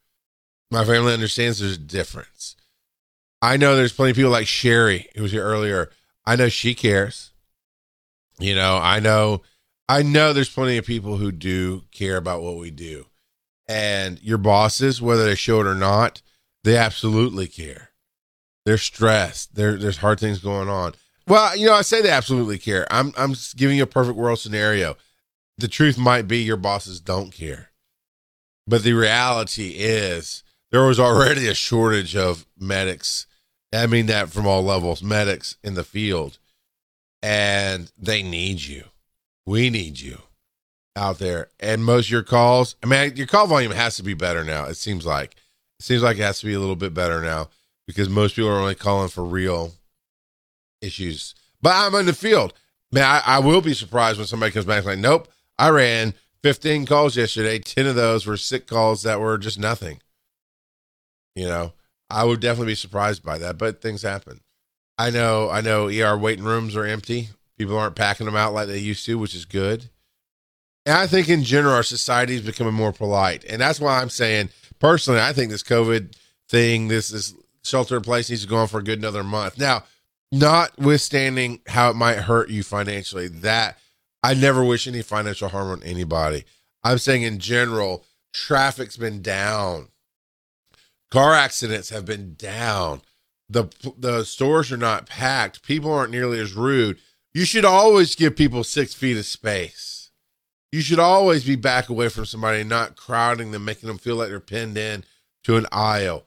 My 0.71 0.85
family 0.85 1.13
understands 1.13 1.59
there's 1.59 1.75
a 1.75 1.79
difference. 1.79 2.55
I 3.41 3.57
know 3.57 3.75
there's 3.75 3.93
plenty 3.93 4.11
of 4.11 4.17
people 4.17 4.31
like 4.31 4.47
Sherry, 4.47 5.09
who 5.15 5.23
was 5.23 5.31
here 5.31 5.43
earlier. 5.43 5.89
I 6.25 6.35
know 6.35 6.49
she 6.49 6.75
cares. 6.75 7.31
You 8.37 8.55
know, 8.55 8.77
I 8.77 8.99
know, 8.99 9.41
I 9.87 10.03
know 10.03 10.31
there's 10.31 10.49
plenty 10.49 10.77
of 10.77 10.85
people 10.85 11.17
who 11.17 11.31
do 11.31 11.83
care 11.91 12.17
about 12.17 12.41
what 12.41 12.57
we 12.57 12.71
do. 12.71 13.05
And 13.69 14.19
your 14.23 14.39
bosses, 14.39 15.01
whether 15.01 15.23
they 15.25 15.35
show 15.35 15.61
it 15.61 15.67
or 15.67 15.75
not, 15.75 16.23
they 16.63 16.75
absolutely 16.75 17.47
care. 17.47 17.91
They're 18.65 18.79
stressed. 18.79 19.55
There, 19.55 19.77
there's 19.77 19.97
hard 19.97 20.19
things 20.19 20.39
going 20.39 20.67
on. 20.67 20.95
Well, 21.27 21.55
you 21.55 21.67
know, 21.67 21.75
I 21.75 21.83
say 21.83 22.01
they 22.01 22.09
absolutely 22.09 22.57
care. 22.57 22.87
I'm, 22.89 23.13
I'm 23.15 23.35
giving 23.55 23.77
you 23.77 23.83
a 23.83 23.87
perfect 23.87 24.17
world 24.17 24.39
scenario 24.39 24.97
the 25.59 25.67
truth 25.67 25.97
might 25.97 26.27
be 26.27 26.37
your 26.37 26.57
bosses 26.57 26.99
don't 26.99 27.31
care. 27.31 27.71
But 28.65 28.83
the 28.83 28.93
reality 28.93 29.75
is 29.77 30.43
there 30.71 30.85
was 30.85 30.99
already 30.99 31.47
a 31.47 31.53
shortage 31.53 32.15
of 32.15 32.45
medics. 32.57 33.27
I 33.73 33.85
mean 33.85 34.07
that 34.07 34.29
from 34.29 34.47
all 34.47 34.63
levels, 34.63 35.03
medics 35.03 35.57
in 35.63 35.73
the 35.73 35.83
field. 35.83 36.39
And 37.21 37.91
they 37.97 38.23
need 38.23 38.61
you. 38.61 38.85
We 39.45 39.69
need 39.69 39.99
you 39.99 40.19
out 40.99 41.19
there. 41.19 41.49
And 41.59 41.83
most 41.83 42.05
of 42.07 42.11
your 42.11 42.23
calls, 42.23 42.75
I 42.83 42.87
mean, 42.87 43.15
your 43.15 43.27
call 43.27 43.47
volume 43.47 43.71
has 43.71 43.95
to 43.95 44.03
be 44.03 44.13
better 44.13 44.43
now. 44.43 44.65
It 44.65 44.75
seems 44.75 45.05
like 45.05 45.35
it 45.79 45.85
seems 45.85 46.03
like 46.03 46.17
it 46.17 46.23
has 46.23 46.39
to 46.41 46.45
be 46.45 46.53
a 46.53 46.59
little 46.59 46.75
bit 46.75 46.93
better 46.93 47.21
now 47.21 47.49
because 47.87 48.09
most 48.09 48.35
people 48.35 48.51
are 48.51 48.59
only 48.59 48.75
calling 48.75 49.09
for 49.09 49.23
real 49.23 49.73
issues. 50.81 51.33
But 51.61 51.73
I'm 51.75 51.95
in 51.95 52.05
the 52.05 52.13
field. 52.13 52.53
Man, 52.91 53.03
I, 53.03 53.21
I 53.25 53.39
will 53.39 53.61
be 53.61 53.73
surprised 53.73 54.17
when 54.17 54.27
somebody 54.27 54.51
comes 54.51 54.65
back 54.65 54.85
like, 54.85 54.99
nope, 54.99 55.27
I 55.57 55.69
ran 55.69 56.13
15 56.43 56.85
calls 56.85 57.15
yesterday. 57.15 57.59
10 57.59 57.85
of 57.85 57.95
those 57.95 58.25
were 58.25 58.37
sick 58.37 58.67
calls 58.67 59.03
that 59.03 59.19
were 59.19 59.37
just 59.37 59.59
nothing. 59.59 60.01
You 61.35 61.47
know, 61.47 61.73
I 62.09 62.23
would 62.23 62.39
definitely 62.39 62.71
be 62.71 62.75
surprised 62.75 63.23
by 63.23 63.37
that, 63.37 63.57
but 63.57 63.81
things 63.81 64.01
happen. 64.01 64.41
I 64.97 65.11
know, 65.11 65.49
I 65.49 65.61
know 65.61 65.87
ER 65.87 66.17
waiting 66.17 66.43
rooms 66.43 66.75
are 66.75 66.85
empty. 66.85 67.29
People 67.57 67.77
aren't 67.77 67.95
packing 67.95 68.25
them 68.25 68.35
out 68.35 68.53
like 68.53 68.67
they 68.67 68.79
used 68.79 69.05
to, 69.05 69.17
which 69.17 69.35
is 69.35 69.45
good. 69.45 69.89
And 70.85 70.97
I 70.97 71.07
think 71.07 71.29
in 71.29 71.43
general, 71.43 71.73
our 71.73 71.83
society 71.83 72.35
is 72.35 72.41
becoming 72.41 72.73
more 72.73 72.93
polite. 72.93 73.43
And 73.45 73.61
that's 73.61 73.79
why 73.79 74.01
I'm 74.01 74.09
saying, 74.09 74.49
personally, 74.79 75.19
I 75.19 75.33
think 75.33 75.51
this 75.51 75.63
COVID 75.63 76.15
thing, 76.47 76.87
this, 76.87 77.09
this 77.09 77.33
shelter 77.63 77.97
in 77.97 78.01
place 78.01 78.29
needs 78.29 78.43
to 78.43 78.47
go 78.49 78.57
on 78.57 78.67
for 78.67 78.79
a 78.79 78.83
good 78.83 78.99
another 78.99 79.23
month. 79.23 79.57
Now, 79.57 79.83
notwithstanding 80.31 81.61
how 81.67 81.89
it 81.89 81.95
might 81.95 82.17
hurt 82.17 82.49
you 82.49 82.63
financially, 82.63 83.27
that 83.27 83.77
I 84.23 84.33
never 84.33 84.63
wish 84.63 84.87
any 84.87 85.01
financial 85.01 85.49
harm 85.49 85.69
on 85.69 85.83
anybody. 85.83 86.45
I'm 86.83 86.97
saying 86.97 87.23
in 87.23 87.39
general, 87.39 88.05
traffic's 88.33 88.97
been 88.97 89.21
down. 89.21 89.89
Car 91.11 91.33
accidents 91.33 91.89
have 91.89 92.05
been 92.05 92.35
down. 92.35 93.01
The 93.49 93.69
the 93.97 94.23
stores 94.25 94.71
are 94.71 94.77
not 94.77 95.07
packed. 95.07 95.63
People 95.63 95.91
aren't 95.91 96.11
nearly 96.11 96.39
as 96.39 96.53
rude. 96.53 96.99
You 97.33 97.45
should 97.45 97.65
always 97.65 98.15
give 98.15 98.35
people 98.35 98.63
six 98.63 98.93
feet 98.93 99.17
of 99.17 99.25
space. 99.25 99.88
You 100.71 100.81
should 100.81 100.99
always 100.99 101.43
be 101.43 101.55
back 101.55 101.89
away 101.89 102.09
from 102.09 102.25
somebody, 102.25 102.63
not 102.63 102.95
crowding 102.95 103.51
them, 103.51 103.65
making 103.65 103.87
them 103.87 103.97
feel 103.97 104.15
like 104.15 104.29
they're 104.29 104.39
pinned 104.39 104.77
in 104.77 105.03
to 105.43 105.57
an 105.57 105.65
aisle. 105.71 106.25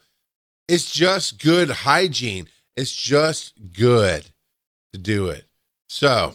It's 0.66 0.90
just 0.90 1.43
good 1.43 1.70
hygiene. 1.70 2.49
It's 2.76 2.93
just 2.93 3.72
good 3.72 4.30
to 4.93 4.99
do 4.99 5.28
it. 5.28 5.45
So 5.88 6.34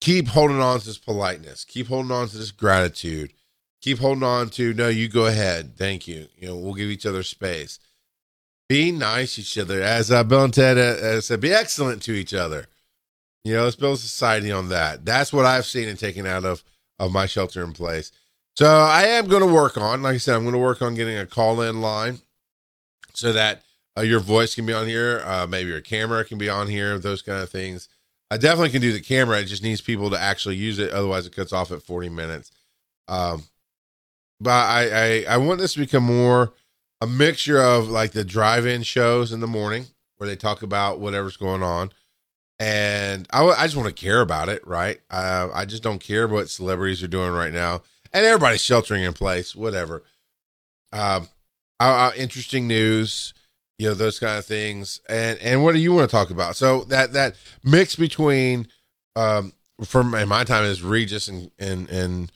keep 0.00 0.28
holding 0.28 0.60
on 0.60 0.80
to 0.80 0.86
this 0.86 0.98
politeness. 0.98 1.64
Keep 1.64 1.88
holding 1.88 2.12
on 2.12 2.28
to 2.28 2.38
this 2.38 2.50
gratitude. 2.50 3.32
Keep 3.80 3.98
holding 3.98 4.22
on 4.22 4.50
to 4.50 4.74
no, 4.74 4.88
you 4.88 5.08
go 5.08 5.26
ahead. 5.26 5.76
Thank 5.76 6.06
you. 6.06 6.28
You 6.36 6.48
know, 6.48 6.56
we'll 6.56 6.74
give 6.74 6.90
each 6.90 7.06
other 7.06 7.22
space. 7.22 7.78
Be 8.68 8.92
nice 8.92 9.34
to 9.34 9.40
each 9.40 9.58
other, 9.58 9.82
as 9.82 10.12
uh, 10.12 10.22
Bill 10.22 10.44
and 10.44 10.54
Ted 10.54 10.78
uh, 10.78 11.20
said. 11.20 11.40
Be 11.40 11.52
excellent 11.52 12.02
to 12.02 12.12
each 12.12 12.32
other. 12.32 12.66
You 13.44 13.54
know, 13.54 13.64
let's 13.64 13.76
build 13.76 13.98
society 13.98 14.52
on 14.52 14.68
that. 14.68 15.04
That's 15.04 15.32
what 15.32 15.46
I've 15.46 15.66
seen 15.66 15.88
and 15.88 15.98
taken 15.98 16.26
out 16.26 16.44
of 16.44 16.62
of 16.98 17.12
my 17.12 17.26
shelter 17.26 17.64
in 17.64 17.72
place. 17.72 18.12
So 18.56 18.66
I 18.66 19.04
am 19.04 19.26
going 19.26 19.46
to 19.46 19.52
work 19.52 19.78
on, 19.78 20.02
like 20.02 20.14
I 20.14 20.18
said, 20.18 20.36
I'm 20.36 20.42
going 20.42 20.52
to 20.52 20.58
work 20.58 20.82
on 20.82 20.94
getting 20.94 21.16
a 21.16 21.24
call 21.24 21.62
in 21.62 21.80
line 21.80 22.18
so 23.14 23.32
that 23.32 23.62
uh, 23.96 24.02
your 24.02 24.20
voice 24.20 24.54
can 24.54 24.66
be 24.66 24.74
on 24.74 24.86
here. 24.86 25.22
Uh, 25.24 25.46
maybe 25.48 25.70
your 25.70 25.80
camera 25.80 26.24
can 26.24 26.36
be 26.36 26.50
on 26.50 26.68
here. 26.68 26.98
Those 26.98 27.22
kind 27.22 27.42
of 27.42 27.48
things. 27.48 27.88
I 28.30 28.36
definitely 28.36 28.70
can 28.70 28.82
do 28.82 28.92
the 28.92 29.00
camera. 29.00 29.40
It 29.40 29.46
just 29.46 29.62
needs 29.62 29.80
people 29.80 30.10
to 30.10 30.20
actually 30.20 30.56
use 30.56 30.78
it. 30.78 30.92
Otherwise, 30.92 31.26
it 31.26 31.34
cuts 31.34 31.52
off 31.52 31.72
at 31.72 31.82
40 31.82 32.10
minutes. 32.10 32.52
Um, 33.08 33.44
but 34.40 34.50
I, 34.50 34.90
I, 34.90 35.24
I 35.30 35.36
want 35.38 35.58
this 35.58 35.72
to 35.74 35.80
become 35.80 36.04
more 36.04 36.52
a 37.00 37.06
mixture 37.06 37.60
of 37.60 37.88
like 37.88 38.12
the 38.12 38.24
drive-in 38.24 38.82
shows 38.82 39.32
in 39.32 39.40
the 39.40 39.46
morning 39.46 39.86
where 40.18 40.28
they 40.28 40.36
talk 40.36 40.62
about 40.62 41.00
whatever's 41.00 41.36
going 41.36 41.62
on, 41.62 41.90
and 42.60 43.26
I, 43.32 43.44
I 43.44 43.64
just 43.64 43.76
want 43.76 43.88
to 43.88 43.94
care 43.94 44.20
about 44.20 44.48
it, 44.48 44.64
right? 44.64 45.00
Uh, 45.10 45.48
I 45.52 45.64
just 45.64 45.82
don't 45.82 45.98
care 45.98 46.28
what 46.28 46.48
celebrities 46.48 47.02
are 47.02 47.08
doing 47.08 47.32
right 47.32 47.52
now, 47.52 47.82
and 48.12 48.24
everybody's 48.24 48.62
sheltering 48.62 49.02
in 49.02 49.14
place, 49.14 49.56
whatever. 49.56 50.04
Um, 50.92 51.28
interesting 52.16 52.68
news 52.68 53.34
you 53.80 53.88
know 53.88 53.94
those 53.94 54.18
kind 54.18 54.38
of 54.38 54.44
things. 54.44 55.00
And 55.08 55.38
and 55.38 55.64
what 55.64 55.72
do 55.72 55.80
you 55.80 55.94
want 55.94 56.08
to 56.08 56.14
talk 56.14 56.28
about? 56.28 56.54
So 56.54 56.84
that 56.84 57.14
that 57.14 57.36
mix 57.64 57.96
between 57.96 58.68
um 59.16 59.54
from 59.82 60.14
in 60.14 60.28
my 60.28 60.44
time 60.44 60.64
is 60.64 60.82
regis 60.82 61.28
and 61.28 61.50
and 61.58 61.88
and 61.88 62.32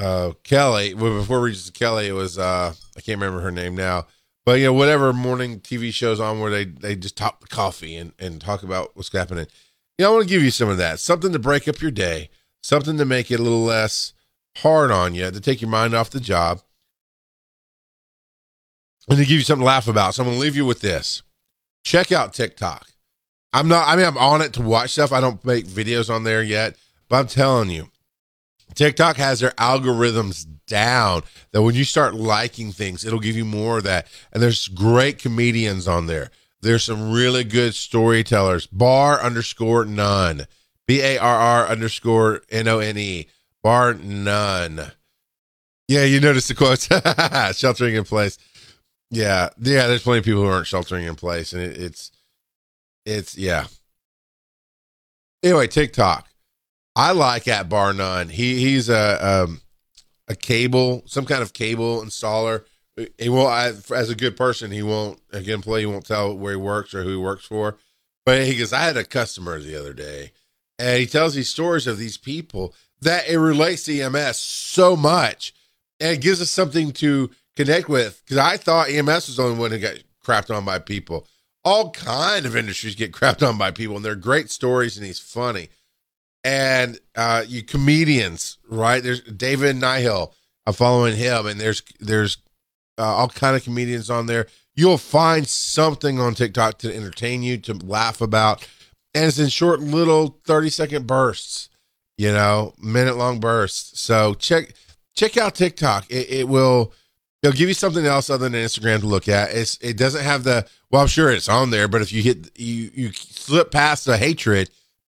uh 0.00 0.32
kelly. 0.42 0.92
Well, 0.92 1.20
before 1.20 1.40
regis 1.42 1.68
and 1.68 1.76
kelly 1.76 2.08
it 2.08 2.12
was 2.12 2.40
uh 2.40 2.74
i 2.96 3.00
can't 3.00 3.20
remember 3.20 3.40
her 3.40 3.52
name 3.52 3.76
now 3.76 4.08
but 4.44 4.58
you 4.58 4.66
know 4.66 4.72
whatever 4.72 5.12
morning 5.12 5.60
tv 5.60 5.92
shows 5.92 6.20
on 6.20 6.40
where 6.40 6.50
they 6.50 6.64
they 6.64 6.96
just 6.96 7.16
top 7.16 7.40
the 7.40 7.46
coffee 7.46 7.96
and 7.96 8.12
and 8.18 8.40
talk 8.40 8.62
about 8.62 8.90
what's 8.94 9.12
happening 9.12 9.46
you 9.98 10.04
know 10.04 10.10
i 10.10 10.14
want 10.14 10.22
to 10.24 10.28
give 10.28 10.42
you 10.42 10.50
some 10.50 10.68
of 10.68 10.78
that 10.78 11.00
something 11.00 11.32
to 11.32 11.38
break 11.38 11.66
up 11.68 11.80
your 11.80 11.90
day 11.90 12.28
something 12.62 12.96
to 12.96 13.04
make 13.04 13.30
it 13.30 13.40
a 13.40 13.42
little 13.42 13.62
less 13.62 14.12
hard 14.58 14.90
on 14.90 15.14
you 15.14 15.30
to 15.30 15.40
take 15.40 15.60
your 15.60 15.70
mind 15.70 15.94
off 15.94 16.10
the 16.10 16.20
job 16.20 16.60
and 19.08 19.18
to 19.18 19.24
give 19.24 19.38
you 19.38 19.42
something 19.42 19.62
to 19.62 19.66
laugh 19.66 19.88
about. 19.88 20.14
So 20.14 20.22
I'm 20.22 20.28
going 20.28 20.36
to 20.36 20.42
leave 20.42 20.56
you 20.56 20.66
with 20.66 20.80
this. 20.80 21.22
Check 21.84 22.12
out 22.12 22.32
TikTok. 22.32 22.88
I'm 23.52 23.68
not, 23.68 23.86
I 23.86 23.96
mean, 23.96 24.06
I'm 24.06 24.18
on 24.18 24.42
it 24.42 24.52
to 24.54 24.62
watch 24.62 24.90
stuff. 24.90 25.12
I 25.12 25.20
don't 25.20 25.44
make 25.44 25.66
videos 25.66 26.12
on 26.12 26.24
there 26.24 26.42
yet, 26.42 26.76
but 27.08 27.16
I'm 27.16 27.26
telling 27.26 27.70
you, 27.70 27.88
TikTok 28.74 29.16
has 29.16 29.40
their 29.40 29.52
algorithms 29.52 30.46
down 30.66 31.22
that 31.52 31.62
when 31.62 31.74
you 31.74 31.84
start 31.84 32.14
liking 32.14 32.72
things, 32.72 33.04
it'll 33.04 33.20
give 33.20 33.36
you 33.36 33.44
more 33.44 33.78
of 33.78 33.84
that. 33.84 34.06
And 34.32 34.42
there's 34.42 34.68
great 34.68 35.18
comedians 35.18 35.86
on 35.86 36.06
there. 36.06 36.30
There's 36.60 36.84
some 36.84 37.12
really 37.12 37.44
good 37.44 37.74
storytellers. 37.74 38.66
Bar 38.66 39.20
underscore 39.20 39.84
none. 39.84 40.46
B 40.86 41.00
A 41.02 41.18
R 41.18 41.36
R 41.36 41.66
underscore 41.66 42.42
N 42.50 42.68
O 42.68 42.78
N 42.78 42.96
E. 42.96 43.26
Bar 43.62 43.94
none. 43.94 44.92
Yeah, 45.88 46.04
you 46.04 46.20
notice 46.20 46.48
the 46.48 46.54
quotes. 46.54 46.88
Sheltering 47.58 47.94
in 47.94 48.04
place. 48.04 48.38
Yeah, 49.10 49.50
yeah. 49.58 49.86
There's 49.86 50.02
plenty 50.02 50.20
of 50.20 50.24
people 50.24 50.42
who 50.42 50.48
aren't 50.48 50.66
sheltering 50.66 51.04
in 51.04 51.14
place, 51.14 51.52
and 51.52 51.62
it, 51.62 51.76
it's, 51.80 52.10
it's 53.04 53.36
yeah. 53.36 53.66
Anyway, 55.42 55.66
TikTok. 55.66 56.26
I 56.96 57.12
like 57.12 57.48
at 57.48 57.68
bar 57.68 57.92
none. 57.92 58.28
He 58.28 58.60
he's 58.60 58.88
a 58.88 59.44
um, 59.44 59.60
a 60.28 60.34
cable, 60.34 61.02
some 61.06 61.24
kind 61.24 61.42
of 61.42 61.52
cable 61.52 62.02
installer. 62.02 62.64
He 63.18 63.28
won't, 63.28 63.90
as 63.90 64.08
a 64.08 64.14
good 64.14 64.36
person, 64.36 64.70
he 64.70 64.82
won't. 64.82 65.20
again 65.32 65.62
play. 65.62 65.80
he 65.80 65.86
won't 65.86 66.06
tell 66.06 66.36
where 66.36 66.52
he 66.52 66.56
works 66.56 66.94
or 66.94 67.02
who 67.02 67.10
he 67.10 67.16
works 67.16 67.44
for. 67.44 67.76
But 68.24 68.46
he 68.46 68.56
goes, 68.56 68.72
I 68.72 68.84
had 68.84 68.96
a 68.96 69.04
customer 69.04 69.58
the 69.58 69.78
other 69.78 69.92
day, 69.92 70.32
and 70.78 70.98
he 70.98 71.06
tells 71.06 71.34
these 71.34 71.50
stories 71.50 71.86
of 71.86 71.98
these 71.98 72.16
people 72.16 72.72
that 73.00 73.28
it 73.28 73.38
relates 73.38 73.82
to 73.84 74.00
EMS 74.00 74.38
so 74.38 74.96
much, 74.96 75.52
and 76.00 76.12
it 76.12 76.20
gives 76.20 76.40
us 76.40 76.50
something 76.50 76.92
to 76.92 77.30
connect 77.56 77.88
with 77.88 78.22
because 78.24 78.38
I 78.38 78.56
thought 78.56 78.88
EMS 78.88 79.26
was 79.26 79.36
the 79.36 79.42
only 79.42 79.58
one 79.58 79.72
who 79.72 79.78
got 79.78 79.98
crapped 80.24 80.54
on 80.54 80.64
by 80.64 80.78
people. 80.78 81.26
All 81.64 81.90
kind 81.90 82.46
of 82.46 82.56
industries 82.56 82.94
get 82.94 83.12
crapped 83.12 83.46
on 83.46 83.58
by 83.58 83.72
people, 83.72 83.96
and 83.96 84.04
they're 84.04 84.14
great 84.14 84.50
stories, 84.50 84.96
and 84.96 85.04
he's 85.04 85.18
funny. 85.18 85.68
And 86.44 86.98
uh, 87.16 87.44
you 87.46 87.62
comedians, 87.62 88.58
right? 88.68 89.02
There's 89.02 89.22
David 89.22 89.76
Nihill. 89.76 90.32
I'm 90.66 90.74
following 90.74 91.16
him, 91.16 91.46
and 91.46 91.60
there's 91.60 91.82
there's 92.00 92.38
uh, 92.98 93.02
all 93.02 93.28
kind 93.28 93.56
of 93.56 93.64
comedians 93.64 94.10
on 94.10 94.26
there. 94.26 94.46
You'll 94.76 94.98
find 94.98 95.46
something 95.46 96.20
on 96.20 96.34
TikTok 96.34 96.78
to 96.78 96.94
entertain 96.94 97.42
you, 97.42 97.58
to 97.58 97.74
laugh 97.74 98.20
about, 98.20 98.66
and 99.14 99.24
it's 99.26 99.38
in 99.38 99.48
short, 99.48 99.80
little 99.80 100.40
30 100.46 100.70
second 100.70 101.06
bursts. 101.06 101.68
You 102.16 102.32
know, 102.32 102.74
minute 102.78 103.16
long 103.16 103.40
bursts. 103.40 104.00
So 104.00 104.34
check 104.34 104.74
check 105.14 105.36
out 105.36 105.54
TikTok. 105.54 106.06
It, 106.10 106.30
it 106.30 106.48
will 106.48 106.92
it'll 107.42 107.56
give 107.56 107.68
you 107.68 107.74
something 107.74 108.06
else 108.06 108.30
other 108.30 108.48
than 108.48 108.60
Instagram 108.60 109.00
to 109.00 109.06
look 109.06 109.28
at. 109.28 109.50
It's 109.52 109.78
it 109.80 109.96
doesn't 109.96 110.22
have 110.22 110.44
the 110.44 110.66
well, 110.90 111.02
I'm 111.02 111.08
sure 111.08 111.30
it's 111.30 111.48
on 111.48 111.70
there, 111.70 111.88
but 111.88 112.02
if 112.02 112.12
you 112.12 112.22
hit 112.22 112.56
you 112.56 112.90
you 112.94 113.12
slip 113.12 113.70
past 113.70 114.04
the 114.04 114.16
hatred 114.16 114.70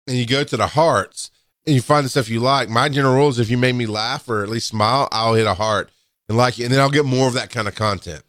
and 0.07 0.17
you 0.17 0.27
go 0.27 0.45
to 0.45 0.57
the 0.57 0.69
hearts 0.69 1.31
and 1.67 1.75
you 1.75 1.83
find 1.83 2.05
the 2.05 2.11
stuff 2.11 2.29
you 2.29 2.41
like, 2.41 2.69
my 2.69 2.89
general 2.89 3.15
rule 3.15 3.29
is 3.29 3.39
if 3.39 3.51
you 3.51 3.59
made 3.59 3.75
me 3.75 3.87
laugh 3.87 4.29
or 4.29 4.43
at 4.43 4.49
least 4.49 4.69
smile, 4.69 5.09
I'll 5.11 5.35
hit 5.35 5.47
a 5.47 5.55
heart 5.55 5.91
and 6.29 6.37
like 6.37 6.59
it, 6.59 6.65
and 6.65 6.73
then 6.73 6.81
I'll 6.81 6.91
get 6.91 7.05
more 7.05 7.29
of 7.29 7.35
that 7.35 7.51
kind 7.51 7.69
of 7.69 7.75
content. 7.75 8.23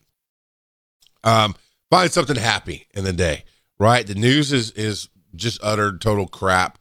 Um, 1.24 1.56
find 1.90 2.12
something 2.12 2.36
happy 2.36 2.88
in 2.94 3.04
the 3.04 3.14
day, 3.14 3.44
right? 3.80 4.06
The 4.06 4.16
news 4.16 4.54
is 4.54 4.72
is 4.72 5.10
just 5.36 5.60
utter 5.62 5.98
total 5.98 6.28
crap. 6.28 6.78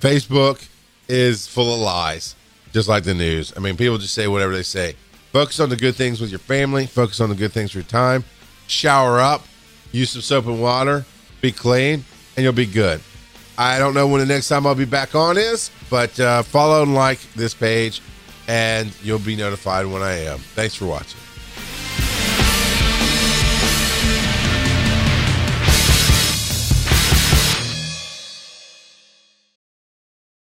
Facebook 0.00 0.66
is 1.08 1.46
full 1.46 1.72
of 1.72 1.80
lies, 1.80 2.34
just 2.72 2.88
like 2.88 3.04
the 3.04 3.14
news. 3.14 3.52
I 3.56 3.60
mean, 3.60 3.76
people 3.76 3.98
just 3.98 4.14
say 4.14 4.26
whatever 4.26 4.54
they 4.54 4.62
say. 4.62 4.96
Focus 5.32 5.60
on 5.60 5.68
the 5.68 5.76
good 5.76 5.96
things 5.96 6.20
with 6.20 6.30
your 6.30 6.38
family. 6.38 6.86
Focus 6.86 7.20
on 7.20 7.28
the 7.28 7.34
good 7.34 7.52
things 7.52 7.72
for 7.72 7.78
your 7.78 7.84
time. 7.86 8.24
Shower 8.66 9.20
up. 9.20 9.44
Use 9.92 10.10
some 10.10 10.22
soap 10.22 10.46
and 10.46 10.60
water. 10.60 11.04
Be 11.40 11.52
clean, 11.52 12.04
and 12.36 12.44
you'll 12.44 12.52
be 12.52 12.66
good. 12.66 13.00
I 13.56 13.78
don't 13.78 13.94
know 13.94 14.08
when 14.08 14.20
the 14.20 14.26
next 14.26 14.48
time 14.48 14.66
I'll 14.66 14.74
be 14.74 14.84
back 14.84 15.14
on 15.14 15.38
is, 15.38 15.70
but 15.90 16.18
uh, 16.18 16.42
follow 16.42 16.82
and 16.82 16.94
like 16.94 17.20
this 17.34 17.54
page, 17.54 18.02
and 18.48 18.92
you'll 19.02 19.18
be 19.18 19.36
notified 19.36 19.86
when 19.86 20.02
I 20.02 20.24
am. 20.24 20.38
Thanks 20.38 20.74
for 20.74 20.86
watching. 20.86 21.20